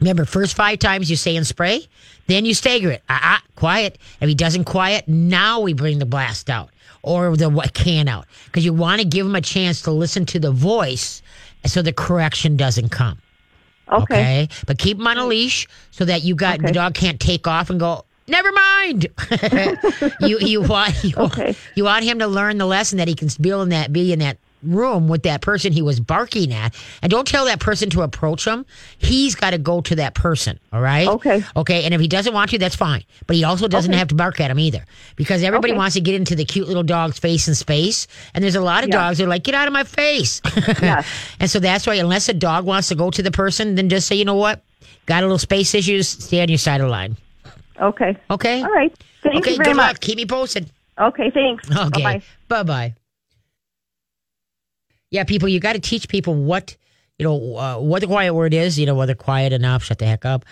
Remember, 0.00 0.24
first 0.24 0.54
five 0.56 0.78
times 0.78 1.10
you 1.10 1.16
say 1.16 1.36
and 1.36 1.46
spray, 1.46 1.86
then 2.28 2.46
you 2.46 2.54
stagger 2.54 2.90
it. 2.92 3.02
Ah, 3.10 3.20
ah, 3.22 3.42
quiet. 3.56 3.98
If 4.18 4.26
he 4.26 4.34
doesn't 4.34 4.64
quiet, 4.64 5.06
now 5.06 5.60
we 5.60 5.74
bring 5.74 5.98
the 5.98 6.06
blast 6.06 6.48
out 6.48 6.70
or 7.02 7.36
the 7.36 7.50
can 7.74 8.08
out 8.08 8.26
because 8.46 8.64
you 8.64 8.72
want 8.72 9.00
to 9.00 9.06
give 9.06 9.24
him 9.26 9.34
a 9.34 9.40
chance 9.40 9.82
to 9.82 9.90
listen 9.90 10.26
to 10.26 10.38
the 10.38 10.50
voice, 10.50 11.22
so 11.64 11.82
the 11.82 11.92
correction 11.92 12.56
doesn't 12.56 12.88
come. 12.90 13.18
Okay. 13.90 14.48
But 14.66 14.78
keep 14.78 14.98
him 14.98 15.06
on 15.06 15.16
a 15.18 15.26
leash 15.26 15.66
so 15.90 16.04
that 16.04 16.22
you 16.22 16.34
got 16.34 16.60
the 16.60 16.72
dog 16.72 16.94
can't 16.94 17.18
take 17.18 17.46
off 17.46 17.70
and 17.70 17.80
go. 17.80 18.04
Never 18.26 18.52
mind. 18.52 19.06
you 20.20 20.38
you 20.40 20.60
want 20.62 20.94
you, 21.04 21.14
Okay. 21.16 21.56
you 21.74 21.84
want 21.84 22.04
him 22.04 22.18
to 22.18 22.26
learn 22.26 22.58
the 22.58 22.66
lesson 22.66 22.98
that 22.98 23.08
he 23.08 23.14
can 23.14 23.28
be 23.40 23.50
in 23.50 23.70
that 23.70 23.92
be 23.92 24.12
in 24.12 24.18
that 24.18 24.36
room 24.62 25.08
with 25.08 25.22
that 25.22 25.40
person 25.40 25.72
he 25.72 25.82
was 25.82 26.00
barking 26.00 26.52
at, 26.52 26.74
and 27.02 27.10
don't 27.10 27.26
tell 27.26 27.44
that 27.46 27.60
person 27.60 27.90
to 27.90 28.02
approach 28.02 28.46
him. 28.46 28.66
He's 28.98 29.34
got 29.34 29.50
to 29.50 29.58
go 29.58 29.80
to 29.82 29.96
that 29.96 30.14
person. 30.14 30.58
All 30.72 30.80
right. 30.80 31.06
Okay. 31.08 31.44
Okay. 31.56 31.84
And 31.84 31.94
if 31.94 32.00
he 32.00 32.08
doesn't 32.08 32.32
want 32.34 32.50
to, 32.50 32.58
that's 32.58 32.76
fine. 32.76 33.04
But 33.26 33.36
he 33.36 33.44
also 33.44 33.68
doesn't 33.68 33.92
have 33.92 34.08
to 34.08 34.14
bark 34.14 34.40
at 34.40 34.50
him 34.50 34.58
either, 34.58 34.84
because 35.16 35.42
everybody 35.42 35.72
Okay. 35.72 35.78
wants 35.78 35.94
to 35.94 36.00
get 36.00 36.14
into 36.14 36.34
the 36.34 36.44
cute 36.44 36.66
little 36.68 36.82
dog's 36.82 37.18
face 37.18 37.46
and 37.48 37.56
space, 37.56 38.06
and 38.34 38.42
there's 38.42 38.54
a 38.56 38.60
lot 38.60 38.84
of 38.84 38.88
Yeah. 38.90 38.96
dogs 38.96 39.18
that 39.18 39.24
are 39.24 39.28
like, 39.28 39.44
"Get 39.44 39.54
out 39.54 39.66
of 39.66 39.72
my 39.72 39.84
face." 39.84 40.40
Yes. 40.82 41.06
And 41.40 41.50
so 41.50 41.60
that's 41.60 41.86
why, 41.86 41.94
unless 41.94 42.28
a 42.28 42.34
dog 42.34 42.64
wants 42.64 42.88
to 42.88 42.94
go 42.94 43.10
to 43.10 43.22
the 43.22 43.30
person, 43.30 43.74
then 43.74 43.88
just 43.88 44.06
say, 44.06 44.16
you 44.16 44.24
know 44.24 44.34
what, 44.36 44.62
got 45.06 45.22
a 45.22 45.26
little 45.26 45.38
space 45.38 45.74
issues, 45.74 46.08
stay 46.08 46.40
on 46.42 46.48
your 46.48 46.58
side 46.58 46.80
of 46.80 46.86
the 46.86 46.90
line. 46.90 47.16
Okay. 47.80 48.16
Okay. 48.30 48.62
All 48.62 48.70
right. 48.70 48.92
Thank 49.22 49.36
okay. 49.38 49.50
you 49.52 49.56
very 49.56 49.64
good 49.70 49.76
much. 49.76 49.88
luck. 49.94 50.00
Keep 50.00 50.16
me 50.16 50.26
posted. 50.26 50.70
Okay, 50.98 51.30
thanks. 51.30 51.68
Okay. 51.70 52.02
Bye-bye. 52.02 52.22
Bye 52.48 52.62
bye. 52.64 52.94
Yeah, 55.10 55.24
people, 55.24 55.48
you 55.48 55.60
got 55.60 55.72
to 55.74 55.80
teach 55.80 56.08
people 56.08 56.34
what 56.34 56.76
you 57.18 57.24
know 57.24 57.56
uh, 57.56 57.78
what 57.78 58.00
the 58.00 58.06
quiet 58.06 58.34
word 58.34 58.54
is. 58.54 58.78
You 58.78 58.86
know 58.86 58.94
whether 58.94 59.14
quiet 59.14 59.52
enough, 59.52 59.82
shut 59.82 59.98
the 59.98 60.06
heck 60.06 60.24
up. 60.24 60.44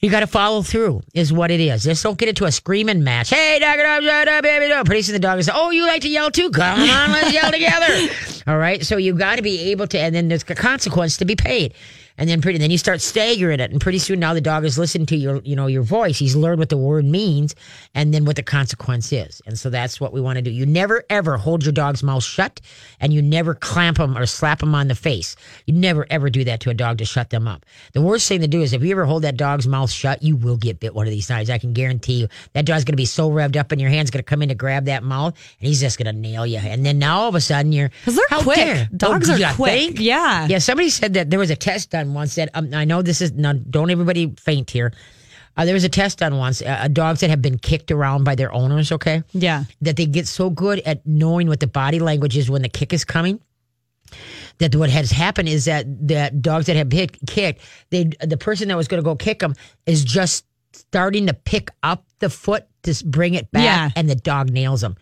You 0.00 0.10
got 0.10 0.20
to 0.20 0.26
follow 0.26 0.60
through, 0.60 1.00
is 1.14 1.32
what 1.32 1.50
it 1.50 1.60
is. 1.60 1.84
Just 1.84 2.02
don't 2.02 2.18
get 2.18 2.28
into 2.28 2.44
a 2.44 2.52
screaming 2.52 3.02
match. 3.04 3.30
Hey, 3.30 3.58
dog 3.58 3.78
it 3.78 3.86
up, 3.86 4.02
shut 4.02 4.28
up, 4.28 4.42
baby. 4.42 4.68
No. 4.68 4.84
Pretty 4.84 5.00
soon 5.00 5.14
the 5.14 5.18
dog 5.18 5.38
is, 5.38 5.48
oh, 5.50 5.70
you 5.70 5.86
like 5.86 6.02
to 6.02 6.10
yell 6.10 6.30
too? 6.30 6.50
Come 6.50 6.78
on, 6.78 7.10
let's 7.10 7.32
yell 7.32 7.50
together. 7.50 8.12
All 8.46 8.58
right. 8.58 8.84
So 8.84 8.98
you 8.98 9.14
got 9.14 9.36
to 9.36 9.42
be 9.42 9.70
able 9.70 9.86
to, 9.86 9.98
and 9.98 10.14
then 10.14 10.28
there's 10.28 10.44
a 10.46 10.54
consequence 10.54 11.16
to 11.18 11.24
be 11.24 11.36
paid. 11.36 11.72
And 12.16 12.28
then 12.30 12.40
pretty, 12.40 12.58
then 12.58 12.70
you 12.70 12.78
start 12.78 13.00
staggering 13.00 13.58
it, 13.58 13.72
and 13.72 13.80
pretty 13.80 13.98
soon 13.98 14.20
now 14.20 14.34
the 14.34 14.40
dog 14.40 14.64
is 14.64 14.78
listening 14.78 15.06
to 15.06 15.16
your, 15.16 15.40
you 15.42 15.56
know, 15.56 15.66
your 15.66 15.82
voice. 15.82 16.16
He's 16.16 16.36
learned 16.36 16.60
what 16.60 16.68
the 16.68 16.76
word 16.76 17.04
means, 17.04 17.56
and 17.92 18.14
then 18.14 18.24
what 18.24 18.36
the 18.36 18.42
consequence 18.44 19.12
is. 19.12 19.42
And 19.46 19.58
so 19.58 19.68
that's 19.68 20.00
what 20.00 20.12
we 20.12 20.20
want 20.20 20.36
to 20.36 20.42
do. 20.42 20.50
You 20.52 20.64
never 20.64 21.02
ever 21.10 21.36
hold 21.36 21.64
your 21.64 21.72
dog's 21.72 22.04
mouth 22.04 22.22
shut, 22.22 22.60
and 23.00 23.12
you 23.12 23.20
never 23.20 23.54
clamp 23.54 23.96
them 23.98 24.16
or 24.16 24.26
slap 24.26 24.60
them 24.60 24.76
on 24.76 24.86
the 24.86 24.94
face. 24.94 25.34
You 25.66 25.74
never 25.74 26.06
ever 26.08 26.30
do 26.30 26.44
that 26.44 26.60
to 26.60 26.70
a 26.70 26.74
dog 26.74 26.98
to 26.98 27.04
shut 27.04 27.30
them 27.30 27.48
up. 27.48 27.66
The 27.94 28.00
worst 28.02 28.28
thing 28.28 28.40
to 28.42 28.46
do 28.48 28.62
is 28.62 28.72
if 28.72 28.82
you 28.84 28.92
ever 28.92 29.06
hold 29.06 29.22
that 29.24 29.36
dog's 29.36 29.66
mouth 29.66 29.90
shut, 29.90 30.22
you 30.22 30.36
will 30.36 30.56
get 30.56 30.78
bit 30.78 30.94
one 30.94 31.08
of 31.08 31.12
these 31.12 31.26
times. 31.26 31.50
I 31.50 31.58
can 31.58 31.72
guarantee 31.72 32.20
you. 32.20 32.28
That 32.52 32.64
dog's 32.64 32.84
going 32.84 32.92
to 32.92 32.96
be 32.96 33.06
so 33.06 33.28
revved 33.28 33.56
up, 33.56 33.72
and 33.72 33.80
your 33.80 33.90
hand's 33.90 34.12
going 34.12 34.22
to 34.22 34.28
come 34.30 34.40
in 34.40 34.50
to 34.50 34.54
grab 34.54 34.84
that 34.84 35.02
mouth, 35.02 35.34
and 35.58 35.66
he's 35.68 35.80
just 35.80 35.98
going 35.98 36.14
to 36.14 36.20
nail 36.20 36.46
you. 36.46 36.58
And 36.58 36.86
then 36.86 37.00
now 37.00 37.18
all 37.22 37.28
of 37.28 37.34
a 37.34 37.40
sudden 37.40 37.72
you're 37.72 37.88
because 37.88 38.14
they're 38.14 38.38
quick. 38.40 38.56
dare- 38.56 38.88
oh, 38.92 38.96
Dogs 38.96 39.28
Oh, 39.30 39.42
are 39.42 39.54
quick. 39.54 39.72
think? 39.72 40.00
Yeah. 40.00 40.46
Yeah, 40.46 40.58
somebody 40.58 40.90
said 40.90 41.14
that 41.14 41.30
there 41.30 41.40
was 41.40 41.50
a 41.50 41.56
test 41.56 41.90
done 41.90 42.03
once 42.12 42.34
that 42.34 42.50
um, 42.54 42.74
I 42.74 42.84
know 42.84 43.00
this 43.02 43.20
is 43.22 43.32
now 43.32 43.52
don't 43.54 43.90
everybody 43.90 44.34
faint 44.38 44.68
here. 44.70 44.92
Uh, 45.56 45.64
there 45.64 45.74
was 45.74 45.84
a 45.84 45.88
test 45.88 46.18
done 46.18 46.36
once. 46.36 46.60
Uh, 46.60 46.64
uh, 46.82 46.88
dogs 46.88 47.20
that 47.20 47.30
have 47.30 47.40
been 47.40 47.56
kicked 47.58 47.92
around 47.92 48.24
by 48.24 48.34
their 48.34 48.52
owners, 48.52 48.90
okay, 48.90 49.22
Yeah. 49.32 49.64
that 49.82 49.94
they 49.96 50.04
get 50.06 50.26
so 50.26 50.50
good 50.50 50.80
at 50.84 51.06
knowing 51.06 51.46
what 51.46 51.60
the 51.60 51.68
body 51.68 52.00
language 52.00 52.36
is 52.36 52.50
when 52.50 52.62
the 52.62 52.68
kick 52.68 52.92
is 52.92 53.04
coming. 53.04 53.38
That 54.58 54.74
what 54.74 54.90
has 54.90 55.10
happened 55.10 55.48
is 55.48 55.64
that 55.64 55.86
that 56.08 56.42
dogs 56.42 56.66
that 56.66 56.76
have 56.76 56.90
hit, 56.92 57.16
kicked, 57.26 57.60
they 57.90 58.10
the 58.20 58.36
person 58.36 58.68
that 58.68 58.76
was 58.76 58.88
going 58.88 59.02
to 59.02 59.04
go 59.04 59.16
kick 59.16 59.38
them 59.40 59.54
is 59.86 60.04
just 60.04 60.44
starting 60.72 61.26
to 61.28 61.34
pick 61.34 61.70
up 61.82 62.04
the 62.18 62.28
foot 62.28 62.66
to 62.82 63.04
bring 63.06 63.34
it 63.34 63.50
back, 63.52 63.62
Yeah. 63.64 63.90
and 63.96 64.08
the 64.10 64.14
dog 64.16 64.50
nails 64.50 64.80
them. 64.80 64.96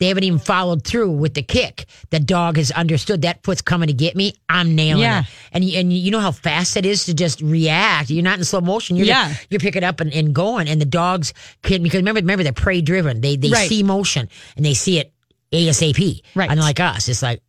They 0.00 0.08
haven't 0.08 0.24
even 0.24 0.38
followed 0.38 0.84
through 0.84 1.12
with 1.12 1.34
the 1.34 1.42
kick. 1.42 1.86
The 2.10 2.20
dog 2.20 2.56
has 2.56 2.70
understood 2.72 3.22
that 3.22 3.42
foot's 3.44 3.62
coming 3.62 3.86
to 3.86 3.92
get 3.92 4.16
me. 4.16 4.34
I'm 4.48 4.74
nailing 4.74 5.02
Yeah. 5.02 5.20
it. 5.20 5.26
And 5.52 5.64
and 5.64 5.92
you 5.92 6.10
know 6.10 6.20
how 6.20 6.32
fast 6.32 6.76
it 6.76 6.84
is 6.84 7.04
to 7.06 7.14
just 7.14 7.40
react. 7.40 8.10
You're 8.10 8.22
not 8.24 8.38
in 8.38 8.44
slow 8.44 8.60
motion. 8.60 8.96
You're 8.96 9.06
Yeah. 9.06 9.28
just, 9.28 9.46
you're 9.50 9.60
picking 9.60 9.84
up 9.84 10.00
and, 10.00 10.12
and 10.12 10.34
going. 10.34 10.68
And 10.68 10.80
the 10.80 10.84
dogs 10.86 11.32
can 11.62 11.82
because 11.82 11.98
remember 11.98 12.20
remember 12.20 12.42
they're 12.42 12.52
prey 12.52 12.80
driven. 12.80 13.20
They 13.20 13.36
they 13.36 13.50
Right. 13.50 13.68
see 13.68 13.82
motion 13.82 14.28
and 14.56 14.64
they 14.64 14.74
see 14.74 14.98
it 14.98 15.12
ASAP. 15.52 16.22
Right. 16.34 16.50
Unlike 16.50 16.80
us, 16.80 17.08
it's 17.08 17.22
like, 17.22 17.40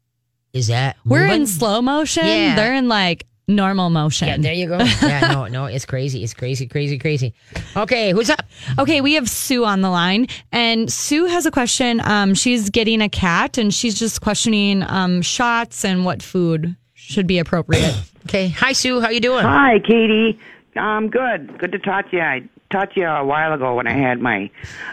is 0.53 0.67
that 0.67 0.97
We're 1.03 1.25
in 1.27 1.47
slow 1.47 1.81
motion. 1.81 2.25
Yeah. 2.25 2.55
They're 2.55 2.75
in 2.75 2.87
like 2.87 3.25
normal 3.47 3.89
motion. 3.89 4.27
Yeah, 4.27 4.37
there 4.37 4.53
you 4.53 4.67
go. 4.67 4.77
Yeah, 5.05 5.31
no, 5.31 5.45
no, 5.47 5.65
it's 5.65 5.85
crazy. 5.85 6.23
It's 6.23 6.33
crazy, 6.33 6.67
crazy, 6.67 6.97
crazy. 6.97 7.33
Okay, 7.75 8.11
who's 8.11 8.29
up? 8.29 8.43
Okay, 8.79 9.01
we 9.01 9.13
have 9.13 9.29
Sue 9.29 9.65
on 9.65 9.81
the 9.81 9.89
line, 9.89 10.27
and 10.51 10.91
Sue 10.91 11.25
has 11.25 11.45
a 11.45 11.51
question. 11.51 12.01
Um, 12.03 12.33
she's 12.33 12.69
getting 12.69 13.01
a 13.01 13.09
cat, 13.09 13.57
and 13.57 13.73
she's 13.73 13.97
just 13.97 14.21
questioning 14.21 14.83
um, 14.83 15.21
shots 15.21 15.85
and 15.85 16.05
what 16.05 16.23
food 16.23 16.75
should 16.93 17.27
be 17.27 17.39
appropriate. 17.39 17.95
Okay, 18.25 18.49
hi 18.49 18.71
Sue, 18.71 19.01
how 19.01 19.09
you 19.09 19.19
doing? 19.19 19.43
Hi, 19.43 19.77
Katie. 19.77 20.39
I'm 20.75 21.03
um, 21.03 21.09
good. 21.11 21.59
Good 21.59 21.71
to 21.73 21.77
talk 21.77 22.09
to 22.09 22.17
you. 22.17 22.23
I 22.23 22.41
talked 22.71 22.95
to 22.95 23.01
you 23.01 23.05
a 23.05 23.23
while 23.23 23.53
ago 23.53 23.75
when 23.75 23.85
I 23.85 23.93
had 23.93 24.19
my 24.19 24.49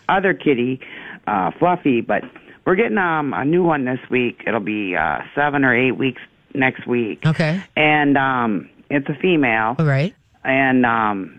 other 0.07 0.35
kitty, 0.35 0.81
uh, 1.27 1.51
Fluffy, 1.59 2.03
but 2.03 2.25
we're 2.67 2.75
getting 2.75 2.99
um 2.99 3.33
a 3.33 3.45
new 3.45 3.63
one 3.63 3.87
this 3.87 4.01
week. 4.11 4.43
It'll 4.47 4.61
be 4.61 4.95
uh 4.95 5.21
seven 5.35 5.65
or 5.65 5.75
eight 5.75 5.93
weeks 5.93 6.21
next 6.55 6.87
week. 6.87 7.25
Okay, 7.27 7.63
And 7.77 8.17
um 8.17 8.69
it's 8.91 9.09
a 9.09 9.15
female. 9.15 9.77
all 9.79 9.87
right. 9.87 10.15
And 10.45 10.85
um 10.87 11.39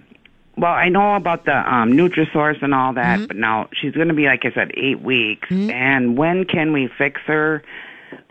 well, 0.55 0.71
I 0.73 0.87
know 0.89 1.15
about 1.15 1.45
the 1.45 1.55
um 1.73 1.91
Nutrisource 1.93 2.61
and 2.61 2.73
all 2.73 2.93
that, 2.93 3.17
Mm-hmm. 3.19 3.25
but 3.27 3.35
now 3.37 3.69
she's 3.73 3.93
going 3.93 4.07
to 4.09 4.13
be 4.13 4.25
like 4.25 4.45
I 4.45 4.51
said 4.53 4.71
8 4.75 5.01
weeks. 5.01 5.47
And 5.51 6.15
when 6.17 6.45
can 6.45 6.71
we 6.73 6.89
fix 6.97 7.21
her? 7.25 7.63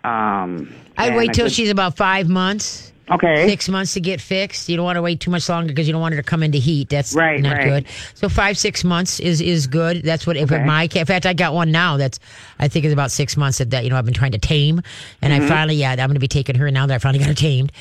Um 0.05 0.73
I'd 0.99 1.17
wait 1.17 1.33
till 1.33 1.47
could- 1.47 1.53
she's 1.53 1.71
about 1.71 1.97
five 1.97 2.29
months. 2.29 2.92
Okay. 3.15 3.47
Six 3.49 3.69
months 3.69 3.95
to 3.95 4.01
get 4.01 4.21
fixed. 4.21 4.69
You 4.69 4.77
don't 4.77 4.85
want 4.85 4.97
to 4.97 5.03
wait 5.03 5.21
too 5.21 5.31
much 5.31 5.49
longer 5.49 5.69
because 5.69 5.87
you 5.87 5.93
don't 5.93 6.01
want 6.01 6.15
her 6.15 6.23
to 6.23 6.27
come 6.29 6.43
into 6.43 6.59
heat. 6.59 6.89
That's 6.89 7.15
Right, 7.15 7.41
not 7.41 7.59
right. 7.59 7.65
good. 7.65 7.87
So 8.15 8.29
five, 8.29 8.57
six 8.57 8.85
months 8.85 9.21
is 9.21 9.41
is 9.41 9.67
good. 9.67 10.03
That's 10.03 10.27
what 10.27 10.37
if 10.37 10.51
Okay. 10.51 10.65
my 10.65 10.87
cat. 10.89 11.01
In 11.01 11.07
fact, 11.07 11.27
I 11.27 11.33
got 11.35 11.53
one 11.55 11.71
now. 11.71 11.97
That's 11.97 12.19
I 12.59 12.69
think 12.69 12.85
is 12.85 12.93
about 12.93 13.11
six 13.11 13.37
months 13.37 13.59
that, 13.59 13.71
that 13.71 13.85
you 13.85 13.91
know 13.91 13.97
I've 13.97 14.05
been 14.05 14.15
trying 14.15 14.33
to 14.33 14.39
tame, 14.39 14.81
and 15.21 15.33
Mm-hmm. 15.33 15.45
I 15.45 15.49
finally 15.49 15.75
yeah 15.77 15.91
I'm 15.93 15.97
going 15.97 16.15
to 16.15 16.21
be 16.21 16.29
taking 16.29 16.57
her 16.57 16.71
now 16.71 16.87
that 16.87 16.95
I 16.95 16.99
finally 16.99 17.19
got 17.19 17.29
her 17.29 17.35
tamed. 17.35 17.73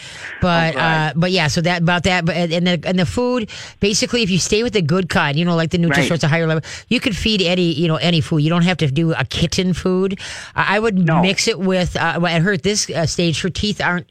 But 0.41 0.75
Oh, 0.75 0.79
uh, 0.79 1.13
but 1.15 1.31
yeah, 1.31 1.47
so 1.47 1.61
that 1.61 1.81
about 1.81 2.03
that. 2.03 2.25
But 2.25 2.35
and 2.35 2.67
the 2.67 2.81
and 2.85 2.97
the 2.99 3.05
food 3.05 3.49
basically, 3.79 4.23
if 4.23 4.29
you 4.29 4.39
stay 4.39 4.63
with 4.63 4.73
the 4.73 4.81
good 4.81 5.09
kind, 5.09 5.37
you 5.37 5.45
know, 5.45 5.55
like 5.55 5.69
the 5.71 5.77
Nutrisource, 5.77 6.09
Right. 6.11 6.23
a 6.23 6.27
higher 6.27 6.47
level, 6.47 6.63
you 6.89 6.99
could 6.99 7.15
feed 7.15 7.41
any 7.41 7.71
you 7.73 7.87
know 7.87 7.95
any 7.97 8.21
food. 8.21 8.39
You 8.39 8.49
don't 8.49 8.63
have 8.63 8.77
to 8.77 8.87
do 8.91 9.13
a 9.13 9.23
kitten 9.25 9.73
food. 9.73 10.19
I 10.55 10.75
I 10.75 10.79
would 10.79 10.97
No. 10.97 11.21
mix 11.21 11.47
it 11.47 11.59
with. 11.59 11.95
Uh, 11.95 12.19
at 12.27 12.41
her 12.41 12.53
at 12.53 12.63
this 12.63 12.89
uh, 12.89 13.05
stage, 13.05 13.41
her 13.41 13.49
teeth 13.49 13.81
aren't 13.81 14.07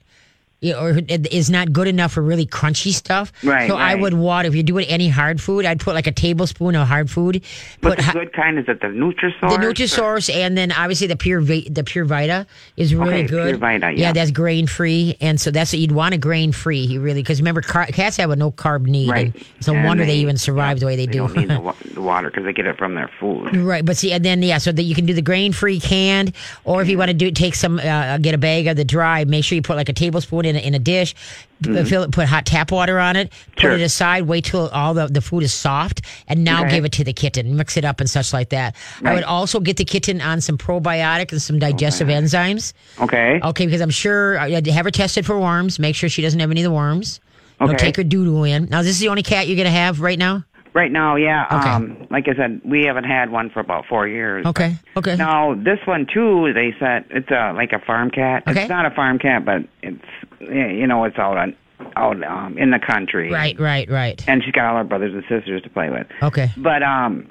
or 0.63 0.91
it 1.09 1.33
is 1.33 1.49
not 1.49 1.73
good 1.73 1.89
enough 1.89 2.13
for 2.13 2.23
really 2.23 2.45
crunchy 2.47 2.93
stuff. 2.93 3.33
Right, 3.43 3.69
So 3.69 3.77
I 3.77 3.95
would 3.95 4.13
water 4.15 4.49
if 4.49 4.55
you're 4.55 4.63
doing 4.63 4.87
any 4.89 5.09
hard 5.09 5.41
food. 5.41 5.65
I'd 5.65 5.81
put 5.81 5.95
like 5.95 6.07
a 6.07 6.13
tablespoon 6.13 6.77
of 6.77 6.87
hard 6.87 7.11
food. 7.11 7.43
But 7.81 7.97
Put 7.99 8.07
the 8.07 8.13
good 8.13 8.33
kind 8.35 8.59
is 8.59 8.67
it 8.69 8.81
the 8.81 8.89
Nutrisource? 8.89 9.41
the 9.41 9.47
or- 9.67 9.73
Nutrisource 9.73 10.35
and 10.35 10.59
then 10.59 10.71
obviously 10.73 11.07
the 11.07 11.17
pure 11.17 11.41
the 11.43 11.83
pure 11.87 12.05
Vita 12.05 12.47
is 12.77 12.95
really 12.95 13.21
Okay, 13.21 13.27
good. 13.27 13.47
Pure 13.49 13.59
Vita, 13.59 13.91
yeah. 13.93 13.99
yeah 14.09 14.13
that's 14.13 14.31
grain 14.31 14.67
free, 14.67 15.17
and 15.21 15.41
so 15.41 15.51
that's 15.51 15.73
what 15.73 15.81
you'd 15.81 15.93
want 15.93 16.15
a 16.15 16.19
grain 16.19 16.53
free. 16.53 16.81
You 16.81 17.01
really 17.01 17.23
because 17.23 17.41
remember 17.41 17.63
car- 17.63 17.87
cats 17.87 18.17
have 18.19 18.31
a 18.31 18.37
no 18.37 18.51
carb 18.51 18.83
need. 18.83 19.09
Right. 19.11 19.35
and 19.35 19.45
It's 19.57 19.69
a 19.69 19.73
And 19.73 19.85
wonder 19.87 20.05
they, 20.05 20.17
even 20.17 20.37
survive 20.37 20.77
yeah, 20.77 20.81
the 20.81 20.87
way 20.87 20.97
they, 20.97 21.07
do. 21.07 21.19
don't 21.19 21.37
need 21.37 21.49
the, 21.49 21.61
wa- 21.63 21.75
the 21.95 22.01
water 22.03 22.29
because 22.31 22.45
they 22.45 22.53
get 22.53 22.67
it 22.67 22.77
from 22.77 22.95
their 22.95 23.11
food. 23.19 23.57
Right, 23.57 23.85
but 23.85 23.97
see, 23.97 24.13
and 24.13 24.23
then 24.25 24.43
yeah, 24.43 24.59
so 24.59 24.73
that 24.73 24.83
you 24.83 24.95
can 24.95 25.07
do 25.07 25.15
the 25.15 25.23
grain 25.23 25.53
free 25.53 25.81
canned, 25.81 26.35
or 26.65 26.83
if 26.83 26.89
you 26.89 26.99
want 26.99 27.09
to 27.09 27.15
do 27.15 27.31
take 27.31 27.55
some, 27.55 27.79
uh, 27.79 28.19
get 28.19 28.35
a 28.35 28.39
bag 28.39 28.67
of 28.67 28.77
the 28.77 28.85
dry. 28.85 29.25
Make 29.25 29.45
sure 29.45 29.57
you 29.57 29.63
put 29.63 29.77
like 29.77 29.89
a 29.89 29.93
tablespoon 29.95 30.45
in 30.51 30.57
a, 30.57 30.59
in 30.59 30.75
a 30.75 30.79
dish, 30.79 31.15
p- 31.63 31.85
fill 31.85 32.03
it, 32.03 32.11
put 32.13 32.27
hot 32.29 32.45
tap 32.45 32.71
water 32.71 32.99
on 32.99 33.17
it, 33.17 33.31
put 33.31 33.39
Mm-hmm. 33.41 33.61
Sure. 33.61 33.73
it 33.73 33.81
aside, 33.81 34.23
wait 34.25 34.45
till 34.45 34.69
all 34.69 34.93
the, 34.95 35.07
the 35.07 35.21
food 35.21 35.43
is 35.43 35.53
soft, 35.55 36.03
and 36.29 36.45
now 36.45 36.61
Okay. 36.65 36.77
give 36.77 36.85
it 36.85 36.93
to 36.93 37.05
the 37.05 37.13
kitten, 37.13 37.57
mix 37.57 37.77
it 37.77 37.85
up 37.85 38.01
and 38.01 38.11
such 38.11 38.33
like 38.33 38.51
that. 38.51 38.77
I 39.05 39.15
would 39.15 39.25
also 39.25 39.61
get 39.61 39.77
the 39.79 39.85
kitten 39.85 40.21
on 40.21 40.41
some 40.41 40.59
probiotic 40.59 41.33
and 41.33 41.41
some 41.41 41.59
digestive 41.59 42.09
enzymes. 42.09 42.73
Okay. 43.01 43.41
Okay, 43.43 43.65
because 43.67 43.81
I'm 43.81 43.91
sure 43.91 44.39
uh, 44.39 44.61
have 44.73 44.85
her 44.85 44.91
tested 44.91 45.25
for 45.27 45.39
worms. 45.39 45.79
Make 45.79 45.95
sure 45.97 46.09
she 46.09 46.23
doesn't 46.23 46.41
have 46.41 46.51
any 46.51 46.61
of 46.61 46.65
the 46.65 46.71
worms. 46.75 47.21
Don't 47.59 47.71
Okay. 47.71 47.77
take 47.77 47.97
her 47.97 48.05
doo 48.05 48.25
doo 48.25 48.45
in. 48.45 48.69
Now, 48.71 48.81
this 48.81 48.93
is 48.93 49.01
the 49.01 49.09
only 49.09 49.23
cat 49.23 49.47
you're 49.47 49.57
gonna 49.59 49.71
have 49.71 50.01
right 50.01 50.19
now. 50.19 50.45
Right 50.73 50.93
now, 50.93 51.17
yeah. 51.17 51.47
Okay. 51.51 51.69
Um, 51.69 52.07
like 52.11 52.29
I 52.29 52.35
said, 52.37 52.61
we 52.65 52.85
haven't 52.85 53.05
had 53.05 53.31
one 53.31 53.51
for 53.51 53.59
about 53.61 53.87
four 53.87 54.07
years. 54.07 54.47
Okay, 54.47 54.77
okay. 54.97 55.17
Now 55.17 55.55
this 55.55 55.79
one 55.85 56.07
too, 56.13 56.53
they 56.55 56.73
said 56.79 57.07
it's 57.11 57.31
a 57.31 57.53
like 57.55 57.73
a 57.73 57.81
farm 57.85 58.11
cat. 58.11 58.45
Okay. 58.49 58.63
It's 58.63 58.69
not 58.71 58.87
a 58.87 58.91
farm 58.91 59.19
cat, 59.19 59.45
but 59.45 59.63
it's 59.83 60.05
you 60.41 60.87
know 60.87 61.05
it's 61.05 61.19
out 61.19 61.37
on 61.39 61.57
out 61.97 62.23
um 62.23 62.57
in 62.57 62.71
the 62.71 62.79
country. 62.79 63.33
Right, 63.33 63.59
right, 63.59 63.91
right. 63.91 64.23
And 64.29 64.45
she's 64.45 64.53
got 64.53 64.67
all 64.67 64.77
her 64.77 64.85
brothers 64.85 65.13
and 65.13 65.25
sisters 65.29 65.63
to 65.63 65.71
play 65.71 65.91
with. 65.91 66.07
Okay. 66.23 66.51
But 66.57 66.83
um, 66.85 67.29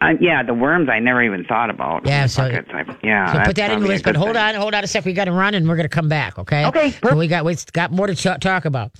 uh, 0.00 0.10
yeah, 0.20 0.42
the 0.42 0.54
worms 0.54 0.88
I 0.88 1.00
never 1.00 1.22
even 1.22 1.44
thought 1.44 1.70
about. 1.70 2.06
Yeah, 2.06 2.26
so- 2.26 2.42
Buckets, 2.50 2.68
I- 2.72 2.96
yeah. 3.02 3.32
So 3.32 3.40
put 3.46 3.56
that 3.56 3.70
in 3.72 3.80
the 3.80 3.88
list. 3.88 4.04
But 4.04 4.14
hold 4.16 4.36
on, 4.36 4.54
hold 4.54 4.74
on 4.74 4.84
a 4.84 4.86
sec. 4.86 5.04
We 5.04 5.12
got 5.12 5.24
to 5.24 5.32
run, 5.32 5.54
and 5.54 5.66
we're 5.68 5.76
going 5.76 5.88
to 5.88 5.94
come 5.94 6.08
back. 6.08 6.38
Okay. 6.38 6.66
Okay, 6.66 6.90
So 7.02 7.16
we 7.16 7.26
got 7.26 7.44
we 7.44 7.56
got 7.72 7.90
more 7.90 8.06
to 8.06 8.14
ch- 8.14 8.40
talk 8.40 8.64
about. 8.64 8.92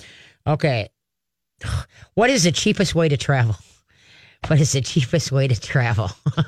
Okay. 0.46 0.88
What 2.14 2.30
is 2.30 2.44
the 2.44 2.52
cheapest 2.52 2.94
way 2.94 3.08
to 3.08 3.16
travel? 3.16 3.56
What 4.46 4.60
is 4.60 4.70
the 4.72 4.80
cheapest 4.82 5.32
way 5.32 5.48
to 5.48 5.60
travel? 5.60 6.10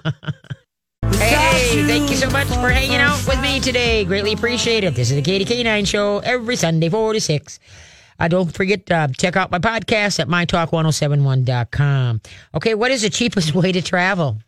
hey, 1.02 1.82
thank 1.86 2.08
you 2.08 2.16
so 2.16 2.30
much 2.30 2.46
for 2.46 2.68
hanging 2.68 2.98
out 2.98 3.26
with 3.26 3.40
me 3.40 3.58
today. 3.58 4.04
Greatly 4.04 4.32
appreciate 4.32 4.84
it. 4.84 4.94
This 4.94 5.10
is 5.10 5.16
the 5.16 5.22
Katie 5.22 5.44
K9 5.44 5.86
Show 5.88 6.18
every 6.20 6.54
Sunday, 6.54 6.88
4 6.88 7.14
to 7.14 7.20
6. 7.20 7.58
Uh, 8.20 8.28
don't 8.28 8.52
forget 8.54 8.86
to 8.86 8.94
uh, 8.94 9.08
check 9.08 9.34
out 9.36 9.50
my 9.50 9.58
podcast 9.58 10.20
at 10.20 10.28
mytalk1071.com. 10.28 12.20
Okay, 12.54 12.74
what 12.74 12.90
is 12.92 13.02
the 13.02 13.10
cheapest 13.10 13.54
way 13.56 13.72
to 13.72 13.82
travel? 13.82 14.38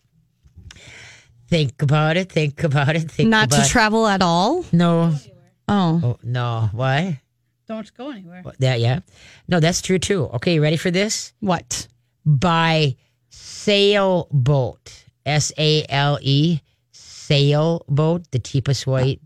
Think 1.49 1.83
about 1.83 2.17
it. 2.17 2.31
Think 2.31 2.63
about 2.63 2.95
it. 2.95 3.11
Think 3.11 3.29
Not 3.31 3.47
about 3.53 3.65
to 3.65 3.69
travel 3.71 4.07
at 4.07 4.23
all. 4.23 4.65
No. 4.73 5.15
Oh, 5.67 6.01
Oh, 6.05 6.19
no. 6.23 6.69
What? 6.73 7.15
Don't 7.69 7.95
go 7.97 8.11
anywhere. 8.11 8.43
That, 8.61 8.81
yeah. 8.81 9.01
No, 9.47 9.61
that's 9.61 9.83
true 9.83 9.99
too. 9.99 10.25
Okay, 10.35 10.55
you 10.55 10.63
ready 10.63 10.77
for 10.79 10.91
this? 10.91 11.33
what? 11.41 11.87
By 12.25 12.97
sailboat. 13.29 15.05
S 15.27 15.53
A 15.59 15.85
L 15.89 16.19
E. 16.23 16.61
Sailboat. 16.93 18.31
The 18.31 18.39
cheapest 18.39 18.87
way. 18.87 19.21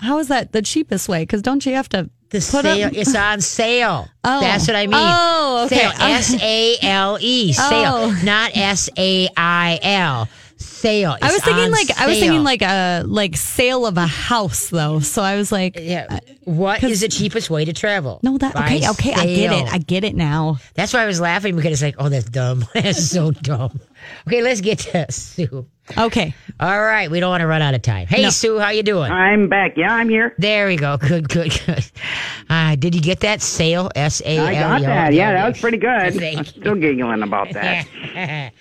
How 0.00 0.18
is 0.18 0.28
that 0.28 0.52
the 0.52 0.62
cheapest 0.62 1.08
way? 1.08 1.22
Because 1.22 1.42
don't 1.42 1.64
you 1.64 1.74
have 1.74 1.88
to 1.90 2.10
The 2.30 2.38
put 2.38 2.62
sail. 2.64 2.86
up? 2.88 2.92
It's 2.94 3.14
on 3.14 3.40
sale. 3.40 4.08
Oh. 4.26 4.40
That's 4.40 4.66
what 4.66 4.74
I 4.76 4.86
mean. 4.86 4.94
Oh, 4.96 5.64
okay. 5.66 5.76
Sail. 5.76 5.92
S 5.98 6.42
A 6.42 6.76
L 6.82 7.18
E. 7.20 7.52
Sail. 7.52 7.92
Oh. 7.94 8.20
Not 8.24 8.56
S 8.56 8.88
A 8.96 9.28
I 9.36 9.78
L. 9.82 10.28
Sail. 10.64 11.16
I 11.20 11.32
was 11.32 11.42
thinking 11.42 11.70
like 11.70 11.90
I 11.98 12.06
was 12.06 12.18
thinking 12.18 12.42
like 12.44 12.62
a 12.62 13.02
like 13.06 13.36
sale 13.36 13.86
of 13.86 13.96
a 13.96 14.06
house 14.06 14.68
though. 14.68 15.00
So 15.00 15.22
I 15.22 15.36
was 15.36 15.50
like, 15.52 15.78
Yeah. 15.78 16.06
Uh, 16.10 16.18
what 16.44 16.82
is 16.82 17.00
the 17.00 17.08
cheapest 17.08 17.48
way 17.50 17.64
to 17.64 17.72
travel? 17.72 18.20
no, 18.22 18.36
that 18.38 18.54
By 18.54 18.66
okay, 18.66 18.90
okay, 18.90 19.12
I 19.14 19.26
get 19.26 19.52
it, 19.52 19.72
I 19.72 19.78
get 19.78 20.04
it 20.04 20.14
now. 20.14 20.58
That's 20.74 20.92
why 20.92 21.02
I 21.02 21.06
was 21.06 21.20
laughing 21.20 21.56
because 21.56 21.72
it's 21.72 21.82
like, 21.82 21.96
oh, 21.98 22.08
that's 22.08 22.28
dumb. 22.28 22.66
that's 22.74 23.10
so 23.10 23.30
dumb. 23.30 23.80
Okay, 24.26 24.42
let's 24.42 24.60
get 24.60 24.80
to 24.80 25.10
Sue. 25.10 25.66
Okay, 25.98 26.34
All 26.60 26.80
right, 26.80 27.10
we 27.10 27.20
don't 27.20 27.28
want 27.28 27.42
to 27.42 27.46
run 27.46 27.60
out 27.60 27.74
of 27.74 27.82
time. 27.82 28.06
Hey, 28.06 28.22
No. 28.22 28.30
Sue, 28.30 28.58
how 28.58 28.70
you 28.70 28.82
doing? 28.82 29.12
I'm 29.12 29.50
back. 29.50 29.76
Yeah, 29.76 29.92
I'm 29.94 30.08
here. 30.08 30.34
There 30.38 30.66
we 30.66 30.76
go. 30.76 30.96
Good, 30.96 31.28
good, 31.28 31.52
good. 31.66 31.84
Uh, 32.48 32.74
did 32.76 32.94
you 32.94 33.02
get 33.02 33.20
that? 33.20 33.42
Sail, 33.42 33.90
S 33.94 34.22
A 34.24 34.38
L. 34.38 34.46
I 34.46 34.54
got 34.54 34.80
that. 34.82 35.12
Yeah, 35.12 35.32
that 35.34 35.46
was 35.48 35.60
pretty 35.60 35.76
good. 35.76 36.22
I'm 36.22 36.44
still 36.46 36.74
giggling 36.76 37.22
about 37.22 37.52
that. 37.52 37.86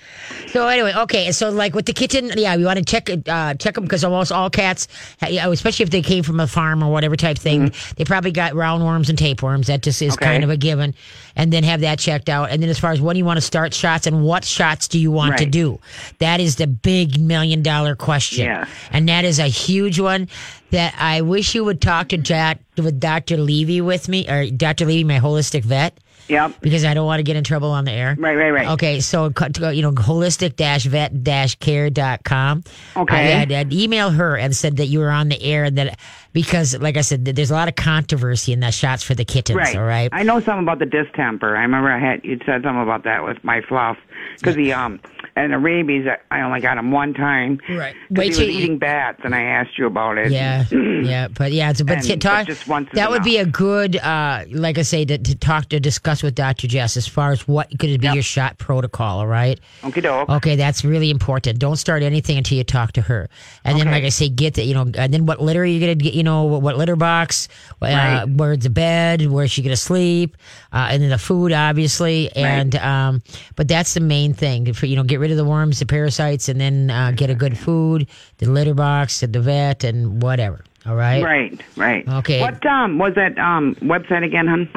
so 0.47 0.67
anyway, 0.67 0.93
okay. 0.97 1.31
So 1.31 1.49
like 1.49 1.73
with 1.73 1.85
the 1.85 1.93
kitten, 1.93 2.31
yeah, 2.35 2.57
we 2.57 2.65
want 2.65 2.79
to 2.79 2.85
check 2.85 3.07
it, 3.09 3.27
uh, 3.29 3.53
check 3.53 3.75
them 3.75 3.83
because 3.85 4.03
almost 4.03 4.31
all 4.33 4.49
cats, 4.49 4.89
ha- 5.21 5.27
you 5.27 5.37
know, 5.39 5.51
especially 5.53 5.83
if 5.83 5.91
they 5.91 6.01
came 6.01 6.23
from 6.23 6.41
a 6.41 6.47
farm 6.47 6.83
or 6.83 6.91
whatever 6.91 7.15
type 7.15 7.37
thing, 7.37 7.71
they 7.95 8.03
probably 8.03 8.31
got 8.31 8.51
roundworms 8.53 9.07
and 9.07 9.17
tapeworms. 9.17 9.67
That 9.67 9.81
just 9.81 10.01
is 10.01 10.13
Okay. 10.15 10.25
kind 10.25 10.43
of 10.43 10.49
a 10.49 10.57
given. 10.57 10.93
And 11.35 11.51
then 11.51 11.63
have 11.63 11.81
that 11.81 11.97
checked 11.97 12.29
out. 12.29 12.51
And 12.51 12.61
then 12.61 12.69
as 12.69 12.79
far 12.79 12.91
as 12.91 13.01
when 13.01 13.15
do 13.15 13.17
you 13.17 13.25
want 13.25 13.37
to 13.37 13.41
start 13.41 13.73
shots 13.73 14.05
and 14.05 14.23
what 14.23 14.45
shots 14.45 14.87
do 14.87 14.99
you 14.99 15.11
want 15.11 15.37
to 15.39 15.45
do, 15.45 15.79
that 16.19 16.39
is 16.39 16.57
the 16.57 16.67
big 16.67 17.19
million 17.19 17.63
dollar 17.63 17.95
question. 17.95 18.45
Yeah. 18.45 18.67
And 18.91 19.09
that 19.09 19.25
is 19.25 19.39
a 19.39 19.47
huge 19.47 19.99
one 19.99 20.27
that 20.69 20.93
I 20.97 21.21
wish 21.21 21.55
you 21.55 21.63
would 21.63 21.81
talk 21.81 22.09
to 22.09 22.17
Jack 22.17 22.59
with 22.77 22.99
Dr. 22.99 23.37
Levy 23.37 23.81
with 23.81 24.07
me 24.09 24.29
or 24.29 24.49
Dr. 24.49 24.85
Levy, 24.85 25.03
my 25.03 25.19
holistic 25.19 25.63
vet 25.63 25.97
Yep. 26.27 26.61
because 26.61 26.85
I 26.85 26.93
don't 26.93 27.05
want 27.05 27.19
to 27.19 27.23
get 27.23 27.35
in 27.35 27.43
trouble 27.43 27.71
on 27.71 27.85
the 27.85 27.91
air. 27.91 28.15
Right, 28.17 28.35
right, 28.35 28.51
right. 28.51 28.67
Okay, 28.69 28.99
so 28.99 29.29
co- 29.31 29.49
to 29.49 29.59
go, 29.59 29.69
you 29.69 29.81
know, 29.81 29.91
holistic 29.91 30.55
vet 30.57 31.59
care.com. 31.59 32.63
Okay. 32.95 33.15
I 33.15 33.21
had, 33.21 33.51
I'd 33.51 33.73
email 33.73 34.09
her 34.09 34.37
and 34.37 34.55
said 34.55 34.77
that 34.77 34.87
you 34.87 34.99
were 34.99 35.09
on 35.11 35.29
the 35.29 35.41
air 35.41 35.65
and 35.65 35.77
that 35.77 35.99
because, 36.31 36.77
like 36.79 36.97
I 36.97 37.01
said, 37.01 37.25
there's 37.25 37.51
a 37.51 37.55
lot 37.55 37.67
of 37.67 37.75
controversy 37.75 38.53
in 38.53 38.59
the 38.59 38.71
shots 38.71 39.03
for 39.03 39.13
the 39.13 39.25
kittens. 39.25 39.57
Right. 39.57 39.75
All 39.75 39.83
right. 39.83 40.09
I 40.11 40.23
know 40.23 40.39
something 40.39 40.63
about 40.63 40.79
the 40.79 40.85
distemper. 40.85 41.55
I 41.55 41.61
remember 41.61 41.91
I 41.91 41.99
had 41.99 42.23
you'd 42.23 42.43
said 42.45 42.63
something 42.63 42.81
about 42.81 43.03
that 43.03 43.23
with 43.23 43.43
my 43.43 43.61
fluff 43.61 43.97
because 44.39 44.55
he 44.55 44.71
um 44.71 44.99
and 45.35 45.51
the 45.51 45.57
rabies. 45.57 46.05
I 46.29 46.41
only 46.41 46.59
got 46.61 46.77
him 46.77 46.91
one 46.91 47.13
time. 47.15 47.59
Right. 47.69 47.95
Wait 48.11 48.23
he 48.23 48.29
was 48.29 48.39
eating 48.41 48.77
bats, 48.77 49.21
and 49.23 49.33
I 49.33 49.41
asked 49.41 49.77
you 49.79 49.87
about 49.87 50.17
it. 50.19 50.31
Yeah, 50.31 50.65
yeah, 50.71 51.27
but 51.27 51.51
yeah, 51.51 51.71
it's, 51.71 51.81
but 51.81 52.07
And- 52.07 52.21
talk, 52.21 52.45
but 52.45 52.47
just 52.47 52.67
once 52.67 52.89
that 52.93 53.09
would 53.09 53.23
be 53.23 53.37
a 53.37 53.45
good, 53.45 53.95
uh, 53.97 54.43
like 54.51 54.77
I 54.77 54.83
say, 54.83 55.05
to, 55.05 55.17
to 55.17 55.35
talk 55.35 55.69
to 55.69 55.79
discuss 55.79 56.21
with 56.21 56.35
Dr. 56.35 56.67
Jess 56.67 56.97
as 56.97 57.07
far 57.07 57.31
as 57.31 57.47
what 57.47 57.69
could 57.79 57.99
be 57.99 58.05
Yep. 58.07 58.13
your 58.13 58.23
shot 58.23 58.57
protocol. 58.59 59.19
All 59.19 59.27
right. 59.27 59.59
Okay, 59.83 60.01
doke. 60.01 60.29
Okay, 60.29 60.55
that's 60.55 60.85
really 60.85 61.09
important. 61.09 61.57
Don't 61.59 61.77
start 61.77 62.03
anything 62.03 62.37
until 62.37 62.57
you 62.59 62.63
talk 62.63 62.91
to 62.93 63.01
her. 63.01 63.27
And 63.63 63.79
then, 63.79 63.89
like 63.89 64.03
I 64.03 64.09
say, 64.09 64.29
get 64.29 64.53
the, 64.53 64.63
you 64.63 64.73
know, 64.75 64.91
and 64.95 65.11
then 65.13 65.25
what 65.25 65.41
litter 65.41 65.61
are 65.63 65.65
you 65.65 65.79
to 65.87 65.95
get, 65.95 66.13
you 66.13 66.23
know, 66.23 66.43
what, 66.43 66.61
what 66.61 66.77
litter 66.77 66.95
box, 66.95 67.47
uh, 67.81 67.85
Right. 67.85 68.25
where's 68.27 68.59
the 68.59 68.69
bed, 68.69 69.25
where's 69.31 69.49
she 69.51 69.63
gonna 69.63 69.75
sleep, 69.75 70.37
uh, 70.71 70.89
and 70.91 71.01
then 71.01 71.09
the 71.09 71.17
food, 71.17 71.51
obviously, 71.51 72.31
and 72.35 72.75
um, 72.75 73.21
but 73.55 73.67
that's 73.67 73.93
the 73.95 73.99
main 73.99 74.22
thing 74.31 74.71
for 74.71 74.85
you 74.85 74.95
know, 74.95 75.03
get 75.03 75.19
rid 75.19 75.31
of 75.31 75.37
the 75.37 75.43
worms, 75.43 75.79
the 75.79 75.85
parasites, 75.85 76.47
and 76.47 76.61
then 76.61 76.89
uh, 76.89 77.11
get 77.11 77.29
a 77.29 77.35
good 77.35 77.57
food, 77.57 78.07
the 78.37 78.45
litter 78.49 78.73
box, 78.73 79.19
the 79.19 79.27
vet, 79.41 79.83
and 79.83 80.21
whatever. 80.21 80.63
All 80.85 80.95
right. 80.95 81.21
Right, 81.23 81.61
right. 81.75 82.07
Okay. 82.07 82.39
What 82.39 82.65
um 82.65 82.97
was 82.97 83.15
that 83.15 83.37
um 83.37 83.75
website 83.81 84.23
again, 84.23 84.47
hun? 84.47 84.69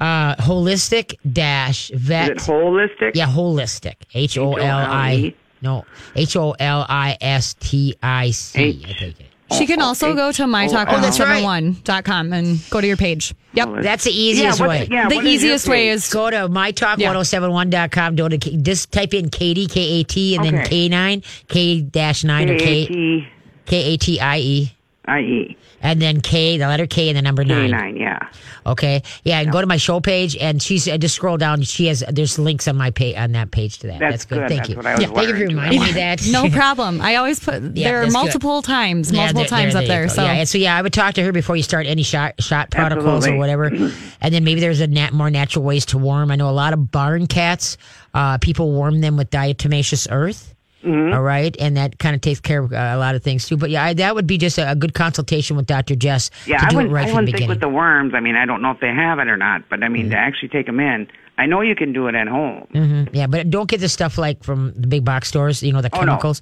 Uh, 0.00 0.34
holistic 0.36 1.14
dash 1.32 1.90
vet. 1.94 2.36
Is 2.36 2.46
it 2.46 2.50
holistic? 2.50 3.12
Yeah, 3.14 3.26
holistic. 3.26 3.94
H 4.12 4.36
O 4.38 4.54
L 4.54 4.78
I. 4.78 5.34
No, 5.62 5.86
H 6.14 6.36
O 6.36 6.52
L 6.58 6.84
I 6.88 7.16
S 7.20 7.54
T 7.54 7.96
I 8.02 8.30
C. 8.32 8.84
I 8.86 8.92
take 8.92 9.20
it. 9.20 9.26
She 9.52 9.66
can 9.66 9.80
oh, 9.80 9.86
also 9.86 10.14
go 10.14 10.32
to 10.32 10.44
mytalk1071.com 10.44 12.32
and 12.32 12.58
go 12.70 12.80
to 12.80 12.86
your 12.86 12.96
page. 12.96 13.34
Yep. 13.52 13.82
That's 13.82 14.04
the 14.04 14.10
Yeah, 14.10 14.30
easiest 14.30 14.60
what- 14.60 14.68
way. 14.68 14.88
yeah, 14.90 15.08
the 15.08 15.16
what 15.16 15.24
is 15.26 15.42
your 15.42 15.52
easiest 15.52 15.68
way 15.68 15.88
is 15.90 16.08
Go 16.12 16.30
to 16.30 16.48
mytalk1071.com. 16.48 18.16
Go 18.16 18.28
to 18.28 18.38
just 18.38 18.90
type 18.90 19.14
in 19.14 19.28
Katie 19.28 19.66
K 19.66 20.00
A 20.00 20.04
T 20.04 20.34
and 20.36 20.44
then 20.44 20.64
K 20.64 20.88
nine 20.88 21.22
K 21.48 21.80
dash 21.82 22.24
nine 22.24 22.48
or 22.50 22.58
K 22.58 22.86
K 22.86 23.28
K 23.66 23.76
A 23.94 23.96
T 23.96 24.18
I 24.20 24.38
E 24.38 24.72
I 25.04 25.20
E 25.20 25.56
and 25.84 26.02
then 26.02 26.20
K 26.20 26.58
the 26.58 26.66
letter 26.66 26.88
K 26.88 27.08
and 27.10 27.16
the 27.16 27.22
number 27.22 27.44
K 27.44 27.48
nine. 27.50 27.70
nine. 27.70 27.96
Yeah. 27.96 28.18
Okay, 28.66 29.02
yeah, 29.22 29.40
and 29.40 29.52
go 29.52 29.60
to 29.60 29.66
my 29.66 29.76
show 29.76 30.00
page 30.00 30.36
and 30.38 30.60
she's 30.60 30.88
uh, 30.88 30.96
just 30.98 31.14
scroll 31.14 31.36
down. 31.36 31.62
She 31.62 31.86
has 31.86 32.02
there's 32.10 32.38
links 32.38 32.66
on 32.66 32.76
my 32.76 32.90
page 32.90 33.14
on 33.16 33.32
that 33.32 33.50
page 33.52 33.78
to 33.80 33.86
that. 33.88 34.00
That's 34.00 34.24
good. 34.24 34.38
good. 34.40 34.48
Thank 34.48 34.58
That's 34.60 34.70
you. 34.70 34.76
what 34.76 34.86
I 34.86 34.94
was 34.94 35.00
yeah, 35.02 35.06
thank 35.08 35.16
you 35.16 35.22
for 35.26 35.30
wondering, 35.32 35.48
reminding 35.56 35.80
me 35.82 35.92
that. 35.92 36.26
no 36.30 36.48
problem. 36.58 37.00
I 37.00 37.16
always 37.16 37.38
put 37.38 37.62
Yeah, 37.76 37.88
there 37.90 37.98
are 38.00 38.04
that's 38.04 38.14
good. 38.14 38.22
multiple 38.24 38.62
times, 38.62 39.12
Yeah, 39.12 39.18
multiple 39.18 39.42
there- 39.42 39.48
times 39.48 39.74
there- 39.74 39.82
up 39.82 39.88
there 39.88 40.02
you 40.02 40.08
there. 40.08 40.08
go. 40.08 40.14
So 40.14 40.22
yeah, 40.24 40.32
and 40.32 40.48
so 40.48 40.58
yeah, 40.58 40.76
I 40.76 40.82
would 40.82 40.92
talk 40.94 41.14
to 41.14 41.22
her 41.22 41.30
before 41.32 41.54
you 41.56 41.62
start 41.62 41.86
any 41.86 42.02
shot 42.02 42.42
shot 42.42 42.70
protocols 42.70 43.26
or 43.26 43.34
Absolutely. 43.34 43.38
whatever, 43.38 43.64
and 44.22 44.34
then 44.34 44.42
maybe 44.44 44.60
there's 44.60 44.80
a 44.80 44.86
nat- 44.86 45.12
more 45.12 45.30
natural 45.30 45.64
ways 45.64 45.84
to 45.86 45.98
warm. 45.98 46.30
I 46.30 46.36
know 46.36 46.48
a 46.48 46.52
lot 46.52 46.72
of 46.72 46.90
barn 46.90 47.26
cats. 47.26 47.76
Uh, 48.14 48.38
people 48.38 48.72
warm 48.72 49.00
them 49.02 49.16
with 49.18 49.28
diatomaceous 49.30 50.06
earth. 50.10 50.54
Mm-hmm. 50.84 51.14
all 51.14 51.22
right, 51.22 51.56
and 51.58 51.76
that 51.76 51.98
kind 51.98 52.14
of 52.14 52.20
takes 52.20 52.40
care 52.40 52.60
of 52.62 52.72
uh, 52.72 52.76
a 52.76 52.98
lot 52.98 53.14
of 53.14 53.22
things 53.22 53.48
too. 53.48 53.56
But 53.56 53.70
yeah, 53.70 53.84
I, 53.84 53.94
that 53.94 54.14
would 54.14 54.26
be 54.26 54.36
just 54.36 54.58
a, 54.58 54.70
a 54.70 54.74
good 54.74 54.92
consultation 54.92 55.56
with 55.56 55.66
Dr. 55.66 55.94
Jess 55.96 56.30
Yeah, 56.46 56.58
to 56.58 56.66
I 56.66 56.68
do 56.68 56.76
wouldn't, 56.76 56.92
right 56.94 57.04
I 57.04 57.06
from 57.06 57.12
the 57.12 57.14
wouldn't 57.14 57.26
think 57.28 57.36
beginning. 57.36 57.48
with 57.48 57.60
the 57.60 57.68
worms. 57.70 58.12
I 58.14 58.20
mean, 58.20 58.36
I 58.36 58.44
don't 58.44 58.60
know 58.60 58.70
if 58.70 58.80
they 58.80 58.88
have 58.88 59.18
it 59.18 59.28
or 59.28 59.36
not, 59.38 59.68
but 59.70 59.82
I 59.82 59.88
mean, 59.88 60.10
to 60.10 60.16
actually 60.16 60.48
take 60.50 60.66
them 60.66 60.80
in, 60.80 61.08
I 61.36 61.46
know 61.46 61.62
you 61.62 61.74
can 61.74 61.92
do 61.92 62.06
it 62.06 62.14
at 62.14 62.28
home. 62.28 62.64
Mhm, 62.72 63.08
Yeah, 63.12 63.26
but 63.26 63.50
don't 63.50 63.68
get 63.68 63.80
the 63.80 63.88
stuff 63.88 64.18
like 64.18 64.44
from 64.44 64.72
the 64.76 64.86
big 64.86 65.04
box 65.04 65.26
stores, 65.28 65.64
you 65.64 65.72
know, 65.72 65.80
the 65.80 65.90
Oh, 65.92 65.98
no. 66.00 66.06
chemicals. 66.06 66.40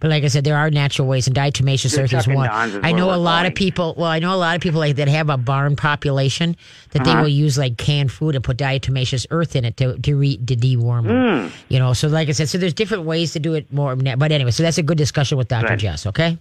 But 0.00 0.10
like 0.10 0.22
I 0.22 0.26
said, 0.28 0.44
there 0.44 0.56
are 0.58 0.68
natural 0.70 1.08
ways, 1.08 1.26
and 1.26 1.34
diatomaceous 1.34 1.98
earth 1.98 2.12
is 2.12 2.28
one. 2.28 2.50
I 2.50 2.92
know 2.92 3.14
a 3.14 3.16
lot 3.16 3.46
of 3.46 3.54
people. 3.54 3.94
Well, 3.96 4.10
I 4.10 4.18
know 4.18 4.34
a 4.34 4.36
lot 4.36 4.54
of 4.54 4.60
people 4.60 4.80
like 4.80 4.96
that 4.96 5.08
have 5.08 5.30
a 5.30 5.38
barn 5.38 5.76
population 5.76 6.56
that 6.90 7.04
they 7.04 7.10
Uh-huh. 7.12 7.22
will 7.22 7.28
use 7.28 7.56
like 7.56 7.78
canned 7.78 8.12
food 8.12 8.34
and 8.34 8.44
put 8.44 8.58
diatomaceous 8.58 9.26
earth 9.30 9.56
in 9.56 9.64
it 9.64 9.76
to 9.78 9.96
to, 9.98 10.14
re, 10.14 10.36
to 10.36 10.54
deworm. 10.56 11.06
Mm. 11.06 11.50
You 11.70 11.78
know, 11.78 11.94
so 11.94 12.08
like 12.08 12.28
I 12.28 12.32
said, 12.32 12.50
so 12.50 12.58
there's 12.58 12.74
different 12.74 13.04
ways 13.04 13.32
to 13.32 13.38
do 13.40 13.54
it 13.54 13.72
more. 13.72 13.96
But 13.96 14.30
anyway, 14.30 14.50
so 14.50 14.62
that's 14.62 14.76
a 14.78 14.82
good 14.82 14.98
discussion 14.98 15.38
with 15.38 15.48
Dr. 15.48 15.68
Good. 15.68 15.78
Jess. 15.78 16.06
Okay. 16.06 16.36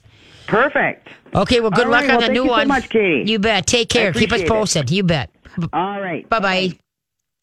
Perfect. 0.47 1.07
Okay. 1.33 1.61
Well, 1.61 1.71
good 1.71 1.85
All 1.85 1.91
luck 1.91 2.01
right, 2.01 2.11
on 2.11 2.17
well, 2.17 2.27
the 2.27 2.33
new 2.33 2.43
you 2.43 2.49
so 2.49 2.51
one. 2.51 2.67
much, 2.67 2.89
Katie. 2.89 3.31
You 3.31 3.39
bet. 3.39 3.65
Take 3.65 3.87
care. 3.87 4.11
Keep 4.11 4.33
us 4.33 4.41
appreciate 4.41 4.45
it. 4.45 4.49
posted. 4.49 4.91
You 4.91 5.03
bet. 5.03 5.29
All 5.71 6.01
right. 6.01 6.27
Bye 6.27 6.39
bye. 6.39 6.73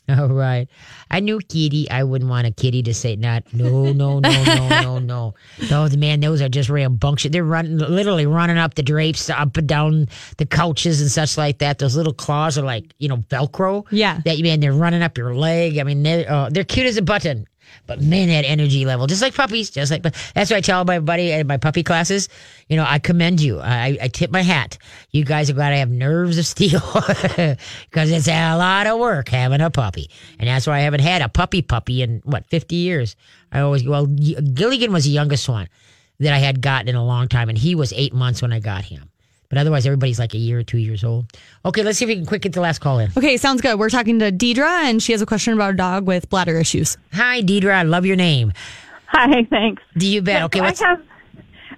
All 0.09 0.29
right. 0.29 0.69
I 1.11 1.21
knew 1.21 1.39
Kitty. 1.39 1.91
I 1.91 2.05
wouldn't 2.05 2.31
want 2.31 2.47
a 2.47 2.51
kitty 2.51 2.83
to 2.85 2.95
say 2.95 3.17
not. 3.17 3.45
No, 3.53 3.93
no, 3.93 4.19
no, 4.19 4.45
no, 4.45 4.69
no, 4.69 4.99
no. 4.99 5.35
Those 5.69 5.97
man, 5.97 6.21
those 6.21 6.41
are 6.41 6.49
just 6.49 6.69
rambunctious. 6.69 7.31
They're 7.31 7.45
running, 7.45 7.79
literally 7.79 8.27
running 8.27 8.59
up 8.59 8.75
the 8.75 8.83
drapes, 8.83 9.31
up 9.31 9.57
and 9.57 9.69
down 9.69 10.09
the 10.39 10.47
couches 10.47 11.01
and 11.01 11.11
such 11.11 11.37
like 11.37 11.59
that. 11.59 11.79
Those 11.79 11.97
little 11.97 12.13
claws 12.13 12.59
are 12.59 12.65
like 12.65 12.93
you 12.99 13.09
know 13.09 13.19
Velcro. 13.19 13.87
Yeah. 13.91 14.21
That 14.25 14.41
man, 14.41 14.61
they're 14.61 14.73
running 14.73 15.03
up 15.03 15.17
your 15.17 15.35
leg. 15.35 15.79
I 15.79 15.85
mean, 15.85 16.03
they're 16.03 16.31
uh, 16.31 16.49
they're 16.51 16.65
cute 16.65 16.87
as 16.87 16.97
a 16.97 17.03
button. 17.03 17.47
But 17.87 18.01
man, 18.01 18.29
that 18.29 18.45
energy 18.45 18.85
level, 18.85 19.07
just 19.07 19.23
like 19.23 19.35
puppies, 19.35 19.71
just 19.71 19.91
like. 19.91 20.03
But 20.03 20.15
that's 20.35 20.51
what 20.51 20.59
I 20.59 20.61
tell 20.61 20.85
my 20.85 20.99
buddy 20.99 21.33
at 21.33 21.47
my 21.47 21.57
puppy 21.57 21.83
classes. 21.83 22.29
You 22.69 22.77
know, 22.77 22.85
I 22.87 22.99
commend 22.99 23.41
you. 23.41 23.61
I, 23.61 23.99
I 24.01 24.09
tip 24.09 24.31
my 24.31 24.43
hat. 24.43 24.79
You 25.11 25.25
guys 25.25 25.49
have 25.49 25.57
got 25.57 25.71
to 25.71 25.77
have 25.77 25.91
nerves 25.91 26.39
of 26.39 26.47
steel 26.47 26.81
because 26.95 28.11
it's 28.11 28.29
a 28.29 28.57
lot 28.57 28.87
of 28.87 28.99
work 28.99 29.29
having 29.29 29.61
a 29.61 29.71
puppy, 29.71 30.11
and 30.39 30.49
that's 30.49 30.67
why 30.67 30.79
I 30.79 30.81
haven't 30.81 31.01
had 31.01 31.23
a 31.23 31.29
puppy 31.29 31.63
puppy 31.63 32.03
in 32.03 32.21
what 32.25 32.47
fifty 32.47 32.77
years. 32.77 33.17
I 33.53 33.61
always 33.61 33.85
well, 33.85 34.07
Gilligan 34.07 34.93
was 34.93 35.05
the 35.05 35.11
youngest 35.11 35.49
one 35.49 35.69
that 36.21 36.33
I 36.33 36.39
had 36.39 36.61
gotten 36.61 36.89
in 36.89 36.97
a 36.97 37.05
long 37.05 37.29
time, 37.29 37.49
and 37.49 37.59
he 37.59 37.75
was 37.75 37.93
eight 37.93 38.13
months 38.13 38.43
when 38.43 38.53
I 38.53 38.61
got 38.61 38.85
him. 38.85 39.11
But 39.51 39.59
otherwise, 39.59 39.85
everybody's 39.85 40.21
like 40.21 40.33
a 40.33 40.39
year 40.39 40.61
or 40.61 40.63
two 40.63 40.79
years 40.79 41.03
old. 41.03 41.27
Okay, 41.65 41.83
let's 41.83 41.99
see 41.99 42.05
if 42.05 42.09
we 42.09 42.15
can 42.15 42.25
quick 42.25 42.43
get 42.43 42.53
the 42.53 42.61
last 42.61 42.79
call 42.79 43.01
in. 43.01 43.11
Okay, 43.17 43.37
sounds 43.37 43.61
good. 43.61 43.79
We're 43.79 43.91
talking 43.91 44.21
to 44.21 44.31
Deidre, 44.31 44.61
and 44.61 45.03
she 45.03 45.11
has 45.11 45.21
a 45.21 45.27
question 45.27 45.53
about 45.53 45.75
a 45.75 45.77
dog 45.77 46.07
with 46.07 46.31
bladder 46.31 46.57
issues. 46.57 46.97
Hi, 47.13 47.43
Deidre. 47.43 47.73
I 47.73 47.83
love 47.83 48.07
your 48.07 48.15
name. 48.15 48.53
Hi, 49.09 49.45
thanks. 49.51 49.83
Do 49.99 50.07
you 50.07 50.23
bet? 50.23 50.45
Okay, 50.45 50.61
I 50.61 50.73
have 50.73 51.03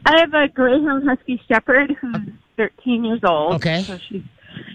I 0.04 0.20
have 0.20 0.34
a 0.34 0.48
Greyhound 0.48 1.08
Husky 1.08 1.40
Shepherd 1.48 1.96
who's 1.98 2.16
13 2.58 3.04
years 3.04 3.20
old. 3.24 3.54
Okay. 3.54 3.82
So 3.82 3.96
she's 3.98 4.22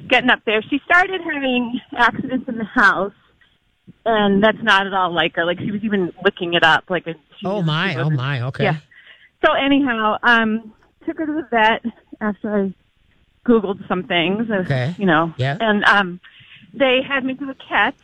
getting 0.07 0.31
up 0.31 0.39
there. 0.45 0.63
She 0.63 0.79
started 0.85 1.21
having 1.21 1.79
accidents 1.95 2.47
in 2.47 2.57
the 2.57 2.63
house, 2.63 3.13
and 4.05 4.43
that's 4.43 4.61
not 4.63 4.87
at 4.87 4.93
all 4.93 5.13
like 5.13 5.35
her. 5.35 5.45
Like 5.45 5.59
she 5.59 5.71
was 5.71 5.83
even 5.83 6.11
looking 6.23 6.55
it 6.55 6.63
up. 6.63 6.85
Like 6.89 7.05
a, 7.05 7.13
she 7.39 7.45
Oh 7.45 7.61
my, 7.61 7.93
she 7.93 7.99
oh 7.99 8.09
my. 8.09 8.41
Okay. 8.43 8.63
Yeah. 8.63 8.77
So 9.45 9.53
anyhow, 9.53 10.17
um, 10.23 10.73
took 11.05 11.19
her 11.19 11.27
to 11.27 11.33
the 11.33 11.47
vet 11.51 11.83
after 12.21 12.55
I 12.55 12.73
googled 13.47 13.87
some 13.87 14.03
things. 14.03 14.49
uh, 14.51 14.55
Okay. 14.65 14.93
You 14.97 15.05
know. 15.05 15.33
Yeah. 15.37 15.57
And 15.59 15.83
um, 15.85 16.19
they 16.73 16.99
had 17.07 17.23
me 17.23 17.33
do 17.33 17.49
a 17.49 17.55
catch, 17.55 17.95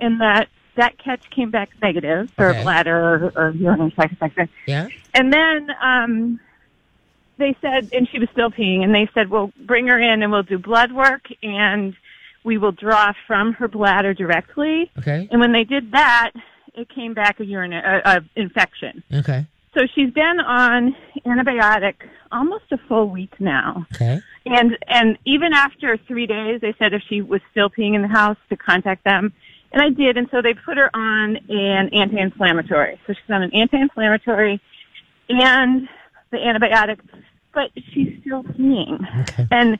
and 0.00 0.20
that 0.20 0.48
that 0.76 0.96
catch 0.98 1.28
came 1.30 1.50
back 1.50 1.68
negative 1.82 2.30
for 2.30 2.48
Okay. 2.50 2.62
bladder 2.62 2.96
or, 2.96 3.32
or 3.36 3.50
urinary 3.50 3.90
tract 3.90 4.12
infection. 4.12 4.48
Yeah. 4.66 4.88
And 5.12 5.30
then 5.32 5.68
um, 5.82 6.40
they 7.36 7.54
said, 7.60 7.90
and 7.92 8.08
she 8.08 8.18
was 8.18 8.28
still 8.32 8.50
peeing, 8.50 8.82
and 8.82 8.94
they 8.94 9.08
said, 9.12 9.28
"Well, 9.28 9.52
bring 9.66 9.88
her 9.88 9.98
in, 9.98 10.22
and 10.22 10.30
we'll 10.32 10.42
do 10.44 10.58
blood 10.58 10.92
work, 10.92 11.22
and 11.42 11.94
we 12.44 12.56
will 12.58 12.72
draw 12.72 13.12
from 13.26 13.52
her 13.54 13.68
bladder 13.68 14.14
directly." 14.14 14.90
Okay. 14.98 15.28
And 15.30 15.40
when 15.40 15.52
they 15.52 15.64
did 15.64 15.92
that, 15.92 16.30
it 16.74 16.88
came 16.88 17.12
back 17.12 17.38
a 17.40 17.44
urinary 17.44 18.02
uh, 18.02 18.08
uh, 18.08 18.20
infection. 18.36 19.02
Okay. 19.12 19.46
So 19.74 19.86
she's 19.94 20.10
been 20.10 20.40
on 20.40 20.94
antibiotic 21.24 21.94
almost 22.30 22.64
a 22.72 22.78
full 22.88 23.08
week 23.08 23.32
now. 23.40 23.86
Okay. 23.94 24.20
And 24.44 24.76
and 24.86 25.18
even 25.24 25.52
after 25.52 25.96
three 25.96 26.26
days, 26.26 26.60
they 26.60 26.74
said 26.78 26.92
if 26.92 27.02
she 27.08 27.22
was 27.22 27.40
still 27.50 27.70
peeing 27.70 27.94
in 27.94 28.02
the 28.02 28.08
house 28.08 28.36
to 28.50 28.56
contact 28.56 29.04
them, 29.04 29.32
and 29.72 29.80
I 29.80 29.88
did. 29.88 30.16
And 30.16 30.28
so 30.30 30.42
they 30.42 30.54
put 30.54 30.76
her 30.76 30.94
on 30.94 31.38
an 31.48 31.88
anti-inflammatory. 31.92 33.00
So 33.06 33.14
she's 33.14 33.30
on 33.30 33.42
an 33.42 33.54
anti-inflammatory 33.54 34.60
and 35.28 35.88
the 36.30 36.38
antibiotic, 36.38 36.98
but 37.54 37.70
she's 37.92 38.18
still 38.20 38.42
peeing. 38.42 39.00
Okay. 39.22 39.46
And 39.50 39.78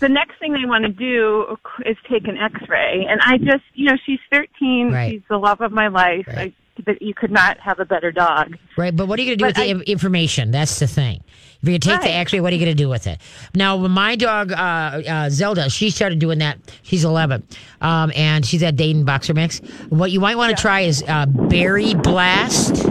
the 0.00 0.08
next 0.08 0.38
thing 0.38 0.52
they 0.52 0.64
want 0.64 0.84
to 0.84 0.92
do 0.92 1.56
is 1.86 1.96
take 2.10 2.26
an 2.26 2.36
X-ray. 2.36 3.06
And 3.08 3.20
I 3.20 3.38
just, 3.38 3.64
you 3.74 3.86
know, 3.86 3.96
she's 4.04 4.18
13. 4.32 4.92
Right. 4.92 5.12
She's 5.12 5.22
the 5.28 5.38
love 5.38 5.60
of 5.60 5.70
my 5.70 5.88
life. 5.88 6.26
Right. 6.26 6.38
I, 6.38 6.52
but 6.88 7.02
you 7.02 7.12
could 7.12 7.30
not 7.30 7.58
have 7.60 7.78
a 7.80 7.84
better 7.84 8.10
dog. 8.10 8.56
Right, 8.78 8.96
but 8.96 9.08
what 9.08 9.18
are 9.18 9.22
you 9.22 9.36
going 9.36 9.38
to 9.38 9.44
do 9.44 9.44
But 9.44 9.56
with 9.58 9.66
the 9.66 9.70
I- 9.70 9.82
in- 9.82 9.82
information? 9.82 10.50
That's 10.50 10.78
the 10.78 10.86
thing. 10.86 11.22
If 11.62 11.68
you 11.68 11.78
take 11.78 12.00
the 12.00 12.06
Right. 12.06 12.14
X-ray, 12.14 12.40
what 12.40 12.50
are 12.52 12.56
you 12.56 12.64
going 12.64 12.74
to 12.76 12.82
do 12.82 12.88
with 12.88 13.06
it? 13.06 13.20
Now, 13.54 13.76
my 13.76 14.16
dog 14.16 14.52
uh, 14.52 14.56
uh, 14.56 15.28
Zelda, 15.28 15.68
she 15.68 15.90
started 15.90 16.18
doing 16.20 16.38
that. 16.38 16.56
She's 16.82 17.04
11, 17.04 17.42
um, 17.82 18.10
and 18.16 18.46
she's 18.46 18.62
at 18.62 18.76
Dayton 18.76 19.04
Boxer 19.04 19.34
Mix. 19.34 19.58
What 19.90 20.10
you 20.12 20.20
might 20.20 20.36
want 20.36 20.56
to 20.56 20.60
try 20.62 20.80
is 20.82 21.02
uh, 21.06 21.26
Berry 21.26 21.94
Blast. 21.94 22.86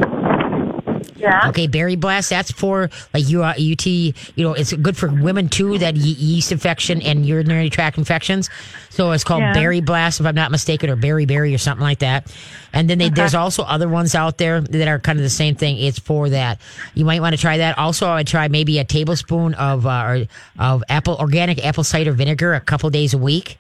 Yeah. 1.18 1.50
Okay, 1.50 1.68
berry 1.68 1.96
blast. 1.96 2.30
That's 2.30 2.52
for 2.52 2.90
like 3.14 3.26
uh, 3.34 3.54
UT. 3.60 3.86
You 3.88 4.14
know, 4.38 4.54
it's 4.54 4.74
good 4.74 4.96
for 4.96 5.08
women 5.10 5.50
too. 5.50 5.78
That 5.78 5.96
ye- 5.96 6.14
yeast 6.14 6.52
infection 6.52 7.02
and 7.02 7.26
urinary 7.26 7.70
tract 7.70 7.98
infections. 7.98 8.50
So 8.90 9.12
it's 9.12 9.24
called 9.24 9.42
Yeah. 9.42 9.54
berry 9.54 9.82
blast, 9.82 10.20
if 10.20 10.26
I'm 10.26 10.36
not 10.36 10.52
mistaken, 10.52 10.90
or 10.90 10.96
berry 10.96 11.26
berry 11.26 11.54
or 11.54 11.58
something 11.58 11.84
like 11.84 12.00
that. 12.00 12.32
And 12.74 12.90
then 12.90 12.98
they, 13.00 13.10
there's 13.10 13.34
also 13.36 13.64
other 13.64 13.88
ones 13.90 14.14
out 14.16 14.38
there 14.38 14.62
that 14.62 14.88
are 14.88 15.00
kind 15.00 15.18
of 15.20 15.24
the 15.24 15.30
same 15.30 15.56
thing. 15.56 15.78
It's 15.78 15.98
for 16.00 16.30
that. 16.30 16.60
You 16.94 17.06
might 17.06 17.22
want 17.22 17.36
to 17.36 17.42
try 17.42 17.58
that. 17.58 17.78
Also, 17.78 18.08
I 18.08 18.18
would 18.18 18.28
try 18.28 18.48
maybe 18.48 18.78
a 18.80 18.84
tablespoon 18.86 19.54
of 19.56 19.86
uh, 19.86 20.26
of 20.60 20.84
apple 20.90 21.16
organic 21.18 21.64
apple 21.66 21.84
cider 21.84 22.12
vinegar 22.12 22.54
a 22.54 22.60
couple 22.62 22.90
days 22.90 23.14
a 23.14 23.18
week. 23.18 23.58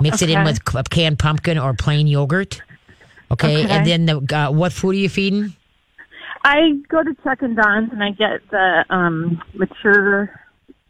Mix 0.00 0.22
it 0.22 0.30
in 0.30 0.42
with 0.44 0.64
canned 0.90 1.18
pumpkin 1.18 1.58
or 1.58 1.72
plain 1.74 2.06
yogurt. 2.06 2.60
Okay, 3.30 3.64
Okay. 3.64 3.70
and 3.72 3.86
then 3.86 4.06
the 4.06 4.36
uh, 4.36 4.50
what 4.50 4.72
food 4.72 4.90
are 4.90 4.98
you 4.98 5.08
feeding? 5.08 5.54
I 6.44 6.72
go 6.88 7.02
to 7.02 7.14
Chuck 7.24 7.42
and 7.42 7.56
Don's 7.56 7.90
and 7.90 8.02
I 8.02 8.10
get 8.10 8.48
the 8.50 8.84
um 8.90 9.42
mature 9.54 10.40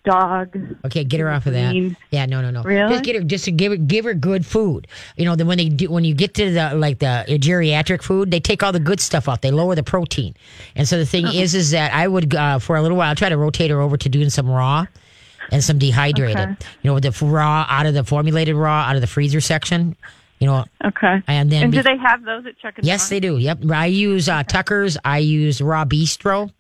dog. 0.05 0.55
Okay, 0.85 1.03
get 1.05 1.21
her 1.21 1.31
off 1.31 1.47
of 1.47 1.55
that. 1.55 1.75
Yeah, 2.11 2.27
no, 2.27 2.43
no, 2.43 2.51
no. 2.51 2.63
Really? 2.63 2.91
Just 2.93 3.05
get 3.05 3.17
her, 3.17 3.23
just 3.23 3.47
to 3.47 3.53
give 3.53 3.73
her, 3.73 3.77
give 3.77 4.05
her 4.05 4.13
good 4.13 4.45
food. 4.45 4.87
You 5.17 5.25
know, 5.25 5.35
then 5.35 5.47
when 5.47 5.57
they 5.57 5.71
do, 5.71 5.91
when 5.91 6.05
you 6.05 6.13
get 6.15 6.35
to 6.35 6.53
the 6.53 6.75
like 6.75 6.99
the 6.99 7.25
geriatric 7.29 8.03
food, 8.03 8.31
they 8.31 8.41
take 8.41 8.63
all 8.63 8.73
the 8.73 8.81
good 8.81 9.01
stuff 9.01 9.29
out. 9.29 9.41
They 9.41 9.51
lower 9.51 9.75
the 9.75 9.83
protein, 9.83 10.35
and 10.77 10.87
so 10.87 10.99
the 10.99 11.07
thing 11.07 11.27
is, 11.29 11.55
is 11.55 11.71
that 11.71 11.95
I 11.95 12.07
would 12.09 12.35
uh, 12.35 12.59
for 12.59 12.77
a 12.77 12.83
little 12.83 12.99
while 12.99 13.15
try 13.15 13.29
to 13.31 13.39
rotate 13.39 13.71
her 13.71 13.81
over 13.81 13.97
to 13.97 14.09
doing 14.09 14.31
some 14.31 14.49
raw. 14.51 14.87
and 15.51 15.63
some 15.63 15.79
dehydrated. 15.79 16.37
Okay. 16.39 16.67
You 16.83 16.89
know, 16.89 16.95
with 16.95 17.03
the 17.05 17.27
raw 17.27 17.67
out 17.69 17.87
of 17.87 17.95
the 17.95 18.03
formulated 18.03 18.57
raw 18.57 18.83
out 18.83 18.97
of 18.97 19.03
the 19.03 19.07
freezer 19.07 19.41
section. 19.41 19.95
You 20.45 20.51
know, 20.51 20.65
Okay. 20.85 21.23
and 21.27 21.51
then 21.51 21.63
And 21.63 21.73
be- 21.73 21.79
do 21.79 21.83
they 21.83 21.97
have 21.97 22.23
those 22.23 22.45
at 22.45 22.59
Chuck 22.59 22.75
and 22.77 22.87
yes, 22.87 23.09
they 23.09 23.19
do. 23.19 23.39
Yep, 23.39 23.61
I 23.71 23.87
use 23.87 24.29
uh, 24.29 24.43
Tucker's. 24.43 24.99
I 25.03 25.19
use 25.19 25.63
Raw 25.63 25.87
Bistro, 25.87 26.51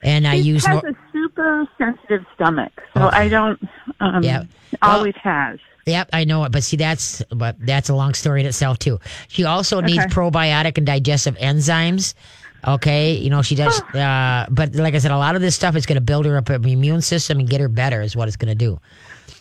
and 0.00 0.28
I 0.28 0.34
use 0.34 0.64
has 0.64 0.80
no- 0.80 0.90
a 0.90 0.94
super 1.12 1.66
sensitive 1.76 2.24
stomach, 2.36 2.70
so. 2.94 3.10
I 3.12 3.28
don't. 3.28 3.58
Um, 3.98 4.22
Yeah. 4.22 4.44
Well- 4.80 4.98
always 4.98 5.16
has. 5.24 5.58
Yep, 5.86 6.10
I 6.12 6.22
know 6.22 6.44
it, 6.44 6.52
but 6.52 6.62
see, 6.62 6.76
that's 6.76 7.20
but 7.30 7.56
that's 7.58 7.88
a 7.88 7.94
long 7.96 8.14
story 8.14 8.42
in 8.42 8.46
itself 8.46 8.78
too. 8.78 9.00
She 9.26 9.42
also 9.44 9.80
needs 9.80 10.06
probiotic 10.06 10.78
and 10.78 10.86
digestive 10.86 11.36
enzymes. 11.38 12.14
Okay, 12.64 13.14
you 13.16 13.28
know 13.30 13.42
she 13.42 13.56
does, 13.56 13.80
uh, 13.94 14.46
but 14.50 14.76
like 14.76 14.94
I 14.94 14.98
said, 14.98 15.10
a 15.10 15.18
lot 15.18 15.34
of 15.34 15.40
this 15.42 15.56
stuff 15.56 15.74
is 15.74 15.84
going 15.84 15.96
to 15.96 16.00
build 16.00 16.26
her 16.26 16.36
up 16.36 16.46
her 16.46 16.54
immune 16.54 17.00
system 17.00 17.40
and 17.40 17.48
get 17.50 17.60
her 17.60 17.68
better. 17.68 18.02
Is 18.02 18.14
what 18.14 18.28
it's 18.28 18.36
going 18.36 18.50
to 18.56 18.64
do. 18.66 18.78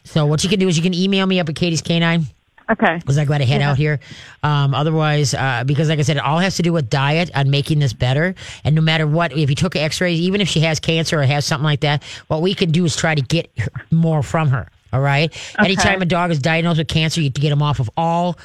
So 0.05 0.26
what 0.26 0.43
you 0.43 0.49
can 0.49 0.57
do 0.59 0.67
is 0.67 0.76
you 0.76 0.82
can 0.82 0.95
email 0.95 1.28
me 1.28 1.39
up 1.39 1.47
at 1.49 1.55
Katie's 1.55 1.84
Canine. 1.84 2.26
Okay. 2.70 2.97
Because 2.97 3.17
I 3.17 3.26
got 3.26 3.39
to 3.39 3.45
head 3.45 3.61
out 3.61 3.78
here. 3.78 3.99
Um, 4.43 4.74
otherwise, 4.76 5.34
uh, 5.34 5.63
because 5.65 5.89
like 5.89 5.99
I 5.99 6.03
said, 6.03 6.17
it 6.17 6.24
all 6.24 6.38
has 6.39 6.55
to 6.57 6.61
do 6.61 6.72
with 6.72 6.89
diet 6.89 7.32
and 7.34 7.49
making 7.49 7.80
this 7.80 7.93
better. 7.93 8.36
And 8.63 8.76
no 8.76 8.82
matter 8.82 9.07
what, 9.07 9.32
if 9.36 9.49
you 9.49 9.55
took 9.55 9.76
X-rays, 9.76 10.20
even 10.20 10.39
if 10.41 10.47
she 10.47 10.59
has 10.61 10.80
cancer 10.80 11.20
or 11.20 11.24
has 11.24 11.45
something 11.45 11.63
like 11.63 11.80
that, 11.82 12.03
what 12.28 12.41
we 12.41 12.53
can 12.53 12.72
do 12.72 12.86
is 12.86 12.95
try 12.95 13.15
to 13.15 13.22
get 13.22 13.49
more 13.91 14.22
from 14.22 14.49
her. 14.49 14.67
All 14.91 15.01
right. 15.01 15.30
Okay. 15.59 15.65
Anytime 15.65 16.01
a 16.01 16.05
dog 16.05 16.32
is 16.32 16.39
diagnosed 16.39 16.80
with 16.80 16.88
cancer, 16.88 17.22
you 17.22 17.30
get 17.30 17.49
them 17.49 17.61
off 17.61 17.80
of 17.80 17.89
all 17.95 18.38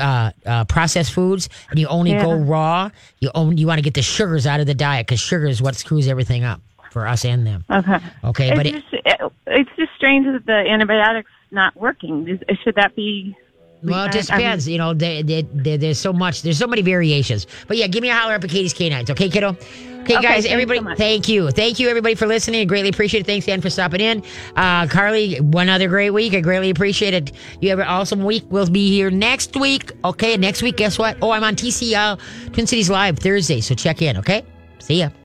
uh, 0.00 0.32
uh, 0.44 0.64
processed 0.64 1.12
foods, 1.12 1.48
and 1.70 1.78
you 1.78 1.86
only 1.86 2.12
go 2.12 2.34
Yeah. 2.36 2.44
raw. 2.44 2.90
You 3.20 3.30
only 3.36 3.56
you 3.56 3.68
want 3.68 3.78
to 3.78 3.82
get 3.82 3.94
the 3.94 4.02
sugars 4.02 4.44
out 4.46 4.58
of 4.58 4.66
the 4.66 4.74
diet 4.74 5.06
because 5.06 5.20
sugar 5.20 5.46
is 5.46 5.62
what 5.62 5.76
screws 5.76 6.08
everything 6.08 6.42
up 6.42 6.60
for 6.90 7.06
us 7.06 7.24
and 7.24 7.46
them. 7.46 7.64
Okay. 7.70 7.98
Okay, 8.24 8.48
It's 8.48 8.56
but 8.56 8.66
just 8.66 8.86
it, 8.92 9.32
it's 9.46 9.70
just 9.76 9.92
strange 9.96 10.26
that 10.26 10.44
the 10.44 10.68
antibiotics 10.68 11.30
not 11.52 11.76
working. 11.76 12.26
Is- 12.28 12.58
Should 12.64 12.74
that 12.74 12.96
be? 12.96 13.36
Well, 13.82 14.04
it 14.06 14.12
just 14.12 14.30
I- 14.30 14.34
I'm- 14.34 14.42
depends. 14.42 14.68
you 14.68 14.78
know, 14.78 14.94
they, 14.94 15.22
they, 15.22 15.42
they, 15.42 15.76
there's 15.76 15.98
so 15.98 16.12
much. 16.12 16.42
There's 16.42 16.58
so 16.58 16.66
many 16.66 16.82
variations. 16.82 17.46
But 17.66 17.76
yeah, 17.76 17.86
give 17.86 18.02
me 18.02 18.10
a 18.10 18.14
holler 18.14 18.34
up 18.34 18.44
at 18.44 18.50
Katie's 18.50 18.72
Canines. 18.74 19.10
Okay, 19.10 19.28
kiddo? 19.28 19.50
Okay, 19.50 20.16
Okay, 20.16 20.22
guys, 20.22 20.44
everybody, 20.46 20.80
so 20.80 20.94
thank 20.96 21.28
you. 21.28 21.48
Thank 21.52 21.78
you, 21.78 21.88
everybody, 21.88 22.16
for 22.16 22.26
listening. 22.26 22.60
I 22.60 22.64
greatly 22.64 22.88
appreciate 22.88 23.20
it. 23.20 23.26
Thanks, 23.26 23.46
Dan, 23.46 23.60
for 23.60 23.70
stopping 23.70 24.00
in. 24.00 24.24
Uh, 24.56 24.88
Carly, 24.88 25.36
one 25.40 25.68
other 25.68 25.88
great 25.88 26.10
week. 26.10 26.34
I 26.34 26.40
greatly 26.40 26.70
appreciate 26.70 27.14
it. 27.14 27.30
You 27.60 27.70
have 27.70 27.78
an 27.78 27.86
awesome 27.86 28.24
week. 28.24 28.42
We'll 28.50 28.68
be 28.68 28.90
here 28.90 29.12
next 29.12 29.54
week. 29.56 29.92
Okay, 30.04 30.36
next 30.36 30.60
week, 30.60 30.76
guess 30.76 30.98
what? 30.98 31.16
Oh, 31.22 31.30
I'm 31.30 31.44
on 31.44 31.54
TCL 31.54 32.18
Twin 32.52 32.66
Cities 32.66 32.90
Live 32.90 33.20
Thursday, 33.20 33.60
so 33.60 33.76
check 33.76 34.02
in, 34.02 34.16
okay? 34.16 34.42
See 34.80 34.98
ya. 34.98 35.10